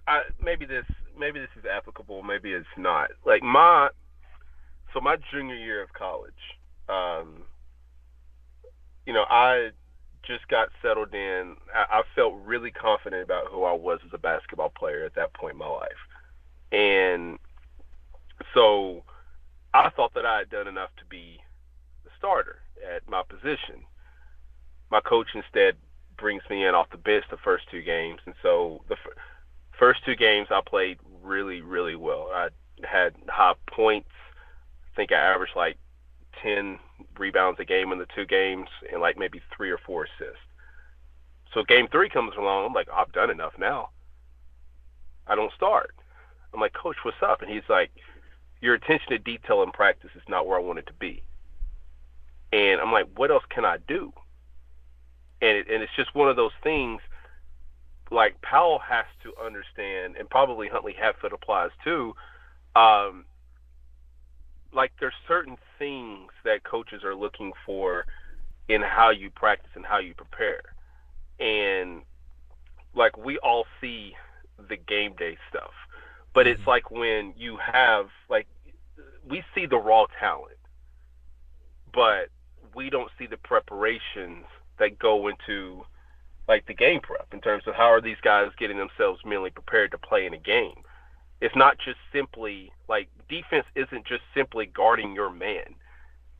I, 0.07 0.21
maybe 0.41 0.65
this 0.65 0.85
maybe 1.17 1.39
this 1.39 1.49
is 1.57 1.65
applicable, 1.65 2.23
maybe 2.23 2.51
it's 2.51 2.65
not. 2.77 3.11
Like 3.25 3.43
my 3.43 3.89
so 4.93 4.99
my 4.99 5.17
junior 5.31 5.55
year 5.55 5.81
of 5.81 5.93
college, 5.93 6.33
um, 6.89 7.43
you 9.05 9.13
know, 9.13 9.25
I 9.29 9.71
just 10.23 10.47
got 10.47 10.69
settled 10.81 11.13
in. 11.13 11.55
I, 11.73 11.99
I 11.99 12.03
felt 12.15 12.33
really 12.45 12.71
confident 12.71 13.23
about 13.23 13.47
who 13.47 13.63
I 13.63 13.73
was 13.73 13.99
as 14.05 14.11
a 14.13 14.17
basketball 14.17 14.69
player 14.69 15.05
at 15.05 15.15
that 15.15 15.33
point 15.33 15.53
in 15.53 15.59
my 15.59 15.67
life, 15.67 15.91
and 16.71 17.39
so 18.53 19.03
I 19.73 19.89
thought 19.89 20.13
that 20.15 20.25
I 20.25 20.39
had 20.39 20.49
done 20.49 20.67
enough 20.67 20.91
to 20.97 21.05
be 21.05 21.39
the 22.03 22.11
starter 22.17 22.59
at 22.93 23.07
my 23.09 23.23
position. 23.27 23.85
My 24.91 24.99
coach 25.01 25.27
instead 25.33 25.75
brings 26.17 26.43
me 26.49 26.65
in 26.65 26.75
off 26.75 26.89
the 26.91 26.97
bench 26.97 27.25
the 27.31 27.37
first 27.37 27.65
two 27.71 27.81
games, 27.81 28.19
and 28.25 28.35
so 28.41 28.83
the 28.89 28.97
first 29.83 30.05
two 30.05 30.15
games 30.15 30.47
I 30.49 30.61
played 30.65 30.97
really, 31.21 31.59
really 31.59 31.97
well. 31.97 32.29
I 32.33 32.47
had 32.89 33.13
high 33.27 33.55
points. 33.69 34.07
I 34.93 34.95
think 34.95 35.11
I 35.11 35.15
averaged 35.17 35.57
like 35.57 35.77
10 36.41 36.79
rebounds 37.19 37.59
a 37.59 37.65
game 37.65 37.91
in 37.91 37.99
the 37.99 38.07
two 38.15 38.25
games 38.25 38.69
and 38.89 39.01
like 39.01 39.17
maybe 39.17 39.41
three 39.53 39.69
or 39.69 39.77
four 39.85 40.05
assists. 40.05 40.39
So 41.53 41.65
game 41.65 41.89
three 41.91 42.07
comes 42.07 42.31
along. 42.37 42.67
I'm 42.67 42.71
like, 42.71 42.87
oh, 42.89 42.95
I've 42.95 43.11
done 43.11 43.29
enough 43.29 43.51
now. 43.59 43.89
I 45.27 45.35
don't 45.35 45.51
start. 45.51 45.93
I'm 46.53 46.61
like, 46.61 46.73
Coach, 46.73 46.95
what's 47.03 47.17
up? 47.21 47.41
And 47.41 47.51
he's 47.51 47.67
like, 47.67 47.91
Your 48.61 48.75
attention 48.75 49.09
to 49.09 49.17
detail 49.17 49.63
in 49.63 49.71
practice 49.71 50.11
is 50.15 50.23
not 50.29 50.47
where 50.47 50.57
I 50.57 50.61
want 50.61 50.79
it 50.79 50.87
to 50.87 50.93
be. 50.93 51.23
And 52.53 52.79
I'm 52.79 52.93
like, 52.93 53.07
What 53.17 53.31
else 53.31 53.43
can 53.49 53.65
I 53.65 53.79
do? 53.85 54.13
And 55.41 55.57
it, 55.57 55.67
and 55.69 55.83
it's 55.83 55.95
just 55.97 56.15
one 56.15 56.29
of 56.29 56.37
those 56.37 56.55
things. 56.63 57.01
Like 58.11 58.41
Powell 58.41 58.79
has 58.79 59.05
to 59.23 59.33
understand, 59.43 60.15
and 60.17 60.29
probably 60.29 60.67
Huntley 60.67 60.93
Hatfield 60.99 61.33
applies 61.33 61.71
too. 61.83 62.13
Um, 62.75 63.25
like 64.73 64.91
there's 64.99 65.13
certain 65.27 65.57
things 65.79 66.31
that 66.43 66.63
coaches 66.63 67.03
are 67.03 67.15
looking 67.15 67.53
for 67.65 68.05
in 68.67 68.81
how 68.81 69.09
you 69.09 69.29
practice 69.29 69.71
and 69.75 69.85
how 69.85 69.99
you 69.99 70.13
prepare. 70.13 70.61
And 71.39 72.01
like 72.95 73.17
we 73.17 73.37
all 73.39 73.65
see 73.81 74.13
the 74.69 74.77
game 74.77 75.15
day 75.17 75.37
stuff. 75.49 75.71
But 76.33 76.47
it's 76.47 76.65
like 76.65 76.89
when 76.91 77.33
you 77.37 77.57
have 77.57 78.07
like 78.29 78.47
we 79.27 79.43
see 79.55 79.65
the 79.65 79.77
raw 79.77 80.05
talent, 80.19 80.57
but 81.93 82.29
we 82.75 82.89
don't 82.89 83.11
see 83.17 83.27
the 83.27 83.37
preparations 83.37 84.45
that 84.79 84.97
go 84.99 85.27
into 85.27 85.85
like 86.47 86.65
the 86.65 86.73
game 86.73 86.99
prep 87.01 87.27
in 87.33 87.41
terms 87.41 87.63
of 87.67 87.75
how 87.75 87.91
are 87.91 88.01
these 88.01 88.17
guys 88.21 88.49
getting 88.57 88.77
themselves 88.77 89.21
mentally 89.25 89.49
prepared 89.49 89.91
to 89.91 89.97
play 89.97 90.25
in 90.25 90.33
a 90.33 90.37
game. 90.37 90.83
It's 91.41 91.55
not 91.55 91.77
just 91.77 91.97
simply 92.11 92.71
like 92.87 93.09
defense 93.29 93.65
isn't 93.75 94.05
just 94.05 94.23
simply 94.35 94.65
guarding 94.65 95.13
your 95.13 95.29
man. 95.29 95.75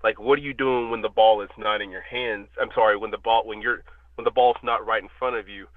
Like 0.04 0.20
what 0.20 0.40
are 0.40 0.44
you 0.44 0.54
doing 0.54 0.90
when 0.90 1.02
the 1.02 1.10
ball 1.10 1.42
is 1.42 1.50
not 1.58 1.82
in 1.82 1.90
your 1.90 2.02
hands? 2.02 2.48
I'm 2.62 2.70
sorry, 2.76 2.98
when 2.98 3.12
the 3.12 3.18
ball 3.18 3.46
when 3.46 3.62
you're 3.62 3.84
when 4.16 4.26
the 4.26 4.32
ball's 4.32 4.58
not 4.64 4.86
right 4.86 5.02
in 5.02 5.10
front 5.18 5.36
of 5.38 5.48
you. 5.48 5.68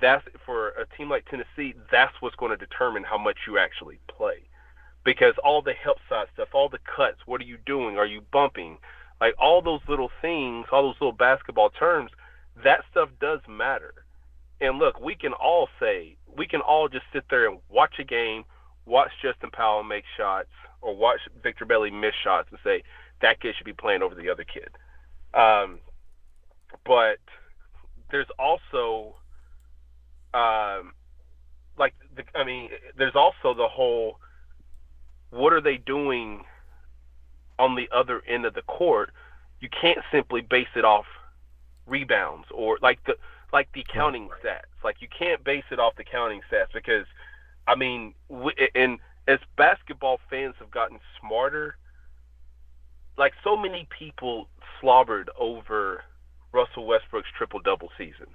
That's 0.00 0.24
for 0.44 0.70
a 0.70 0.86
team 0.96 1.08
like 1.08 1.26
Tennessee, 1.26 1.74
that's 1.90 2.14
what's 2.20 2.36
going 2.36 2.50
to 2.50 2.56
determine 2.56 3.04
how 3.04 3.18
much 3.18 3.38
you 3.46 3.58
actually 3.58 3.98
play. 4.08 4.48
Because 5.04 5.34
all 5.44 5.62
the 5.62 5.72
help 5.72 5.98
side 6.08 6.26
stuff, 6.32 6.48
all 6.52 6.68
the 6.68 6.78
cuts, 6.96 7.18
what 7.26 7.40
are 7.40 7.44
you 7.44 7.58
doing? 7.64 7.96
Are 7.96 8.06
you 8.06 8.22
bumping? 8.32 8.78
Like 9.20 9.34
all 9.38 9.62
those 9.62 9.80
little 9.88 10.10
things, 10.20 10.66
all 10.72 10.82
those 10.82 11.00
little 11.00 11.12
basketball 11.12 11.70
terms, 11.70 12.10
that 12.62 12.80
stuff 12.90 13.08
does 13.20 13.40
matter. 13.48 13.94
And 14.60 14.78
look, 14.78 15.00
we 15.00 15.14
can 15.14 15.32
all 15.32 15.68
say, 15.80 16.16
we 16.36 16.46
can 16.46 16.60
all 16.60 16.88
just 16.88 17.04
sit 17.12 17.24
there 17.28 17.48
and 17.48 17.58
watch 17.68 17.94
a 17.98 18.04
game, 18.04 18.44
watch 18.86 19.10
Justin 19.22 19.50
Powell 19.50 19.82
make 19.82 20.04
shots 20.16 20.50
or 20.80 20.96
watch 20.96 21.20
Victor 21.42 21.64
Bailey 21.64 21.90
miss 21.90 22.14
shots 22.22 22.48
and 22.50 22.58
say 22.62 22.82
that 23.22 23.40
kid 23.40 23.54
should 23.56 23.64
be 23.64 23.72
playing 23.72 24.02
over 24.02 24.14
the 24.14 24.30
other 24.30 24.44
kid. 24.44 24.68
Um, 25.34 25.80
but 26.86 27.18
there's 28.10 28.28
also, 28.38 29.16
um, 30.32 30.92
like, 31.78 31.94
the, 32.14 32.22
I 32.38 32.44
mean, 32.44 32.70
there's 32.96 33.16
also 33.16 33.54
the 33.54 33.68
whole 33.68 34.18
what 35.34 35.52
are 35.52 35.60
they 35.60 35.76
doing 35.76 36.44
on 37.58 37.74
the 37.74 37.88
other 37.94 38.22
end 38.28 38.46
of 38.46 38.54
the 38.54 38.62
court? 38.62 39.10
You 39.60 39.68
can't 39.68 39.98
simply 40.12 40.40
base 40.42 40.68
it 40.76 40.84
off 40.84 41.06
rebounds 41.86 42.46
or 42.50 42.78
like 42.82 42.98
the 43.04 43.16
like 43.52 43.68
the 43.74 43.84
counting 43.92 44.28
stats. 44.42 44.82
Like 44.82 44.96
you 45.00 45.08
can't 45.16 45.44
base 45.44 45.64
it 45.70 45.78
off 45.78 45.94
the 45.96 46.04
counting 46.04 46.40
stats 46.50 46.72
because– 46.72 47.06
I 47.66 47.74
mean, 47.74 48.14
we, 48.28 48.52
and 48.74 48.98
as 49.26 49.38
basketball 49.56 50.20
fans 50.28 50.54
have 50.58 50.70
gotten 50.70 50.98
smarter, 51.20 51.76
like 53.16 53.32
so 53.42 53.56
many 53.56 53.88
people 53.96 54.48
slobbered 54.80 55.30
over 55.38 56.02
Russell 56.52 56.86
Westbrook's 56.86 57.28
triple 57.36 57.60
double 57.60 57.90
season. 57.96 58.26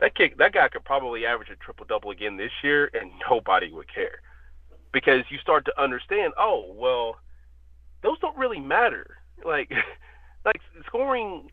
That 0.00 0.14
kid, 0.14 0.34
that 0.38 0.52
guy 0.52 0.68
could 0.68 0.84
probably 0.84 1.26
average 1.26 1.48
a 1.50 1.56
triple 1.56 1.86
double 1.86 2.10
again 2.10 2.36
this 2.36 2.52
year, 2.62 2.90
and 2.92 3.10
nobody 3.30 3.72
would 3.72 3.92
care 3.92 4.20
because 4.92 5.22
you 5.30 5.38
start 5.38 5.64
to 5.64 5.82
understand. 5.82 6.34
Oh 6.38 6.72
well, 6.74 7.16
those 8.02 8.18
don't 8.20 8.36
really 8.36 8.60
matter. 8.60 9.16
Like, 9.44 9.72
like 10.44 10.60
scoring 10.86 11.50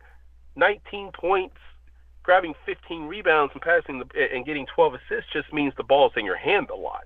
19 0.56 1.12
points 1.12 1.56
grabbing 2.26 2.54
15 2.66 3.02
rebounds 3.04 3.52
and 3.54 3.62
passing 3.62 4.00
the, 4.00 4.34
and 4.34 4.44
getting 4.44 4.66
12 4.74 4.94
assists 4.94 5.32
just 5.32 5.52
means 5.52 5.72
the 5.76 5.84
ball's 5.84 6.12
in 6.16 6.24
your 6.24 6.36
hand 6.36 6.68
a 6.70 6.74
lot. 6.74 7.04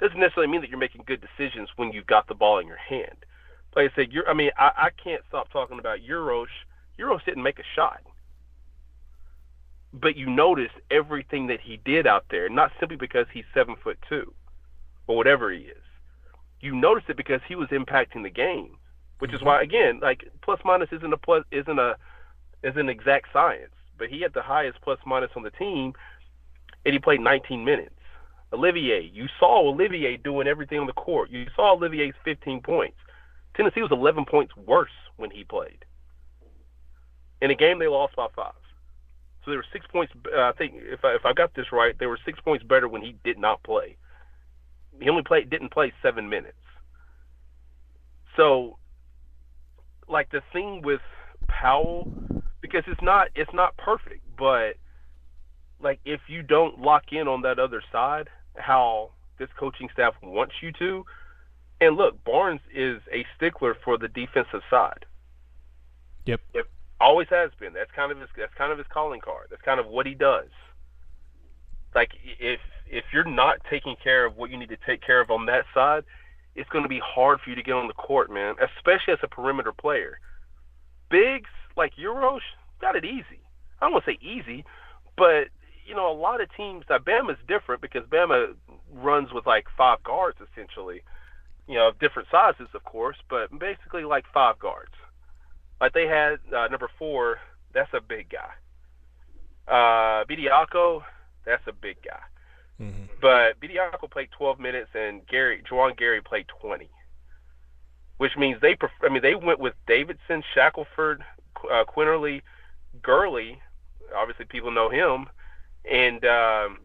Doesn't 0.00 0.18
necessarily 0.18 0.50
mean 0.50 0.60
that 0.62 0.70
you're 0.70 0.78
making 0.78 1.04
good 1.06 1.20
decisions 1.20 1.68
when 1.76 1.92
you've 1.92 2.06
got 2.06 2.26
the 2.26 2.34
ball 2.34 2.58
in 2.58 2.66
your 2.66 2.76
hand. 2.76 3.16
Like 3.76 3.92
I 3.92 3.94
said, 3.94 4.12
you're, 4.12 4.28
I 4.28 4.34
mean, 4.34 4.50
I, 4.58 4.70
I 4.76 4.90
can't 5.02 5.22
stop 5.28 5.52
talking 5.52 5.78
about 5.78 6.00
Uros. 6.02 6.48
Uros 6.98 7.24
didn't 7.24 7.44
make 7.44 7.60
a 7.60 7.64
shot, 7.76 8.02
but 9.92 10.16
you 10.16 10.28
notice 10.28 10.72
everything 10.90 11.46
that 11.46 11.60
he 11.60 11.80
did 11.84 12.06
out 12.06 12.24
there, 12.30 12.48
not 12.48 12.72
simply 12.80 12.96
because 12.96 13.26
he's 13.32 13.44
seven 13.54 13.76
foot 13.82 13.98
two 14.08 14.34
or 15.06 15.16
whatever 15.16 15.52
he 15.52 15.60
is. 15.60 15.82
You 16.60 16.74
notice 16.74 17.04
it 17.08 17.16
because 17.16 17.40
he 17.46 17.54
was 17.54 17.68
impacting 17.68 18.24
the 18.24 18.30
game, 18.30 18.78
which 19.20 19.32
is 19.32 19.38
mm-hmm. 19.38 19.46
why, 19.46 19.62
again, 19.62 20.00
like 20.02 20.28
plus 20.42 20.58
minus 20.64 20.88
isn't 20.92 21.12
a 21.12 21.16
plus 21.16 21.44
isn't 21.52 21.78
a 21.78 21.96
is 22.62 22.76
an 22.76 22.88
exact 22.88 23.26
science 23.32 23.72
but 24.00 24.08
he 24.08 24.22
had 24.22 24.32
the 24.32 24.42
highest 24.42 24.80
plus 24.80 24.98
minus 25.06 25.30
on 25.36 25.44
the 25.44 25.50
team, 25.52 25.92
and 26.84 26.92
he 26.92 26.98
played 26.98 27.20
19 27.20 27.64
minutes. 27.64 27.94
Olivier, 28.52 29.02
you 29.12 29.26
saw 29.38 29.68
Olivier 29.68 30.16
doing 30.16 30.48
everything 30.48 30.80
on 30.80 30.86
the 30.86 30.92
court. 30.94 31.30
You 31.30 31.46
saw 31.54 31.74
Olivier's 31.74 32.14
15 32.24 32.62
points. 32.62 32.96
Tennessee 33.54 33.82
was 33.82 33.92
11 33.92 34.24
points 34.24 34.56
worse 34.56 34.90
when 35.18 35.30
he 35.30 35.44
played. 35.44 35.84
In 37.42 37.50
a 37.50 37.54
game, 37.54 37.78
they 37.78 37.86
lost 37.86 38.16
by 38.16 38.26
five. 38.34 38.54
So 39.44 39.50
they 39.50 39.56
were 39.56 39.64
six 39.72 39.86
points. 39.86 40.12
Uh, 40.34 40.40
I 40.40 40.52
think 40.52 40.74
if 40.76 41.04
I, 41.04 41.14
if 41.14 41.24
I 41.24 41.32
got 41.32 41.54
this 41.54 41.66
right, 41.70 41.94
they 41.98 42.06
were 42.06 42.18
six 42.24 42.40
points 42.40 42.64
better 42.64 42.88
when 42.88 43.02
he 43.02 43.16
did 43.22 43.38
not 43.38 43.62
play. 43.62 43.96
He 45.00 45.08
only 45.08 45.22
played 45.22 45.48
didn't 45.48 45.72
play 45.72 45.92
seven 46.02 46.28
minutes. 46.28 46.58
So, 48.36 48.78
like 50.08 50.30
the 50.30 50.42
thing 50.52 50.82
with 50.82 51.00
Powell 51.48 52.12
because 52.70 52.90
it's 52.90 53.02
not 53.02 53.28
it's 53.34 53.52
not 53.52 53.76
perfect, 53.76 54.24
but 54.38 54.74
like 55.82 56.00
if 56.04 56.20
you 56.28 56.42
don't 56.42 56.80
lock 56.80 57.04
in 57.12 57.28
on 57.28 57.42
that 57.42 57.58
other 57.58 57.82
side, 57.90 58.28
how 58.56 59.10
this 59.38 59.48
coaching 59.58 59.88
staff 59.92 60.14
wants 60.22 60.54
you 60.62 60.72
to, 60.72 61.04
and 61.80 61.96
look, 61.96 62.22
Barnes 62.24 62.60
is 62.74 63.00
a 63.12 63.24
stickler 63.36 63.76
for 63.84 63.96
the 63.98 64.08
defensive 64.08 64.60
side. 64.70 65.06
Yep. 66.26 66.40
Yep. 66.54 66.66
Always 67.00 67.28
has 67.30 67.50
been. 67.58 67.72
That's 67.72 67.90
kind 67.96 68.12
of 68.12 68.20
his 68.20 68.28
that's 68.36 68.54
kind 68.54 68.72
of 68.72 68.78
his 68.78 68.86
calling 68.92 69.20
card. 69.20 69.46
That's 69.50 69.62
kind 69.62 69.80
of 69.80 69.86
what 69.86 70.06
he 70.06 70.14
does. 70.14 70.50
Like 71.94 72.10
if 72.38 72.60
if 72.86 73.04
you're 73.12 73.24
not 73.24 73.58
taking 73.70 73.96
care 74.02 74.26
of 74.26 74.36
what 74.36 74.50
you 74.50 74.58
need 74.58 74.68
to 74.68 74.78
take 74.86 75.02
care 75.02 75.20
of 75.20 75.30
on 75.30 75.46
that 75.46 75.64
side, 75.72 76.04
it's 76.54 76.68
going 76.70 76.82
to 76.82 76.88
be 76.88 77.00
hard 77.02 77.40
for 77.40 77.50
you 77.50 77.56
to 77.56 77.62
get 77.62 77.74
on 77.74 77.86
the 77.86 77.94
court, 77.94 78.30
man, 78.30 78.56
especially 78.76 79.14
as 79.14 79.18
a 79.22 79.28
perimeter 79.28 79.72
player. 79.72 80.18
Bigs 81.08 81.48
like 81.76 81.92
Uros 81.96 82.42
got 82.80 82.96
it 82.96 83.04
easy. 83.04 83.40
I 83.80 83.86
don't 83.86 83.92
want 83.92 84.04
to 84.04 84.12
say 84.12 84.18
easy, 84.20 84.64
but 85.16 85.48
you 85.86 85.94
know, 85.94 86.10
a 86.10 86.14
lot 86.14 86.40
of 86.40 86.48
teams. 86.56 86.84
Now, 86.88 86.98
Bama's 86.98 87.38
different 87.48 87.82
because 87.82 88.04
Bama 88.04 88.54
runs 88.92 89.32
with 89.32 89.46
like 89.46 89.66
five 89.76 90.02
guards 90.02 90.38
essentially. 90.52 91.02
You 91.66 91.76
know, 91.76 91.88
of 91.88 91.98
different 92.00 92.28
sizes, 92.30 92.68
of 92.74 92.82
course, 92.84 93.16
but 93.28 93.56
basically 93.56 94.04
like 94.04 94.24
five 94.34 94.58
guards. 94.58 94.92
Like 95.80 95.92
they 95.92 96.06
had 96.06 96.38
uh, 96.54 96.68
number 96.68 96.90
four. 96.98 97.38
That's 97.72 97.92
a 97.94 98.00
big 98.00 98.28
guy. 98.28 98.50
Uh, 99.68 100.24
Bediako, 100.24 101.02
that's 101.46 101.62
a 101.68 101.72
big 101.72 101.98
guy. 102.02 102.20
Mm-hmm. 102.80 103.04
But 103.20 103.60
Bediako 103.60 104.10
played 104.10 104.30
12 104.36 104.58
minutes 104.58 104.90
and 104.94 105.26
Gary 105.26 105.62
Juwan 105.70 105.96
Gary 105.96 106.20
played 106.22 106.46
20, 106.60 106.88
which 108.16 108.36
means 108.36 108.60
they 108.60 108.74
prefer, 108.74 109.06
I 109.06 109.10
mean 109.10 109.22
they 109.22 109.34
went 109.34 109.60
with 109.60 109.74
Davidson, 109.86 110.42
Shackelford, 110.54 111.22
uh, 111.70 111.84
Quinerly, 111.84 112.42
Gurley. 113.02 113.60
Obviously, 114.16 114.44
people 114.44 114.70
know 114.70 114.90
him, 114.90 115.26
and 115.90 116.24
um, 116.24 116.78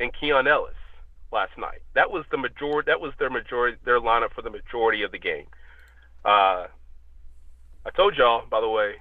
and 0.00 0.12
Keon 0.18 0.46
Ellis 0.46 0.74
last 1.32 1.56
night. 1.56 1.82
That 1.94 2.10
was 2.10 2.24
the 2.30 2.38
majority. 2.38 2.90
That 2.90 3.00
was 3.00 3.12
their 3.18 3.30
majority. 3.30 3.78
Their 3.84 4.00
lineup 4.00 4.32
for 4.34 4.42
the 4.42 4.50
majority 4.50 5.02
of 5.02 5.12
the 5.12 5.18
game. 5.18 5.46
Uh, 6.24 6.66
I 7.84 7.90
told 7.96 8.16
y'all, 8.16 8.44
by 8.48 8.60
the 8.60 8.68
way, 8.68 8.94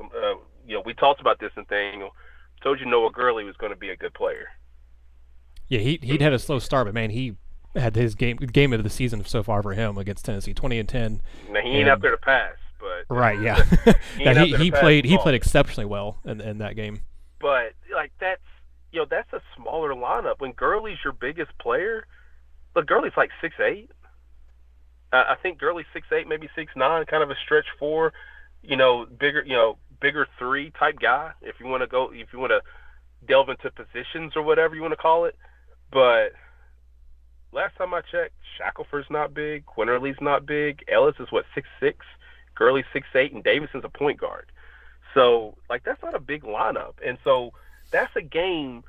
uh, 0.00 0.34
you 0.66 0.74
know, 0.74 0.82
we 0.84 0.94
talked 0.94 1.20
about 1.20 1.40
this 1.40 1.52
and 1.56 1.66
thing. 1.68 2.08
Told 2.62 2.80
you 2.80 2.86
Noah 2.86 3.10
Gurley 3.10 3.44
was 3.44 3.56
going 3.56 3.72
to 3.72 3.78
be 3.78 3.90
a 3.90 3.96
good 3.96 4.14
player. 4.14 4.48
Yeah, 5.68 5.80
he 5.80 5.98
he'd 6.02 6.22
had 6.22 6.32
a 6.32 6.38
slow 6.38 6.58
start, 6.58 6.86
but 6.86 6.94
man, 6.94 7.10
he 7.10 7.36
had 7.74 7.94
his 7.94 8.14
game 8.14 8.36
game 8.36 8.72
of 8.72 8.82
the 8.82 8.90
season 8.90 9.24
so 9.24 9.42
far 9.42 9.62
for 9.62 9.74
him 9.74 9.98
against 9.98 10.24
Tennessee, 10.24 10.54
twenty 10.54 10.78
and 10.78 10.88
ten. 10.88 11.20
Now 11.50 11.60
he 11.60 11.70
ain't 11.70 11.80
and, 11.80 11.88
out 11.90 12.00
there 12.00 12.10
to 12.10 12.16
pass, 12.16 12.54
but 12.78 13.14
right, 13.14 13.40
yeah, 13.40 13.64
he, 14.16 14.56
he 14.56 14.70
played 14.70 15.04
he 15.04 15.18
played 15.18 15.34
exceptionally 15.34 15.86
well 15.86 16.18
in 16.24 16.40
in 16.40 16.58
that 16.58 16.76
game. 16.76 17.00
But 17.40 17.72
like 17.92 18.12
that's 18.20 18.42
you 18.92 19.00
know 19.00 19.06
that's 19.08 19.32
a 19.32 19.40
smaller 19.56 19.94
lineup. 19.94 20.40
When 20.40 20.52
Gurley's 20.52 20.98
your 21.04 21.12
biggest 21.12 21.50
player, 21.58 22.06
look, 22.74 22.86
Gurley's 22.86 23.16
like 23.16 23.30
six 23.40 23.54
eight. 23.60 23.90
Uh, 25.12 25.24
I 25.28 25.36
think 25.42 25.58
Gurley's 25.58 25.86
six 25.92 26.06
eight, 26.12 26.28
maybe 26.28 26.48
six 26.54 26.72
nine, 26.76 27.04
kind 27.06 27.22
of 27.22 27.30
a 27.30 27.36
stretch 27.44 27.66
four. 27.78 28.12
You 28.62 28.76
know, 28.76 29.06
bigger, 29.06 29.42
you 29.44 29.54
know, 29.54 29.78
bigger 30.00 30.26
three 30.38 30.70
type 30.78 30.98
guy. 31.00 31.32
If 31.42 31.56
you 31.60 31.66
want 31.66 31.82
to 31.82 31.86
go, 31.86 32.10
if 32.12 32.32
you 32.32 32.38
want 32.38 32.50
to 32.50 32.60
delve 33.26 33.48
into 33.48 33.70
positions 33.70 34.32
or 34.36 34.42
whatever 34.42 34.74
you 34.74 34.82
want 34.82 34.92
to 34.92 34.96
call 34.96 35.24
it. 35.24 35.36
But 35.90 36.32
last 37.52 37.76
time 37.76 37.94
I 37.94 38.00
checked, 38.00 38.34
Shackelford's 38.58 39.10
not 39.10 39.34
big, 39.34 39.64
Quinerly's 39.66 40.20
not 40.20 40.46
big, 40.46 40.84
Ellis 40.88 41.16
is 41.18 41.28
what 41.30 41.44
six 41.54 41.68
six, 41.80 42.04
Gurley's 42.58 42.84
six 42.92 43.06
eight, 43.14 43.32
and 43.32 43.44
Davidson's 43.44 43.84
a 43.84 43.88
point 43.88 44.20
guard. 44.20 44.50
So 45.14 45.56
like 45.70 45.84
that's 45.84 46.02
not 46.02 46.14
a 46.14 46.20
big 46.20 46.42
lineup, 46.42 46.94
and 47.06 47.16
so 47.22 47.52
that's 47.92 48.14
a 48.16 48.22
game 48.22 48.82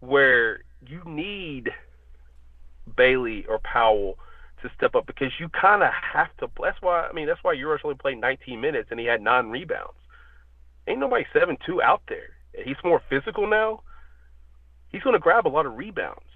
where 0.00 0.60
you 0.86 1.02
need 1.04 1.70
Bailey 2.96 3.44
or 3.46 3.58
Powell 3.58 4.18
to 4.62 4.70
step 4.76 4.94
up 4.94 5.06
because 5.06 5.32
you 5.38 5.48
kind 5.48 5.82
of 5.82 5.90
have 5.92 6.34
to. 6.38 6.48
That's 6.62 6.80
why 6.80 7.08
I 7.08 7.12
mean 7.12 7.26
that's 7.26 7.42
why 7.42 7.54
Uros 7.54 7.80
only 7.84 7.96
played 7.96 8.18
19 8.18 8.60
minutes 8.60 8.88
and 8.90 9.00
he 9.00 9.06
had 9.06 9.20
nine 9.20 9.50
rebounds. 9.50 9.98
Ain't 10.86 11.00
nobody 11.00 11.26
seven 11.32 11.58
two 11.66 11.82
out 11.82 12.02
there. 12.08 12.36
He's 12.64 12.76
more 12.84 13.02
physical 13.10 13.46
now. 13.46 13.82
He's 14.88 15.02
going 15.02 15.14
to 15.14 15.20
grab 15.20 15.46
a 15.46 15.48
lot 15.48 15.66
of 15.66 15.76
rebounds, 15.76 16.30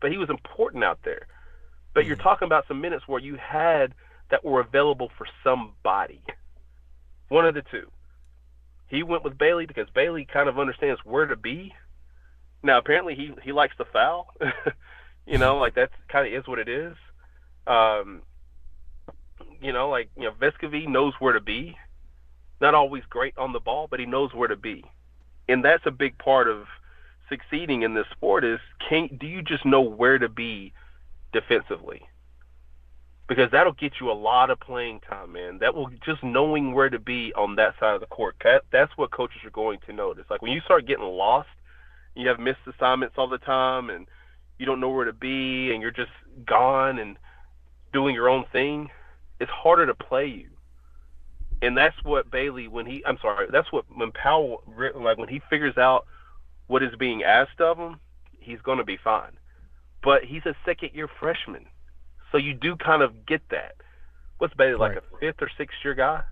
but 0.00 0.10
he 0.10 0.18
was 0.18 0.28
important 0.28 0.84
out 0.84 0.98
there. 1.04 1.28
But 1.94 2.00
mm-hmm. 2.00 2.08
you're 2.08 2.16
talking 2.16 2.46
about 2.46 2.66
some 2.68 2.80
minutes 2.80 3.06
where 3.06 3.20
you 3.20 3.36
had 3.36 3.94
that 4.32 4.42
were 4.42 4.60
available 4.60 5.10
for 5.16 5.26
somebody. 5.44 6.22
One 7.28 7.46
of 7.46 7.54
the 7.54 7.62
two. 7.70 7.90
He 8.88 9.02
went 9.02 9.24
with 9.24 9.38
Bailey 9.38 9.66
because 9.66 9.86
Bailey 9.94 10.26
kind 10.30 10.48
of 10.48 10.58
understands 10.58 11.00
where 11.04 11.26
to 11.26 11.36
be. 11.36 11.74
Now 12.62 12.78
apparently 12.78 13.14
he 13.14 13.32
he 13.42 13.52
likes 13.52 13.76
to 13.76 13.84
foul. 13.84 14.34
you 15.26 15.38
know, 15.38 15.58
like 15.58 15.74
that's 15.74 15.92
kind 16.08 16.26
of 16.26 16.32
is 16.32 16.48
what 16.48 16.58
it 16.58 16.68
is. 16.68 16.94
Um, 17.66 18.22
you 19.60 19.72
know, 19.72 19.90
like 19.90 20.08
you 20.16 20.24
know, 20.24 20.32
Vescovi 20.32 20.88
knows 20.88 21.12
where 21.18 21.34
to 21.34 21.40
be. 21.40 21.76
Not 22.60 22.74
always 22.74 23.02
great 23.10 23.36
on 23.36 23.52
the 23.52 23.60
ball, 23.60 23.86
but 23.90 24.00
he 24.00 24.06
knows 24.06 24.32
where 24.32 24.48
to 24.48 24.56
be, 24.56 24.84
and 25.48 25.64
that's 25.64 25.84
a 25.84 25.90
big 25.90 26.16
part 26.16 26.48
of 26.48 26.64
succeeding 27.28 27.82
in 27.82 27.94
this 27.94 28.06
sport. 28.12 28.44
Is 28.44 28.60
can 28.88 29.08
do 29.20 29.26
you 29.26 29.42
just 29.42 29.66
know 29.66 29.82
where 29.82 30.18
to 30.18 30.28
be 30.28 30.72
defensively? 31.32 32.02
Because 33.34 33.50
that'll 33.50 33.72
get 33.72 33.94
you 33.98 34.10
a 34.10 34.12
lot 34.12 34.50
of 34.50 34.60
playing 34.60 35.00
time, 35.08 35.32
man. 35.32 35.58
That 35.58 35.74
will 35.74 35.88
just 36.04 36.22
knowing 36.22 36.74
where 36.74 36.90
to 36.90 36.98
be 36.98 37.32
on 37.34 37.56
that 37.56 37.74
side 37.80 37.94
of 37.94 38.00
the 38.00 38.06
court. 38.06 38.36
That, 38.44 38.64
that's 38.70 38.92
what 38.96 39.10
coaches 39.10 39.38
are 39.44 39.50
going 39.50 39.78
to 39.86 39.92
notice. 39.94 40.26
Like 40.28 40.42
when 40.42 40.52
you 40.52 40.60
start 40.60 40.86
getting 40.86 41.04
lost, 41.04 41.48
you 42.14 42.28
have 42.28 42.38
missed 42.38 42.58
assignments 42.66 43.14
all 43.16 43.28
the 43.28 43.38
time, 43.38 43.88
and 43.88 44.06
you 44.58 44.66
don't 44.66 44.80
know 44.80 44.90
where 44.90 45.06
to 45.06 45.14
be 45.14 45.72
and 45.72 45.80
you're 45.80 45.90
just 45.90 46.10
gone 46.44 46.98
and 46.98 47.16
doing 47.92 48.14
your 48.14 48.28
own 48.28 48.44
thing, 48.52 48.90
it's 49.40 49.50
harder 49.50 49.86
to 49.86 49.94
play 49.94 50.26
you. 50.26 50.50
And 51.62 51.74
that's 51.74 51.96
what 52.02 52.30
Bailey, 52.30 52.68
when 52.68 52.84
he, 52.84 53.02
I'm 53.06 53.18
sorry, 53.22 53.46
that's 53.50 53.72
what 53.72 53.86
when 53.94 54.12
Powell, 54.12 54.62
like 54.94 55.16
when 55.16 55.28
he 55.28 55.40
figures 55.48 55.78
out 55.78 56.06
what 56.66 56.82
is 56.82 56.94
being 56.98 57.22
asked 57.22 57.62
of 57.62 57.78
him, 57.78 57.98
he's 58.40 58.60
going 58.60 58.78
to 58.78 58.84
be 58.84 58.98
fine. 59.02 59.32
But 60.02 60.24
he's 60.24 60.44
a 60.44 60.54
second 60.66 60.90
year 60.92 61.08
freshman. 61.08 61.66
So 62.32 62.38
you 62.38 62.54
do 62.54 62.76
kind 62.76 63.02
of 63.02 63.26
get 63.26 63.42
that. 63.50 63.76
What's 64.38 64.54
Bailey, 64.54 64.74
like 64.74 64.94
right. 64.94 64.98
a 64.98 65.18
fifth 65.18 65.42
or 65.42 65.50
sixth 65.56 65.76
year 65.84 65.94
guy? 65.94 66.22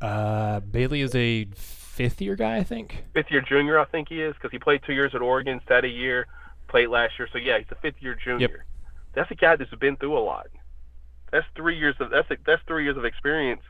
Uh, 0.00 0.60
Bailey 0.60 1.00
is 1.00 1.14
a 1.16 1.46
fifth 1.56 2.20
year 2.20 2.36
guy, 2.36 2.58
I 2.58 2.62
think. 2.62 3.04
Fifth 3.14 3.30
year 3.30 3.40
junior, 3.40 3.78
I 3.78 3.86
think 3.86 4.08
he 4.08 4.20
is, 4.20 4.34
because 4.34 4.52
he 4.52 4.58
played 4.58 4.82
two 4.86 4.92
years 4.92 5.12
at 5.14 5.22
Oregon, 5.22 5.60
sat 5.66 5.84
a 5.84 5.88
year 5.88 6.26
played 6.68 6.88
last 6.88 7.12
year. 7.18 7.28
So 7.32 7.38
yeah, 7.38 7.58
he's 7.58 7.66
a 7.70 7.76
fifth 7.76 8.00
year 8.00 8.16
junior. 8.22 8.48
Yep. 8.48 8.50
That's 9.14 9.30
a 9.30 9.34
guy 9.34 9.56
that's 9.56 9.72
been 9.76 9.96
through 9.96 10.18
a 10.18 10.24
lot. 10.24 10.48
That's 11.30 11.46
three 11.56 11.78
years 11.78 11.94
of 12.00 12.10
that's 12.10 12.30
a, 12.30 12.36
that's 12.44 12.62
three 12.66 12.84
years 12.84 12.96
of 12.96 13.04
experience 13.04 13.62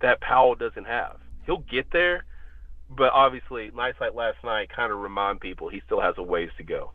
that 0.00 0.20
Powell 0.20 0.54
doesn't 0.54 0.86
have. 0.86 1.18
He'll 1.44 1.58
get 1.58 1.90
there, 1.92 2.24
but 2.88 3.12
obviously 3.12 3.70
nights 3.74 3.98
like 4.00 4.14
last 4.14 4.38
night 4.42 4.70
kind 4.74 4.92
of 4.92 4.98
remind 4.98 5.40
people 5.40 5.68
he 5.68 5.82
still 5.84 6.00
has 6.00 6.14
a 6.18 6.22
ways 6.22 6.50
to 6.56 6.62
go. 6.62 6.92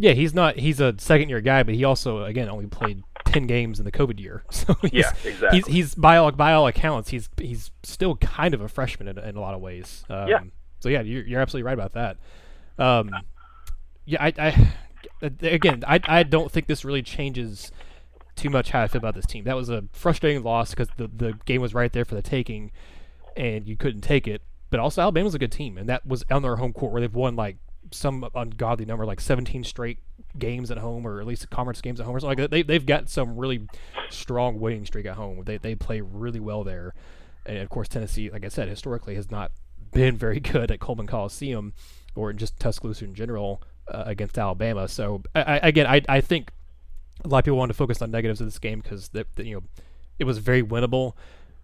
Yeah, 0.00 0.12
he's 0.12 0.32
not. 0.32 0.58
He's 0.58 0.80
a 0.80 0.94
second 0.96 1.28
year 1.28 1.42
guy, 1.42 1.62
but 1.62 1.74
he 1.74 1.84
also 1.84 2.24
again 2.24 2.48
only 2.48 2.66
played 2.66 3.02
ten 3.26 3.46
games 3.46 3.78
in 3.78 3.84
the 3.84 3.92
COVID 3.92 4.18
year. 4.18 4.44
So 4.50 4.74
he's, 4.80 4.92
yeah, 4.92 5.12
exactly. 5.24 5.58
He's, 5.58 5.66
he's 5.66 5.94
by 5.94 6.16
all 6.16 6.32
by 6.32 6.54
all 6.54 6.66
accounts, 6.66 7.10
he's 7.10 7.28
he's 7.36 7.70
still 7.82 8.16
kind 8.16 8.54
of 8.54 8.62
a 8.62 8.68
freshman 8.68 9.08
in, 9.08 9.18
in 9.18 9.36
a 9.36 9.40
lot 9.40 9.54
of 9.54 9.60
ways. 9.60 10.04
Um, 10.08 10.28
yeah. 10.28 10.40
So 10.78 10.88
yeah, 10.88 11.02
you're, 11.02 11.26
you're 11.26 11.40
absolutely 11.40 11.66
right 11.66 11.74
about 11.74 11.92
that. 11.92 12.16
Um, 12.82 13.10
yeah, 14.06 14.24
I, 14.24 14.32
I 14.38 14.72
again, 15.42 15.84
I, 15.86 16.00
I 16.04 16.22
don't 16.22 16.50
think 16.50 16.66
this 16.66 16.82
really 16.82 17.02
changes 17.02 17.70
too 18.36 18.48
much 18.48 18.70
how 18.70 18.80
I 18.80 18.88
feel 18.88 19.00
about 19.00 19.14
this 19.14 19.26
team. 19.26 19.44
That 19.44 19.56
was 19.56 19.68
a 19.68 19.84
frustrating 19.92 20.42
loss 20.42 20.70
because 20.70 20.88
the 20.96 21.08
the 21.08 21.34
game 21.44 21.60
was 21.60 21.74
right 21.74 21.92
there 21.92 22.06
for 22.06 22.14
the 22.14 22.22
taking, 22.22 22.72
and 23.36 23.68
you 23.68 23.76
couldn't 23.76 24.00
take 24.00 24.26
it. 24.26 24.40
But 24.70 24.80
also, 24.80 25.02
Alabama's 25.02 25.34
a 25.34 25.38
good 25.38 25.52
team, 25.52 25.76
and 25.76 25.88
that 25.90 26.06
was 26.06 26.24
on 26.30 26.40
their 26.40 26.56
home 26.56 26.72
court 26.72 26.92
where 26.92 27.02
they've 27.02 27.14
won 27.14 27.36
like 27.36 27.58
some 27.90 28.28
ungodly 28.34 28.84
number, 28.84 29.04
like 29.04 29.20
17 29.20 29.64
straight 29.64 29.98
games 30.38 30.70
at 30.70 30.78
home, 30.78 31.06
or 31.06 31.20
at 31.20 31.26
least 31.26 31.48
conference 31.50 31.80
games 31.80 32.00
at 32.00 32.06
home, 32.06 32.16
or 32.16 32.20
something 32.20 32.38
like 32.38 32.38
that. 32.38 32.50
They 32.50 32.62
they've 32.62 32.84
got 32.84 33.08
some 33.08 33.36
really 33.36 33.66
strong 34.10 34.60
winning 34.60 34.86
streak 34.86 35.06
at 35.06 35.16
home. 35.16 35.42
They 35.44 35.58
they 35.58 35.74
play 35.74 36.00
really 36.00 36.40
well 36.40 36.64
there, 36.64 36.94
and 37.46 37.58
of 37.58 37.68
course 37.68 37.88
Tennessee, 37.88 38.30
like 38.30 38.44
I 38.44 38.48
said, 38.48 38.68
historically 38.68 39.14
has 39.14 39.30
not 39.30 39.52
been 39.92 40.16
very 40.16 40.40
good 40.40 40.70
at 40.70 40.80
Coleman 40.80 41.06
Coliseum 41.06 41.74
or 42.14 42.32
just 42.32 42.58
Tuscaloosa 42.58 43.04
in 43.04 43.14
general 43.14 43.62
uh, 43.88 44.04
against 44.06 44.38
Alabama. 44.38 44.88
So 44.88 45.22
I, 45.34 45.58
again, 45.58 45.86
I 45.86 46.02
I 46.08 46.20
think 46.20 46.52
a 47.24 47.28
lot 47.28 47.38
of 47.38 47.44
people 47.44 47.58
want 47.58 47.70
to 47.70 47.74
focus 47.74 48.00
on 48.02 48.10
negatives 48.10 48.40
of 48.40 48.46
this 48.46 48.58
game 48.58 48.80
because 48.80 49.10
you 49.36 49.54
know 49.54 49.62
it 50.18 50.24
was 50.24 50.38
very 50.38 50.62
winnable. 50.62 51.14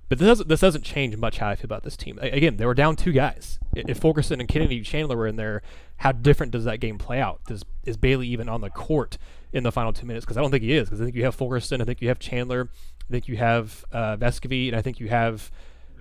But 0.09 0.19
this 0.19 0.27
doesn't, 0.27 0.49
this 0.49 0.61
doesn't 0.61 0.85
change 0.85 1.17
much 1.17 1.39
how 1.39 1.49
I 1.49 1.57
feel 1.57 1.65
about 1.65 1.83
this 1.83 1.97
team. 1.97 2.19
Again, 2.23 2.59
they 2.59 2.67
were 2.67 2.75
down 2.75 2.95
two 2.95 3.13
guys. 3.13 3.59
If 3.75 3.99
Fulkerson 3.99 4.41
and 4.41 4.49
Kennedy 4.49 4.81
Chandler 4.83 5.17
were 5.17 5.27
in 5.27 5.37
there, 5.37 5.63
how 5.99 6.13
different 6.13 6.53
does 6.53 6.65
that 6.65 6.79
game 6.79 6.99
play 6.99 7.21
out? 7.21 7.41
Does 7.47 7.65
is 7.85 7.97
Bailey 7.97 8.29
even 8.29 8.49
on 8.49 8.61
the 8.61 8.71
court 8.71 9.19
in 9.53 9.65
the 9.65 9.73
final 9.73 9.93
two 9.93 10.07
minutes? 10.07 10.25
Because 10.25 10.37
I 10.37 10.43
don't 10.43 10.51
think 10.51 10.63
he 10.63 10.73
is. 10.73 10.89
Because 10.89 11.01
I 11.01 11.05
think 11.05 11.17
you 11.17 11.25
have 11.25 11.35
Fulkerson, 11.35 11.81
I 11.81 11.85
think 11.85 12.01
you 12.01 12.09
have 12.09 12.19
Chandler, 12.19 12.69
I 13.09 13.11
think 13.11 13.29
you 13.29 13.37
have 13.37 13.85
uh, 13.93 14.17
Vescovi, 14.17 14.69
and 14.69 14.77
I 14.77 14.83
think 14.83 15.01
you 15.01 15.09
have 15.09 15.51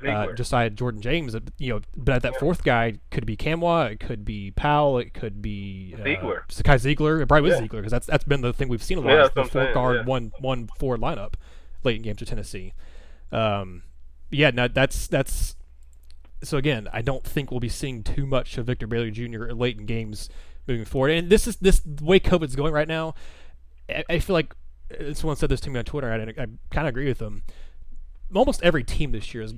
uh, 0.08 0.34
Josiah 0.34 0.70
Jordan 0.70 1.02
James. 1.02 1.36
You 1.58 1.74
know, 1.74 1.82
but 1.98 2.22
that 2.22 2.40
fourth 2.40 2.64
guy 2.64 3.00
could 3.10 3.26
be 3.26 3.36
Nkamhoua, 3.36 3.94
it 3.94 4.00
could 4.00 4.24
be 4.24 4.52
Powell, 4.52 5.00
it 5.00 5.14
could 5.14 5.42
be 5.42 5.96
uh, 5.98 6.04
Zeigler. 6.04 6.48
Zakai 6.48 6.96
Zeigler. 6.96 7.22
It 7.22 7.28
probably 7.28 7.50
was 7.50 7.60
yeah. 7.60 7.66
Zeigler 7.66 7.78
because 7.78 7.92
that's 7.92 8.08
that's 8.08 8.24
been 8.24 8.42
the 8.42 8.54
thing 8.54 8.70
we've 8.70 8.84
seen 8.84 9.00
a 9.00 9.02
lot. 9.02 9.10
Yeah, 9.10 9.28
the 9.34 9.46
four 9.46 9.74
guard 9.74 9.98
yeah. 9.98 10.04
one 10.04 10.32
one 10.40 10.70
forward 10.78 11.02
lineup 11.02 11.34
late 11.84 11.96
in 11.96 12.02
games 12.04 12.20
to 12.20 12.26
Tennessee. 12.26 12.74
Um, 13.32 13.84
yeah, 14.32 14.52
no, 14.52 14.68
that's 14.68 15.08
that's. 15.08 15.56
So 16.44 16.58
again, 16.58 16.88
I 16.94 17.02
don't 17.02 17.24
think 17.24 17.50
we'll 17.50 17.60
be 17.60 17.70
seeing 17.70 18.04
too 18.04 18.26
much 18.26 18.58
of 18.58 18.68
Victor 18.68 18.88
Bailey 18.88 19.12
Jr. 19.12 19.52
late 19.52 19.80
in 19.80 19.86
games 19.86 20.30
moving 20.68 20.86
forward. 20.86 21.12
And 21.12 21.30
this 21.30 21.48
is 21.48 21.58
this 21.58 21.80
the 21.80 22.04
way 22.04 22.20
COVID's 22.20 22.56
going 22.56 22.74
right 22.74 22.88
now. 22.88 23.16
I, 23.90 24.04
I 24.10 24.20
feel 24.20 24.34
like 24.34 24.54
uh, 24.92 25.14
someone 25.14 25.38
said 25.38 25.50
this 25.50 25.62
to 25.62 25.70
me 25.70 25.80
on 25.80 25.86
Twitter, 25.86 26.12
and 26.12 26.30
I, 26.38 26.44
I 26.44 26.46
kind 26.72 26.88
of 26.88 26.88
agree 26.88 27.08
with 27.08 27.20
them. 27.20 27.44
Almost 28.34 28.64
every 28.64 28.84
team 28.84 29.12
this 29.12 29.34
year 29.34 29.44
is 29.44 29.54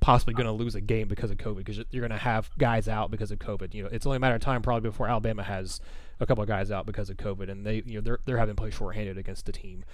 possibly 0.00 0.34
going 0.34 0.46
to 0.46 0.52
lose 0.52 0.74
a 0.74 0.80
game 0.80 1.06
because 1.06 1.30
of 1.30 1.38
COVID 1.38 1.58
because 1.58 1.78
you're 1.90 2.06
going 2.06 2.10
to 2.10 2.16
have 2.18 2.50
guys 2.58 2.88
out 2.88 3.10
because 3.10 3.30
of 3.30 3.38
COVID. 3.38 3.72
You 3.72 3.84
know, 3.84 3.88
it's 3.90 4.04
only 4.04 4.16
a 4.16 4.20
matter 4.20 4.34
of 4.34 4.40
time 4.40 4.60
probably 4.60 4.88
before 4.88 5.08
Alabama 5.08 5.44
has 5.44 5.80
a 6.20 6.26
couple 6.26 6.42
of 6.42 6.48
guys 6.48 6.70
out 6.70 6.86
because 6.86 7.08
of 7.08 7.16
COVID, 7.16 7.48
and 7.48 7.64
they 7.64 7.82
you 7.86 7.94
know 7.94 8.00
they're 8.00 8.18
they're 8.26 8.38
having 8.38 8.54
to 8.54 8.60
play 8.60 8.70
shorthanded 8.70 9.16
against 9.16 9.46
the 9.46 9.52
team. 9.52 9.84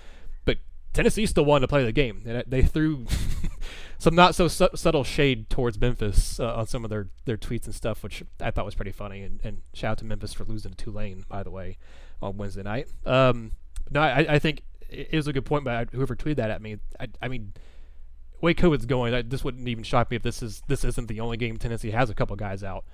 But 0.44 0.58
Tennessee 0.98 1.26
still 1.26 1.44
wanted 1.44 1.60
to 1.60 1.68
play 1.68 1.84
the 1.84 1.92
game, 1.92 2.24
and 2.26 2.42
they 2.48 2.60
threw 2.60 3.06
some 3.98 4.16
not 4.16 4.34
so 4.34 4.48
su- 4.48 4.70
subtle 4.74 5.04
shade 5.04 5.48
towards 5.48 5.80
Memphis 5.80 6.40
uh, 6.40 6.56
on 6.56 6.66
some 6.66 6.82
of 6.82 6.90
their, 6.90 7.06
their 7.24 7.36
tweets 7.36 7.66
and 7.66 7.74
stuff, 7.74 8.02
which 8.02 8.24
I 8.40 8.50
thought 8.50 8.64
was 8.64 8.74
pretty 8.74 8.90
funny. 8.90 9.22
And, 9.22 9.38
and 9.44 9.62
shout 9.72 9.92
out 9.92 9.98
to 9.98 10.04
Memphis 10.04 10.32
for 10.32 10.42
losing 10.42 10.72
to 10.72 10.76
Tulane, 10.76 11.24
by 11.28 11.44
the 11.44 11.52
way, 11.52 11.78
on 12.20 12.36
Wednesday 12.36 12.64
night. 12.64 12.88
Um, 13.06 13.52
no, 13.92 14.00
I, 14.00 14.26
I 14.28 14.38
think 14.40 14.64
it 14.90 15.14
was 15.14 15.28
a 15.28 15.32
good 15.32 15.44
point 15.44 15.62
by 15.62 15.86
whoever 15.92 16.16
tweeted 16.16 16.34
that 16.34 16.50
at 16.50 16.60
me. 16.60 16.78
I, 16.98 17.06
I 17.22 17.28
mean, 17.28 17.52
way 18.40 18.52
COVID's 18.52 18.86
going, 18.86 19.14
I, 19.14 19.22
this 19.22 19.44
wouldn't 19.44 19.68
even 19.68 19.84
shock 19.84 20.10
me 20.10 20.16
if 20.16 20.24
this 20.24 20.42
is 20.42 20.64
this 20.66 20.82
isn't 20.82 21.06
the 21.06 21.20
only 21.20 21.36
game 21.36 21.58
Tennessee 21.58 21.92
has 21.92 22.10
a 22.10 22.14
couple 22.14 22.34
guys 22.34 22.64
out. 22.64 22.84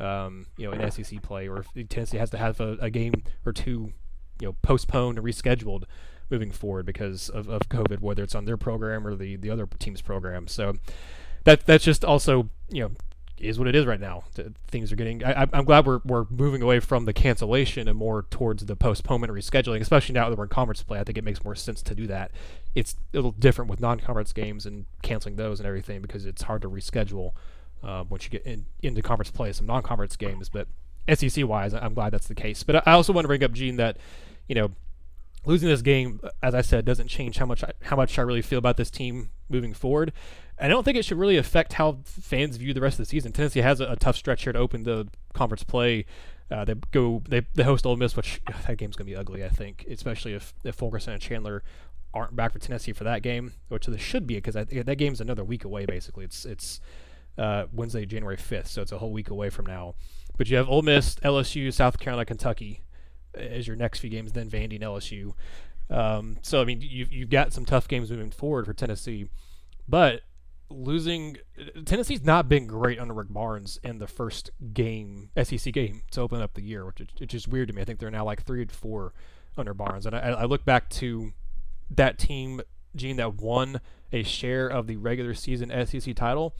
Um, 0.00 0.46
you 0.56 0.66
know, 0.66 0.72
in 0.72 0.90
SEC 0.90 1.22
play, 1.22 1.46
or 1.46 1.64
if 1.76 1.88
Tennessee 1.88 2.18
has 2.18 2.30
to 2.30 2.38
have 2.38 2.58
a, 2.58 2.72
a 2.80 2.90
game 2.90 3.22
or 3.46 3.52
two, 3.52 3.92
you 4.40 4.48
know, 4.48 4.56
postponed 4.62 5.16
or 5.16 5.22
rescheduled 5.22 5.84
moving 6.32 6.50
forward 6.50 6.86
because 6.86 7.28
of, 7.28 7.48
of 7.48 7.68
COVID, 7.68 8.00
whether 8.00 8.24
it's 8.24 8.34
on 8.34 8.46
their 8.46 8.56
program 8.56 9.06
or 9.06 9.14
the, 9.14 9.36
the 9.36 9.50
other 9.50 9.68
team's 9.78 10.00
program. 10.00 10.48
So 10.48 10.74
that 11.44 11.66
that's 11.66 11.84
just 11.84 12.04
also 12.04 12.48
you 12.70 12.82
know 12.82 12.90
is 13.38 13.58
what 13.58 13.66
it 13.66 13.74
is 13.74 13.86
right 13.86 14.00
now. 14.00 14.24
Things 14.68 14.92
are 14.92 14.96
getting. 14.96 15.24
I, 15.24 15.48
am 15.52 15.64
glad 15.64 15.84
we're 15.84 16.00
we're 16.04 16.26
moving 16.30 16.62
away 16.62 16.80
from 16.80 17.04
the 17.04 17.12
cancellation 17.12 17.88
and 17.88 17.98
more 17.98 18.22
towards 18.30 18.64
the 18.64 18.76
postponement 18.76 19.32
rescheduling, 19.32 19.80
especially 19.80 20.14
now 20.14 20.30
that 20.30 20.38
we're 20.38 20.44
in 20.44 20.50
conference 20.50 20.82
play. 20.82 21.00
I 21.00 21.04
think 21.04 21.18
it 21.18 21.24
makes 21.24 21.44
more 21.44 21.54
sense 21.54 21.82
to 21.82 21.94
do 21.94 22.06
that. 22.06 22.30
It's 22.74 22.96
a 23.12 23.16
little 23.16 23.32
different 23.32 23.70
with 23.70 23.80
non-conference 23.80 24.32
games 24.32 24.64
and 24.64 24.86
canceling 25.02 25.36
those 25.36 25.60
and 25.60 25.66
everything 25.66 26.00
because 26.00 26.24
it's 26.24 26.42
hard 26.42 26.62
to 26.62 26.70
reschedule 26.70 27.32
um, 27.82 28.08
once 28.08 28.24
you 28.24 28.30
get 28.30 28.46
in, 28.46 28.66
into 28.82 29.02
conference 29.02 29.30
play. 29.30 29.52
Some 29.52 29.66
non-conference 29.66 30.16
games, 30.16 30.48
but 30.48 30.68
SEC 31.12 31.46
wise, 31.46 31.74
I'm 31.74 31.94
glad 31.94 32.12
that's 32.12 32.28
the 32.28 32.36
case. 32.36 32.62
But 32.62 32.86
I 32.86 32.92
also 32.92 33.12
want 33.12 33.24
to 33.24 33.28
bring 33.28 33.42
up 33.42 33.52
Gene 33.52 33.76
that 33.76 33.96
you 34.48 34.54
know 34.54 34.70
losing 35.44 35.68
this 35.68 35.82
game, 35.82 36.20
as 36.42 36.54
I 36.54 36.62
said, 36.62 36.84
doesn't 36.84 37.08
change 37.08 37.38
how 37.38 37.46
much 37.46 37.64
I, 37.64 37.72
how 37.82 37.96
much 37.96 38.18
I 38.18 38.22
really 38.22 38.42
feel 38.42 38.58
about 38.58 38.76
this 38.76 38.90
team 38.90 39.30
moving 39.48 39.74
forward. 39.74 40.12
And 40.58 40.66
I 40.66 40.74
don't 40.74 40.84
think 40.84 40.96
it 40.96 41.04
should 41.04 41.18
really 41.18 41.36
affect 41.36 41.74
how 41.74 41.98
fans 42.04 42.56
view 42.56 42.72
the 42.72 42.80
rest 42.80 42.94
of 42.94 43.06
the 43.06 43.10
season. 43.10 43.32
Tennessee 43.32 43.60
has 43.60 43.80
a, 43.80 43.86
a 43.86 43.96
tough 43.96 44.16
stretch 44.16 44.44
here 44.44 44.52
to 44.52 44.58
open 44.58 44.84
the 44.84 45.08
conference 45.32 45.64
play. 45.64 46.06
Uh, 46.50 46.64
they 46.64 46.74
go 46.90 47.22
they, 47.28 47.42
they 47.54 47.62
host 47.62 47.86
Ole 47.86 47.96
Miss, 47.96 48.16
which 48.16 48.40
ugh, 48.46 48.54
that 48.66 48.76
game's 48.76 48.96
gonna 48.96 49.10
be 49.10 49.16
ugly. 49.16 49.44
I 49.44 49.48
think, 49.48 49.86
especially 49.90 50.34
if 50.34 50.54
if 50.64 50.74
Fulkerson 50.74 51.14
and 51.14 51.22
Chandler 51.22 51.62
aren't 52.14 52.36
back 52.36 52.52
for 52.52 52.58
Tennessee 52.58 52.92
for 52.92 53.04
that 53.04 53.22
game, 53.22 53.54
which 53.68 53.86
they 53.86 53.96
should 53.96 54.26
be 54.26 54.34
because 54.34 54.54
that 54.54 54.98
game's 54.98 55.20
another 55.20 55.44
week 55.44 55.64
away. 55.64 55.86
Basically, 55.86 56.24
it's 56.24 56.44
it's 56.44 56.80
uh, 57.38 57.64
Wednesday, 57.72 58.04
January 58.04 58.36
fifth, 58.36 58.68
so 58.68 58.82
it's 58.82 58.92
a 58.92 58.98
whole 58.98 59.12
week 59.12 59.30
away 59.30 59.48
from 59.48 59.66
now. 59.66 59.94
But 60.36 60.48
you 60.48 60.56
have 60.58 60.68
Ole 60.68 60.82
Miss, 60.82 61.16
LSU, 61.16 61.72
South 61.72 61.98
Carolina, 61.98 62.26
Kentucky 62.26 62.82
as 63.34 63.66
your 63.66 63.76
next 63.76 64.00
few 64.00 64.10
games, 64.10 64.32
then 64.32 64.50
Vandy 64.50 64.74
and 64.74 64.84
LSU. 64.84 65.34
Um, 65.90 66.38
so 66.42 66.60
I 66.60 66.64
mean, 66.64 66.80
you've 66.80 67.12
you've 67.12 67.30
got 67.30 67.52
some 67.52 67.64
tough 67.64 67.88
games 67.88 68.10
moving 68.10 68.30
forward 68.30 68.66
for 68.66 68.72
Tennessee, 68.72 69.28
but 69.88 70.22
losing 70.70 71.36
Tennessee's 71.84 72.24
not 72.24 72.48
been 72.48 72.66
great 72.66 72.98
under 72.98 73.12
Rick 73.12 73.28
Barnes 73.30 73.78
in 73.82 73.98
the 73.98 74.06
first 74.06 74.50
game 74.72 75.30
SEC 75.42 75.72
game 75.72 76.02
to 76.12 76.20
open 76.20 76.40
up 76.40 76.54
the 76.54 76.62
year, 76.62 76.86
which 76.86 77.00
is, 77.00 77.08
which 77.18 77.34
is 77.34 77.46
weird 77.46 77.68
to 77.68 77.74
me. 77.74 77.82
I 77.82 77.84
think 77.84 77.98
they're 77.98 78.10
now 78.10 78.24
like 78.24 78.44
three 78.44 78.62
and 78.62 78.72
four 78.72 79.12
under 79.56 79.74
Barnes, 79.74 80.06
and 80.06 80.16
I, 80.16 80.20
I 80.20 80.44
look 80.44 80.64
back 80.64 80.88
to 80.90 81.32
that 81.90 82.18
team, 82.18 82.62
Gene, 82.96 83.16
that 83.16 83.34
won 83.34 83.80
a 84.12 84.22
share 84.22 84.66
of 84.66 84.86
the 84.86 84.96
regular 84.96 85.34
season 85.34 85.70
SEC 85.86 86.14
title. 86.14 86.54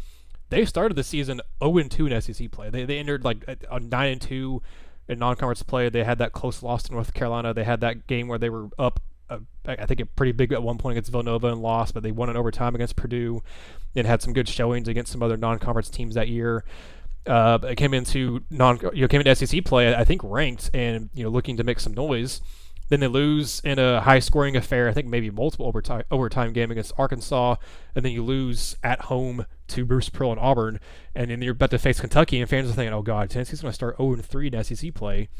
They 0.51 0.67
started 0.67 0.95
the 0.97 1.05
season 1.05 1.41
0 1.65 1.89
2 1.89 2.07
in 2.07 2.21
SEC 2.21 2.51
play. 2.51 2.69
They 2.69 2.85
they 2.85 2.99
entered 2.99 3.25
like 3.25 3.45
a 3.71 3.81
9 3.81 4.13
and 4.13 4.21
2 4.21 4.63
in 5.09 5.19
non-conference 5.19 5.63
play. 5.63 5.89
They 5.89 6.05
had 6.05 6.19
that 6.19 6.33
close 6.33 6.63
loss 6.63 6.85
to 6.85 6.93
North 6.93 7.15
Carolina. 7.15 7.53
They 7.55 7.65
had 7.65 7.81
that 7.81 8.07
game 8.07 8.29
where 8.29 8.39
they 8.39 8.51
were 8.51 8.69
up, 8.79 9.01
uh, 9.29 9.39
I 9.67 9.87
think, 9.87 10.01
a 10.01 10.07
pretty 10.07 10.33
big 10.33 10.53
at 10.53 10.63
one 10.63 10.79
point 10.79 10.93
against 10.93 11.11
Villanova 11.11 11.49
and 11.49 11.61
lost, 11.61 11.95
but 11.95 12.03
they 12.03 12.13
won 12.13 12.31
in 12.31 12.37
overtime 12.37 12.75
against 12.75 12.97
Purdue, 12.97 13.43
and 13.95 14.07
had 14.07 14.23
some 14.23 14.33
good 14.33 14.49
showings 14.49 14.89
against 14.89 15.13
some 15.13 15.23
other 15.23 15.37
non-conference 15.37 15.91
teams 15.91 16.15
that 16.15 16.29
year. 16.29 16.65
Uh, 17.27 17.59
it 17.63 17.77
came 17.77 17.95
into 17.95 18.43
non, 18.51 18.79
you 18.95 19.03
know, 19.03 19.09
came 19.09 19.21
into 19.21 19.35
SEC 19.35 19.65
play, 19.65 19.95
I 19.95 20.05
think 20.05 20.23
ranked, 20.25 20.71
and 20.75 21.09
you 21.15 21.23
know, 21.23 21.31
looking 21.31 21.57
to 21.57 21.65
make 21.65 21.79
some 21.79 21.95
noise. 21.95 22.41
Then 22.93 23.01
they 23.01 23.09
lose 23.09 23.63
in 23.65 23.79
a 23.79 24.03
high 24.03 24.19
scoring 24.19 24.55
affair, 24.55 24.87
I 24.87 24.93
think 24.93 25.09
maybe 25.09 25.31
multiple 25.31 25.65
overtime, 25.65 26.03
overtime 26.11 26.53
game 26.53 26.71
against 26.71 26.93
Arkansas. 26.99 27.57
And 27.95 28.05
then 28.05 28.13
you 28.13 28.23
lose 28.23 28.77
at 28.83 29.01
home 29.05 29.47
to 29.69 29.87
Bruce 29.87 30.11
Pearl 30.11 30.31
and 30.31 30.39
Auburn. 30.39 30.79
And 31.15 31.31
then 31.31 31.41
you're 31.41 31.53
about 31.53 31.71
to 31.71 31.79
face 31.79 32.01
Kentucky, 32.01 32.39
and 32.39 32.51
fans 32.51 32.69
are 32.69 32.75
thinking, 32.75 32.93
oh, 32.93 33.01
God, 33.01 33.31
Tennessee's 33.31 33.63
going 33.63 33.71
to 33.71 33.75
start 33.75 33.97
0 33.97 34.17
3 34.17 34.51
in 34.53 34.63
SEC 34.63 34.93
play, 34.93 35.31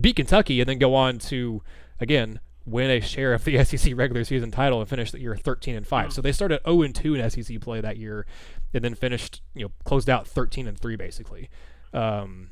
beat 0.00 0.14
Kentucky, 0.14 0.60
and 0.60 0.68
then 0.68 0.78
go 0.78 0.94
on 0.94 1.18
to, 1.18 1.60
again, 1.98 2.38
win 2.64 2.88
a 2.88 3.00
share 3.00 3.34
of 3.34 3.42
the 3.42 3.64
SEC 3.64 3.96
regular 3.96 4.22
season 4.22 4.52
title 4.52 4.78
and 4.78 4.88
finish 4.88 5.10
the 5.10 5.18
year 5.18 5.34
13 5.34 5.74
and 5.74 5.84
5. 5.88 6.12
So 6.12 6.22
they 6.22 6.30
started 6.30 6.60
0 6.64 6.82
and 6.82 6.94
2 6.94 7.16
in 7.16 7.30
SEC 7.30 7.60
play 7.60 7.80
that 7.80 7.96
year 7.96 8.26
and 8.72 8.84
then 8.84 8.94
finished, 8.94 9.42
you 9.56 9.64
know, 9.64 9.72
closed 9.82 10.08
out 10.08 10.28
13 10.28 10.68
and 10.68 10.78
3 10.78 10.94
basically. 10.94 11.50
Um, 11.92 12.50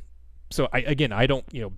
so 0.51 0.67
I, 0.73 0.81
again, 0.81 1.13
I 1.13 1.27
don't, 1.27 1.45
you 1.53 1.63
know, 1.63 1.73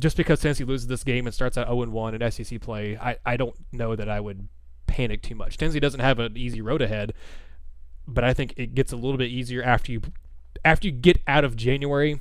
just 0.00 0.16
because 0.16 0.40
Tennessee 0.40 0.64
loses 0.64 0.86
this 0.86 1.04
game 1.04 1.26
and 1.26 1.34
starts 1.34 1.56
at 1.56 1.66
0 1.66 1.86
1 1.90 2.14
in 2.14 2.30
SEC 2.30 2.60
play, 2.60 2.96
I, 2.96 3.16
I 3.24 3.36
don't 3.36 3.54
know 3.72 3.94
that 3.96 4.08
I 4.08 4.20
would 4.20 4.48
panic 4.86 5.22
too 5.22 5.34
much. 5.34 5.56
Tennessee 5.56 5.80
doesn't 5.80 6.00
have 6.00 6.18
an 6.18 6.36
easy 6.36 6.60
road 6.60 6.82
ahead, 6.82 7.14
but 8.06 8.24
I 8.24 8.34
think 8.34 8.54
it 8.56 8.74
gets 8.74 8.92
a 8.92 8.96
little 8.96 9.18
bit 9.18 9.30
easier 9.30 9.62
after 9.62 9.92
you 9.92 10.02
after 10.64 10.88
you 10.88 10.92
get 10.92 11.20
out 11.26 11.44
of 11.44 11.56
January. 11.56 12.20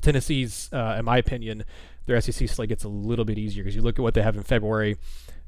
Tennessee's, 0.00 0.70
uh, 0.72 0.96
in 0.98 1.04
my 1.04 1.18
opinion, 1.18 1.64
their 2.06 2.20
SEC 2.20 2.48
slate 2.48 2.68
gets 2.68 2.84
a 2.84 2.88
little 2.88 3.24
bit 3.24 3.38
easier 3.38 3.62
because 3.62 3.76
you 3.76 3.82
look 3.82 3.98
at 3.98 4.02
what 4.02 4.14
they 4.14 4.22
have 4.22 4.36
in 4.36 4.42
February. 4.42 4.96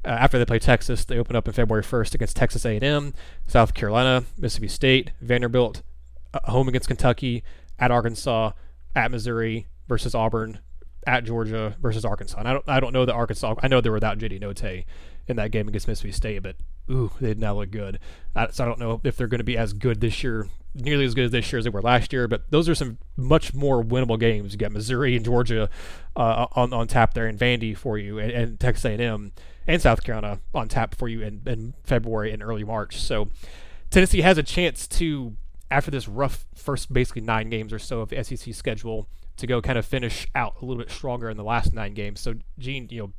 Uh, 0.04 0.08
after 0.08 0.38
they 0.38 0.44
play 0.44 0.58
Texas, 0.58 1.04
they 1.04 1.18
open 1.18 1.34
up 1.34 1.48
in 1.48 1.54
February 1.54 1.82
1st 1.82 2.14
against 2.14 2.36
Texas 2.36 2.66
A&M, 2.66 3.14
South 3.46 3.72
Carolina, 3.72 4.24
Mississippi 4.38 4.68
State, 4.68 5.12
Vanderbilt, 5.22 5.82
uh, 6.34 6.50
home 6.50 6.68
against 6.68 6.88
Kentucky, 6.88 7.42
at 7.78 7.90
Arkansas, 7.90 8.52
at 8.94 9.10
Missouri 9.10 9.66
versus 9.88 10.14
Auburn, 10.14 10.58
at 11.06 11.24
Georgia 11.24 11.76
versus 11.80 12.04
Arkansas. 12.04 12.38
And 12.38 12.48
I 12.48 12.52
don't 12.52 12.68
I 12.68 12.80
don't 12.80 12.92
know 12.92 13.04
that 13.04 13.14
Arkansas. 13.14 13.54
I 13.62 13.68
know 13.68 13.80
they 13.80 13.90
were 13.90 13.94
without 13.94 14.18
JD 14.18 14.40
Notae 14.40 14.84
in 15.26 15.36
that 15.36 15.50
game 15.50 15.68
against 15.68 15.88
Mississippi 15.88 16.12
State, 16.12 16.42
but 16.42 16.56
ooh, 16.90 17.10
they 17.20 17.28
did 17.28 17.38
not 17.38 17.56
look 17.56 17.70
good. 17.70 17.98
I, 18.34 18.48
so 18.50 18.64
I 18.64 18.66
don't 18.66 18.78
know 18.78 19.00
if 19.04 19.16
they're 19.16 19.26
going 19.26 19.38
to 19.38 19.44
be 19.44 19.56
as 19.56 19.72
good 19.72 20.00
this 20.00 20.22
year, 20.22 20.48
nearly 20.74 21.04
as 21.04 21.14
good 21.14 21.26
as 21.26 21.30
this 21.30 21.50
year 21.50 21.58
as 21.58 21.64
they 21.64 21.70
were 21.70 21.82
last 21.82 22.12
year. 22.12 22.28
But 22.28 22.50
those 22.50 22.68
are 22.68 22.74
some 22.74 22.98
much 23.16 23.54
more 23.54 23.82
winnable 23.82 24.18
games. 24.18 24.52
You 24.52 24.58
got 24.58 24.72
Missouri 24.72 25.16
and 25.16 25.24
Georgia 25.24 25.70
uh, 26.16 26.46
on 26.52 26.72
on 26.72 26.86
tap 26.88 27.14
there, 27.14 27.26
and 27.26 27.38
Vandy 27.38 27.76
for 27.76 27.98
you, 27.98 28.18
and, 28.18 28.30
and 28.30 28.60
Texas 28.60 28.84
A&M 28.84 29.32
and 29.66 29.82
South 29.82 30.02
Carolina 30.02 30.40
on 30.54 30.68
tap 30.68 30.94
for 30.94 31.08
you 31.08 31.22
in, 31.22 31.42
in 31.46 31.74
February 31.84 32.32
and 32.32 32.42
early 32.42 32.64
March. 32.64 32.96
So 33.00 33.28
Tennessee 33.90 34.20
has 34.20 34.38
a 34.38 34.42
chance 34.42 34.86
to 34.88 35.36
after 35.70 35.90
this 35.90 36.06
rough 36.06 36.44
first 36.54 36.92
basically 36.92 37.22
nine 37.22 37.48
games 37.48 37.72
or 37.72 37.78
so 37.78 38.00
of 38.00 38.10
SEC 38.10 38.54
schedule 38.54 39.08
to 39.36 39.46
go 39.46 39.60
kind 39.60 39.78
of 39.78 39.84
finish 39.84 40.26
out 40.34 40.54
a 40.60 40.64
little 40.64 40.82
bit 40.82 40.90
stronger 40.90 41.28
in 41.28 41.36
the 41.36 41.44
last 41.44 41.72
nine 41.72 41.94
games. 41.94 42.20
So, 42.20 42.34
Gene, 42.58 42.88
you 42.90 43.00
know, 43.00 43.12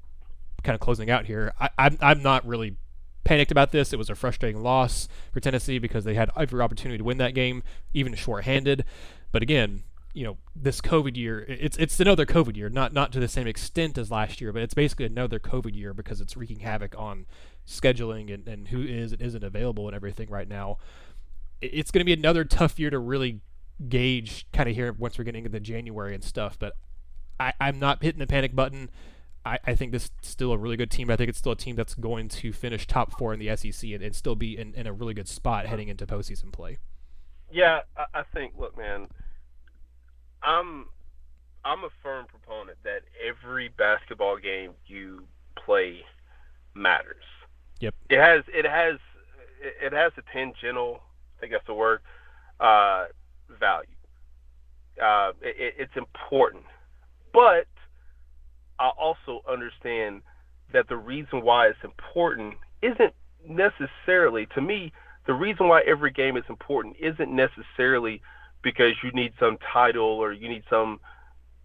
kind 0.64 0.76
of 0.76 0.80
closing 0.80 1.10
out 1.10 1.26
here, 1.26 1.54
I, 1.60 1.70
I'm, 1.78 1.98
I'm 2.02 2.24
not 2.24 2.46
really 2.48 2.78
panicked 3.24 3.52
about 3.52 3.72
this. 3.72 3.92
It 3.92 3.98
was 3.98 4.10
a 4.10 4.16
frustrating 4.16 4.62
loss 4.64 5.10
for 5.34 5.40
Tennessee 5.40 5.80
because 5.80 6.06
they 6.06 6.14
had 6.14 6.30
every 6.38 6.62
opportunity 6.62 6.98
to 6.98 7.04
win 7.04 7.18
that 7.18 7.34
game, 7.34 7.64
even 7.94 8.16
shorthanded. 8.16 8.86
But 9.32 9.42
again, 9.42 9.84
you 10.14 10.24
know, 10.24 10.38
this 10.56 10.80
COVID 10.80 11.18
year, 11.18 11.46
it's 11.50 11.76
it's 11.76 12.00
another 12.00 12.26
COVID 12.26 12.56
year, 12.56 12.70
not 12.70 12.94
not 12.94 13.12
to 13.12 13.20
the 13.20 13.28
same 13.28 13.48
extent 13.48 13.98
as 13.98 14.10
last 14.10 14.40
year, 14.40 14.54
but 14.54 14.62
it's 14.62 14.74
basically 14.74 15.06
another 15.06 15.40
COVID 15.40 15.76
year 15.76 15.94
because 15.94 16.22
it's 16.22 16.38
wreaking 16.38 16.60
havoc 16.60 16.98
on 16.98 17.26
scheduling 17.68 18.34
and, 18.34 18.48
and 18.48 18.70
who 18.70 18.82
is 18.82 19.12
and 19.12 19.22
isn't 19.22 19.44
available 19.44 19.88
and 19.88 19.96
everything 19.96 20.30
right 20.30 20.48
now. 20.48 20.78
It's 21.62 21.92
going 21.92 22.00
to 22.00 22.06
be 22.06 22.14
another 22.14 22.46
tough 22.46 22.80
year 22.80 22.90
to 22.92 23.00
really 23.00 23.42
gauge 23.90 24.48
kind 24.54 24.70
of 24.70 24.76
here 24.76 24.94
once 24.94 25.18
we're 25.18 25.24
getting 25.24 25.46
into 25.46 25.60
January 25.60 26.14
and 26.14 26.24
stuff. 26.24 26.58
But 26.58 26.74
I, 27.40 27.54
I'm 27.60 27.80
not 27.80 28.04
hitting 28.04 28.20
the 28.20 28.28
panic 28.28 28.56
button. 28.56 28.90
I, 29.46 29.60
I 29.66 29.76
think 29.76 29.92
this 29.92 30.06
is 30.06 30.12
still 30.22 30.52
a 30.52 30.58
really 30.58 30.78
good 30.78 30.90
team. 30.90 31.10
I 31.12 31.16
think 31.16 31.30
it's 31.30 31.38
still 31.38 31.52
a 31.52 31.58
team 31.58 31.76
that's 31.76 31.94
going 31.94 32.30
to 32.30 32.52
finish 32.52 32.88
top 32.88 33.18
four 33.18 33.34
in 33.34 33.40
the 33.40 33.56
SEC 33.56 33.90
and, 33.92 34.02
and 34.02 34.16
still 34.16 34.36
be 34.36 34.58
in, 34.58 34.74
in 34.74 34.88
a 34.88 34.94
really 34.94 35.14
good 35.14 35.28
spot 35.28 35.68
heading 35.68 35.88
into 35.88 36.06
postseason 36.08 36.52
play. 36.52 36.78
Yeah, 37.52 37.82
I, 37.96 38.20
I 38.20 38.24
think. 38.34 38.54
Look, 38.58 38.78
man, 38.78 39.08
I'm 40.42 40.86
I'm 41.64 41.84
a 41.84 41.90
firm 42.02 42.26
proponent 42.26 42.78
that 42.84 43.02
every 43.26 43.70
basketball 43.70 44.38
game 44.38 44.72
you 44.88 45.28
play 45.64 46.02
matters. 46.74 47.24
Yep. 47.80 47.96
It 48.10 48.20
has 48.20 48.44
it 48.48 48.66
has 48.66 48.98
it 49.62 49.94
has 49.94 50.12
a 50.18 50.22
tangential. 50.34 51.02
I 51.38 51.42
think 51.42 51.52
that's 51.52 51.68
the 51.68 51.74
word. 51.74 52.00
Uh, 52.60 53.06
value. 53.60 53.90
Uh, 55.02 55.32
it, 55.42 55.76
it's 55.78 55.98
important, 55.98 56.64
but 57.34 57.68
I 58.80 58.90
also 58.98 59.42
understand 59.50 60.22
that 60.74 60.88
the 60.90 60.98
reason 60.98 61.42
why 61.42 61.68
it's 61.68 61.84
important 61.84 62.56
isn't 62.82 63.14
necessarily, 63.48 64.48
to 64.56 64.62
me, 64.62 64.92
the 65.28 65.34
reason 65.34 65.68
why 65.68 65.82
every 65.82 66.12
game 66.12 66.38
is 66.38 66.44
important 66.50 66.96
isn't 67.00 67.34
necessarily 67.34 68.22
because 68.62 68.94
you 69.04 69.12
need 69.12 69.34
some 69.40 69.58
title 69.72 70.04
or 70.06 70.34
you 70.34 70.50
need 70.50 70.64
some 70.70 71.00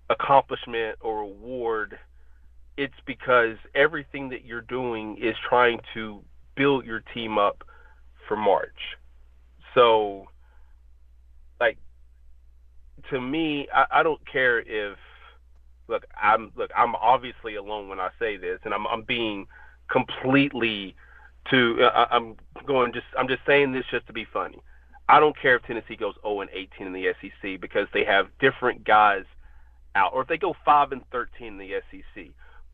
accomplishment 0.09 0.99
or 1.01 1.21
award. 1.21 1.99
It's 2.77 2.95
because 3.07 3.57
everything 3.75 4.29
that 4.31 4.45
you're 4.45 4.61
doing 4.61 5.19
is 5.21 5.35
trying 5.49 5.81
to 5.95 6.23
build 6.57 6.85
your 6.85 7.03
team 7.15 7.39
up 7.39 7.65
for 8.29 8.37
March. 8.37 8.97
So, 9.75 10.27
to 13.11 13.21
me, 13.21 13.69
I, 13.75 13.87
I 13.91 14.03
don't 14.03 14.21
care 14.27 14.61
if 14.61 14.97
look, 15.89 16.05
I'm 16.21 16.53
look, 16.57 16.71
I'm 16.77 16.95
obviously 16.95 17.57
alone 17.57 17.89
when 17.89 18.01
I 18.01 18.11
say 18.19 18.37
this, 18.37 18.61
and 18.65 18.73
I'm 18.73 18.87
I'm 18.87 19.03
being 19.03 19.47
completely 19.91 20.95
to 21.51 21.83
uh, 21.83 22.07
I'm 22.11 22.37
going 22.67 22.93
just 22.93 23.07
I'm 23.19 23.29
just 23.29 23.43
saying 23.47 23.73
this 23.73 23.85
just 23.91 24.07
to 24.07 24.13
be 24.13 24.27
funny. 24.33 24.59
I 25.09 25.19
don't 25.19 25.37
care 25.37 25.57
if 25.57 25.65
Tennessee 25.65 25.97
goes 25.97 26.15
0 26.23 26.43
and 26.43 26.51
18 26.53 26.87
in 26.87 26.93
the 26.93 27.13
SEC 27.21 27.61
because 27.61 27.89
they 27.93 28.05
have 28.05 28.29
different 28.39 28.85
guys 28.85 29.25
out, 29.97 30.13
or 30.15 30.23
if 30.23 30.29
they 30.29 30.39
go 30.39 30.55
5 30.65 30.93
and 30.93 31.03
13 31.11 31.49
in 31.49 31.59
the 31.59 31.81
SEC. 31.91 32.27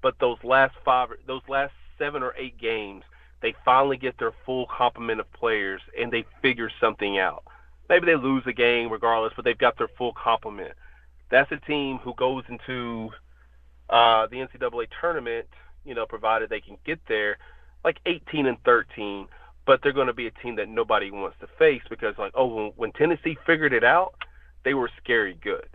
But 0.03 0.17
those 0.21 0.37
last 0.45 0.75
five, 0.85 1.09
those 1.27 1.41
last 1.49 1.73
seven 1.99 2.23
or 2.23 2.35
eight 2.39 2.59
games, 2.59 3.05
they 3.41 3.55
finally 3.65 3.97
get 3.97 4.19
their 4.19 4.33
full 4.45 4.67
complement 4.67 5.21
of 5.21 5.33
players 5.33 5.81
and 5.99 6.13
they 6.13 6.25
figure 6.43 6.71
something 6.81 7.19
out. 7.19 7.43
Maybe 7.89 8.07
they 8.07 8.17
lose 8.17 8.43
a 8.47 8.53
game 8.53 8.91
regardless, 8.91 9.33
but 9.37 9.45
they've 9.45 9.57
got 9.57 9.79
their 9.79 9.89
full 9.97 10.13
complement. 10.13 10.73
That's 11.31 11.51
a 11.53 11.57
team 11.57 11.99
who 11.99 12.15
goes 12.15 12.45
into 12.49 13.11
uh, 13.91 14.27
the 14.27 14.37
NCAA 14.37 14.89
tournament, 15.01 15.47
you 15.85 15.95
know, 15.95 16.07
provided 16.07 16.51
they 16.51 16.61
can 16.61 16.79
get 16.85 17.01
there, 17.09 17.39
like 17.85 17.99
18 18.07 18.47
and 18.47 18.59
13 18.65 19.29
but 19.67 19.81
they're 19.83 19.93
going 19.93 20.07
to 20.07 20.15
be 20.15 20.29
a 20.29 20.31
team 20.31 20.57
that 20.57 20.69
nobody 20.69 21.11
wants 21.11 21.37
to 21.41 21.49
face 21.59 21.83
because 21.91 22.15
like 22.17 22.33
oh 22.35 22.73
when, 22.77 22.93
Tennessee 22.93 23.37
figured 23.45 23.73
it 23.73 23.85
out, 23.85 24.15
they 24.65 24.73
were 24.73 24.89
scary 25.03 25.37
good. 25.43 25.69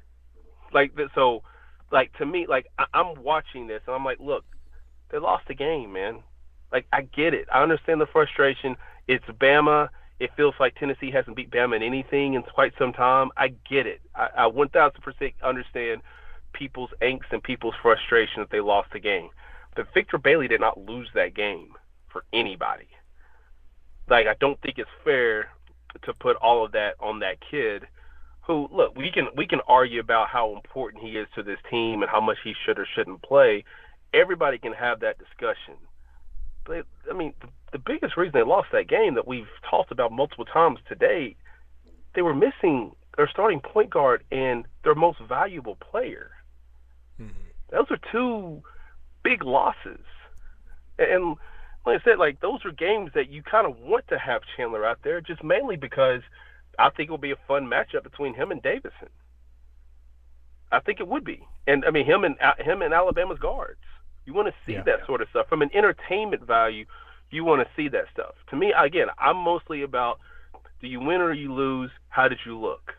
Like 0.73 0.93
so, 1.13 1.43
like 1.91 2.17
to 2.17 2.25
me, 2.25 2.47
like 2.47 2.67
I'm 2.93 3.21
watching 3.21 3.67
this 3.67 3.81
and 3.85 3.95
I'm 3.95 4.05
like, 4.05 4.19
look, 4.19 4.45
they 5.11 5.19
lost 5.19 5.47
the 5.47 5.53
game, 5.53 5.91
man. 5.91 6.23
Like 6.71 6.87
I 6.91 7.01
get 7.01 7.33
it. 7.33 7.47
I 7.53 7.61
understand 7.61 7.99
the 7.99 8.07
frustration. 8.07 8.77
It's 9.07 9.25
Bama. 9.25 9.89
It 10.21 10.31
feels 10.37 10.55
like 10.59 10.75
Tennessee 10.75 11.11
hasn't 11.11 11.35
beat 11.35 11.51
Bama 11.51 11.75
in 11.75 11.83
anything 11.83 12.35
in 12.35 12.43
quite 12.43 12.73
some 12.77 12.93
time. 12.93 13.29
I 13.37 13.49
get 13.69 13.87
it. 13.87 14.01
I, 14.15 14.29
I 14.37 14.49
1,000% 14.49 15.33
understand 15.43 16.01
people's 16.53 16.91
angst 17.01 17.31
and 17.31 17.41
people's 17.41 17.75
frustration 17.81 18.41
that 18.41 18.51
they 18.51 18.59
lost 18.59 18.89
the 18.93 18.99
game. 18.99 19.29
But 19.75 19.87
Victor 19.93 20.17
Bailey 20.17 20.47
did 20.47 20.61
not 20.61 20.77
lose 20.77 21.09
that 21.15 21.33
game 21.33 21.69
for 22.11 22.23
anybody 22.33 22.89
like 24.11 24.27
I 24.27 24.35
don't 24.39 24.61
think 24.61 24.77
it's 24.77 24.89
fair 25.03 25.49
to 26.03 26.13
put 26.13 26.35
all 26.37 26.63
of 26.65 26.73
that 26.73 26.95
on 26.99 27.19
that 27.19 27.37
kid 27.49 27.83
who 28.45 28.67
look 28.71 28.95
we 28.95 29.09
can 29.11 29.27
we 29.35 29.47
can 29.47 29.61
argue 29.67 29.99
about 29.99 30.27
how 30.27 30.53
important 30.55 31.03
he 31.03 31.11
is 31.11 31.27
to 31.35 31.41
this 31.41 31.59
team 31.69 32.01
and 32.01 32.11
how 32.11 32.21
much 32.21 32.37
he 32.43 32.53
should 32.65 32.77
or 32.77 32.87
shouldn't 32.93 33.23
play 33.23 33.63
everybody 34.13 34.57
can 34.57 34.73
have 34.73 34.99
that 34.99 35.17
discussion 35.17 35.75
but 36.65 36.85
i 37.09 37.13
mean 37.13 37.33
the, 37.41 37.47
the 37.71 37.79
biggest 37.79 38.17
reason 38.17 38.31
they 38.33 38.43
lost 38.43 38.67
that 38.71 38.87
game 38.87 39.15
that 39.15 39.27
we've 39.27 39.47
talked 39.69 39.91
about 39.91 40.11
multiple 40.11 40.45
times 40.45 40.79
today 40.87 41.35
they 42.15 42.21
were 42.21 42.35
missing 42.35 42.91
their 43.17 43.29
starting 43.29 43.59
point 43.59 43.89
guard 43.89 44.23
and 44.31 44.65
their 44.83 44.95
most 44.95 45.19
valuable 45.27 45.75
player 45.75 46.31
mm-hmm. 47.19 47.31
those 47.71 47.85
are 47.89 47.99
two 48.11 48.61
big 49.23 49.43
losses 49.43 49.99
and 50.97 51.37
like 51.85 52.01
I 52.01 52.03
said, 52.03 52.19
like 52.19 52.39
those 52.41 52.63
are 52.65 52.71
games 52.71 53.11
that 53.15 53.29
you 53.29 53.41
kind 53.41 53.65
of 53.65 53.77
want 53.79 54.07
to 54.09 54.19
have 54.19 54.41
Chandler 54.55 54.85
out 54.85 54.99
there, 55.03 55.19
just 55.19 55.43
mainly 55.43 55.77
because 55.77 56.21
I 56.77 56.89
think 56.89 57.09
it 57.09 57.11
will 57.11 57.17
be 57.17 57.31
a 57.31 57.47
fun 57.47 57.65
matchup 57.65 58.03
between 58.03 58.35
him 58.35 58.51
and 58.51 58.61
Davidson. 58.61 59.09
I 60.71 60.79
think 60.79 60.99
it 60.99 61.07
would 61.07 61.25
be, 61.25 61.45
and 61.67 61.83
I 61.85 61.91
mean 61.91 62.05
him 62.05 62.23
and 62.23 62.35
him 62.59 62.81
and 62.81 62.93
Alabama's 62.93 63.39
guards. 63.39 63.81
You 64.25 64.33
want 64.33 64.47
to 64.47 64.53
see 64.65 64.73
yeah, 64.73 64.83
that 64.83 64.99
yeah. 64.99 65.05
sort 65.05 65.21
of 65.21 65.29
stuff 65.29 65.47
from 65.49 65.61
an 65.61 65.71
entertainment 65.73 66.45
value. 66.45 66.85
You 67.31 67.45
want 67.45 67.65
to 67.65 67.73
see 67.75 67.87
that 67.89 68.05
stuff. 68.13 68.35
To 68.49 68.55
me, 68.55 68.73
again, 68.77 69.07
I'm 69.17 69.37
mostly 69.37 69.81
about 69.83 70.19
do 70.81 70.87
you 70.87 70.99
win 70.99 71.21
or 71.21 71.31
you 71.31 71.53
lose? 71.53 71.91
How 72.09 72.27
did 72.27 72.39
you 72.45 72.59
look? 72.59 72.93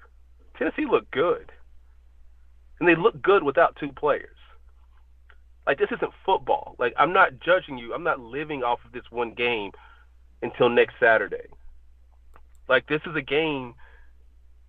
Tennessee 0.56 0.86
looked 0.88 1.10
good, 1.10 1.50
and 2.78 2.88
they 2.88 2.94
look 2.94 3.20
good 3.20 3.42
without 3.42 3.76
two 3.76 3.92
players. 3.92 4.36
Like 5.66 5.78
this 5.78 5.90
isn't 5.92 6.12
football. 6.24 6.76
Like 6.78 6.94
I'm 6.96 7.12
not 7.12 7.40
judging 7.40 7.78
you. 7.78 7.92
I'm 7.94 8.04
not 8.04 8.20
living 8.20 8.62
off 8.62 8.80
of 8.84 8.92
this 8.92 9.10
one 9.10 9.34
game 9.34 9.72
until 10.42 10.68
next 10.68 10.94
Saturday. 10.98 11.46
Like 12.68 12.86
this 12.88 13.02
is 13.06 13.14
a 13.16 13.22
game 13.22 13.74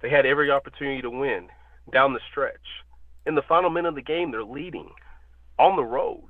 they 0.01 0.09
had 0.09 0.25
every 0.25 0.51
opportunity 0.51 1.01
to 1.01 1.09
win 1.09 1.47
down 1.91 2.13
the 2.13 2.19
stretch. 2.29 2.83
In 3.25 3.35
the 3.35 3.41
final 3.41 3.69
minute 3.69 3.89
of 3.89 3.95
the 3.95 4.01
game, 4.01 4.31
they're 4.31 4.43
leading 4.43 4.89
on 5.57 5.75
the 5.77 5.83
road, 5.83 6.27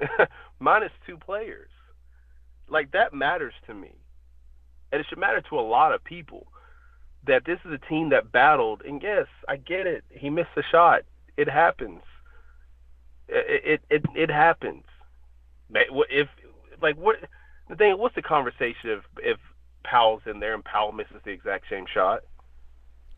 minus 0.60 0.92
two 1.06 1.16
players. 1.16 1.70
Like 2.68 2.92
that 2.92 3.14
matters 3.14 3.54
to 3.66 3.74
me, 3.74 3.92
and 4.92 5.00
it 5.00 5.06
should 5.08 5.18
matter 5.18 5.40
to 5.48 5.58
a 5.58 5.60
lot 5.60 5.94
of 5.94 6.04
people. 6.04 6.48
That 7.26 7.44
this 7.44 7.58
is 7.64 7.72
a 7.72 7.88
team 7.88 8.10
that 8.10 8.32
battled, 8.32 8.82
and 8.86 9.02
yes, 9.02 9.26
I 9.48 9.56
get 9.56 9.86
it. 9.86 10.04
He 10.10 10.30
missed 10.30 10.50
a 10.56 10.62
shot. 10.62 11.02
It 11.36 11.48
happens. 11.48 12.00
It 13.28 13.82
it 13.90 14.02
it 14.14 14.30
happens. 14.30 14.84
If 15.74 16.28
like 16.80 16.96
what 16.96 17.16
the 17.68 17.76
thing, 17.76 17.98
what's 17.98 18.14
the 18.14 18.22
conversation 18.22 18.90
if 18.90 19.04
if 19.18 19.38
Powell's 19.84 20.22
in 20.26 20.40
there 20.40 20.54
and 20.54 20.64
Powell 20.64 20.92
misses 20.92 21.20
the 21.24 21.30
exact 21.30 21.66
same 21.70 21.84
shot? 21.92 22.22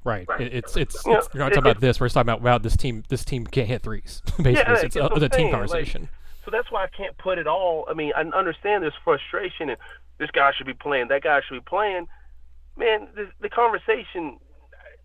Right. 0.03 0.26
right. 0.28 0.40
It's 0.40 0.76
it's, 0.76 0.94
it's 0.94 1.07
you 1.07 1.12
know, 1.12 1.20
you're 1.34 1.42
not 1.44 1.48
talking 1.51 1.68
it, 1.68 1.70
about 1.72 1.80
this. 1.80 2.01
We're 2.01 2.07
just 2.07 2.14
talking 2.14 2.30
about 2.30 2.42
wow, 2.42 2.59
this 2.59 2.76
team 2.76 3.05
this 3.09 3.24
team 3.24 3.46
can't 3.46 3.68
hit 3.68 3.82
threes. 3.82 4.22
Basically, 4.38 4.53
yeah, 4.55 4.72
it's, 4.72 4.96
it's 4.96 4.96
a, 4.96 5.28
team 5.28 5.51
conversation. 5.51 6.03
Like, 6.03 6.11
so 6.45 6.51
that's 6.51 6.70
why 6.70 6.84
I 6.84 6.88
can't 6.88 7.16
put 7.18 7.38
it 7.38 7.47
all. 7.47 7.86
I 7.88 7.95
mean, 7.95 8.12
I 8.16 8.22
understand 8.22 8.82
there's 8.82 8.95
frustration 9.05 9.70
and 9.70 9.78
this 10.18 10.30
guy 10.30 10.53
should 10.53 10.66
be 10.66 10.74
playing, 10.74 11.09
that 11.09 11.22
guy 11.22 11.41
should 11.41 11.55
be 11.55 11.68
playing. 11.68 12.09
Man, 12.76 13.09
the, 13.41 13.49
conversation. 13.49 14.38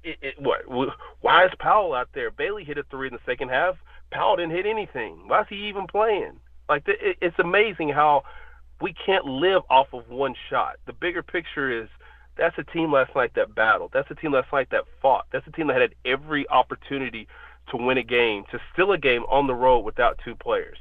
It, 0.04 0.18
it, 0.22 0.36
what? 0.40 0.62
Why 1.22 1.46
is 1.46 1.52
Powell 1.60 1.94
out 1.94 2.10
there? 2.14 2.32
Bailey 2.32 2.64
hit 2.64 2.78
a 2.78 2.84
three 2.84 3.08
in 3.08 3.14
the 3.14 3.20
second 3.26 3.50
half. 3.50 3.76
Powell 4.12 4.36
didn't 4.36 4.52
hit 4.52 4.66
anything. 4.66 5.28
Why 5.28 5.42
is 5.42 5.48
he 5.50 5.68
even 5.68 5.88
playing? 5.88 6.40
Like 6.70 6.84
it's 6.88 7.38
amazing 7.40 7.90
how 7.90 8.24
we 8.82 8.94
can't 8.94 9.26
live 9.26 9.64
off 9.70 9.88
of 9.94 10.10
one 10.10 10.36
shot. 10.50 10.78
The 10.86 10.94
bigger 10.94 11.24
picture 11.24 11.72
is 11.72 11.90
that's 12.38 12.58
a 12.58 12.64
team 12.64 12.92
last 12.92 13.16
night 13.16 13.32
that 13.36 13.56
battled. 13.56 13.92
That's 13.94 14.10
a 14.12 14.16
team 14.16 14.34
last 14.34 14.52
night 14.52 14.70
that 14.72 14.84
fought. 15.02 15.26
That's 15.32 15.48
a 15.48 15.52
team 15.52 15.68
that 15.68 15.82
had 15.82 15.96
every 16.06 16.48
opportunity 16.50 17.28
to 17.72 17.78
win 17.78 17.98
a 17.98 18.04
game, 18.04 18.44
to 18.52 18.60
steal 18.74 18.92
a 18.92 18.98
game 18.98 19.24
on 19.24 19.48
the 19.48 19.56
road 19.56 19.80
without 19.80 20.20
two 20.24 20.36
players. 20.36 20.78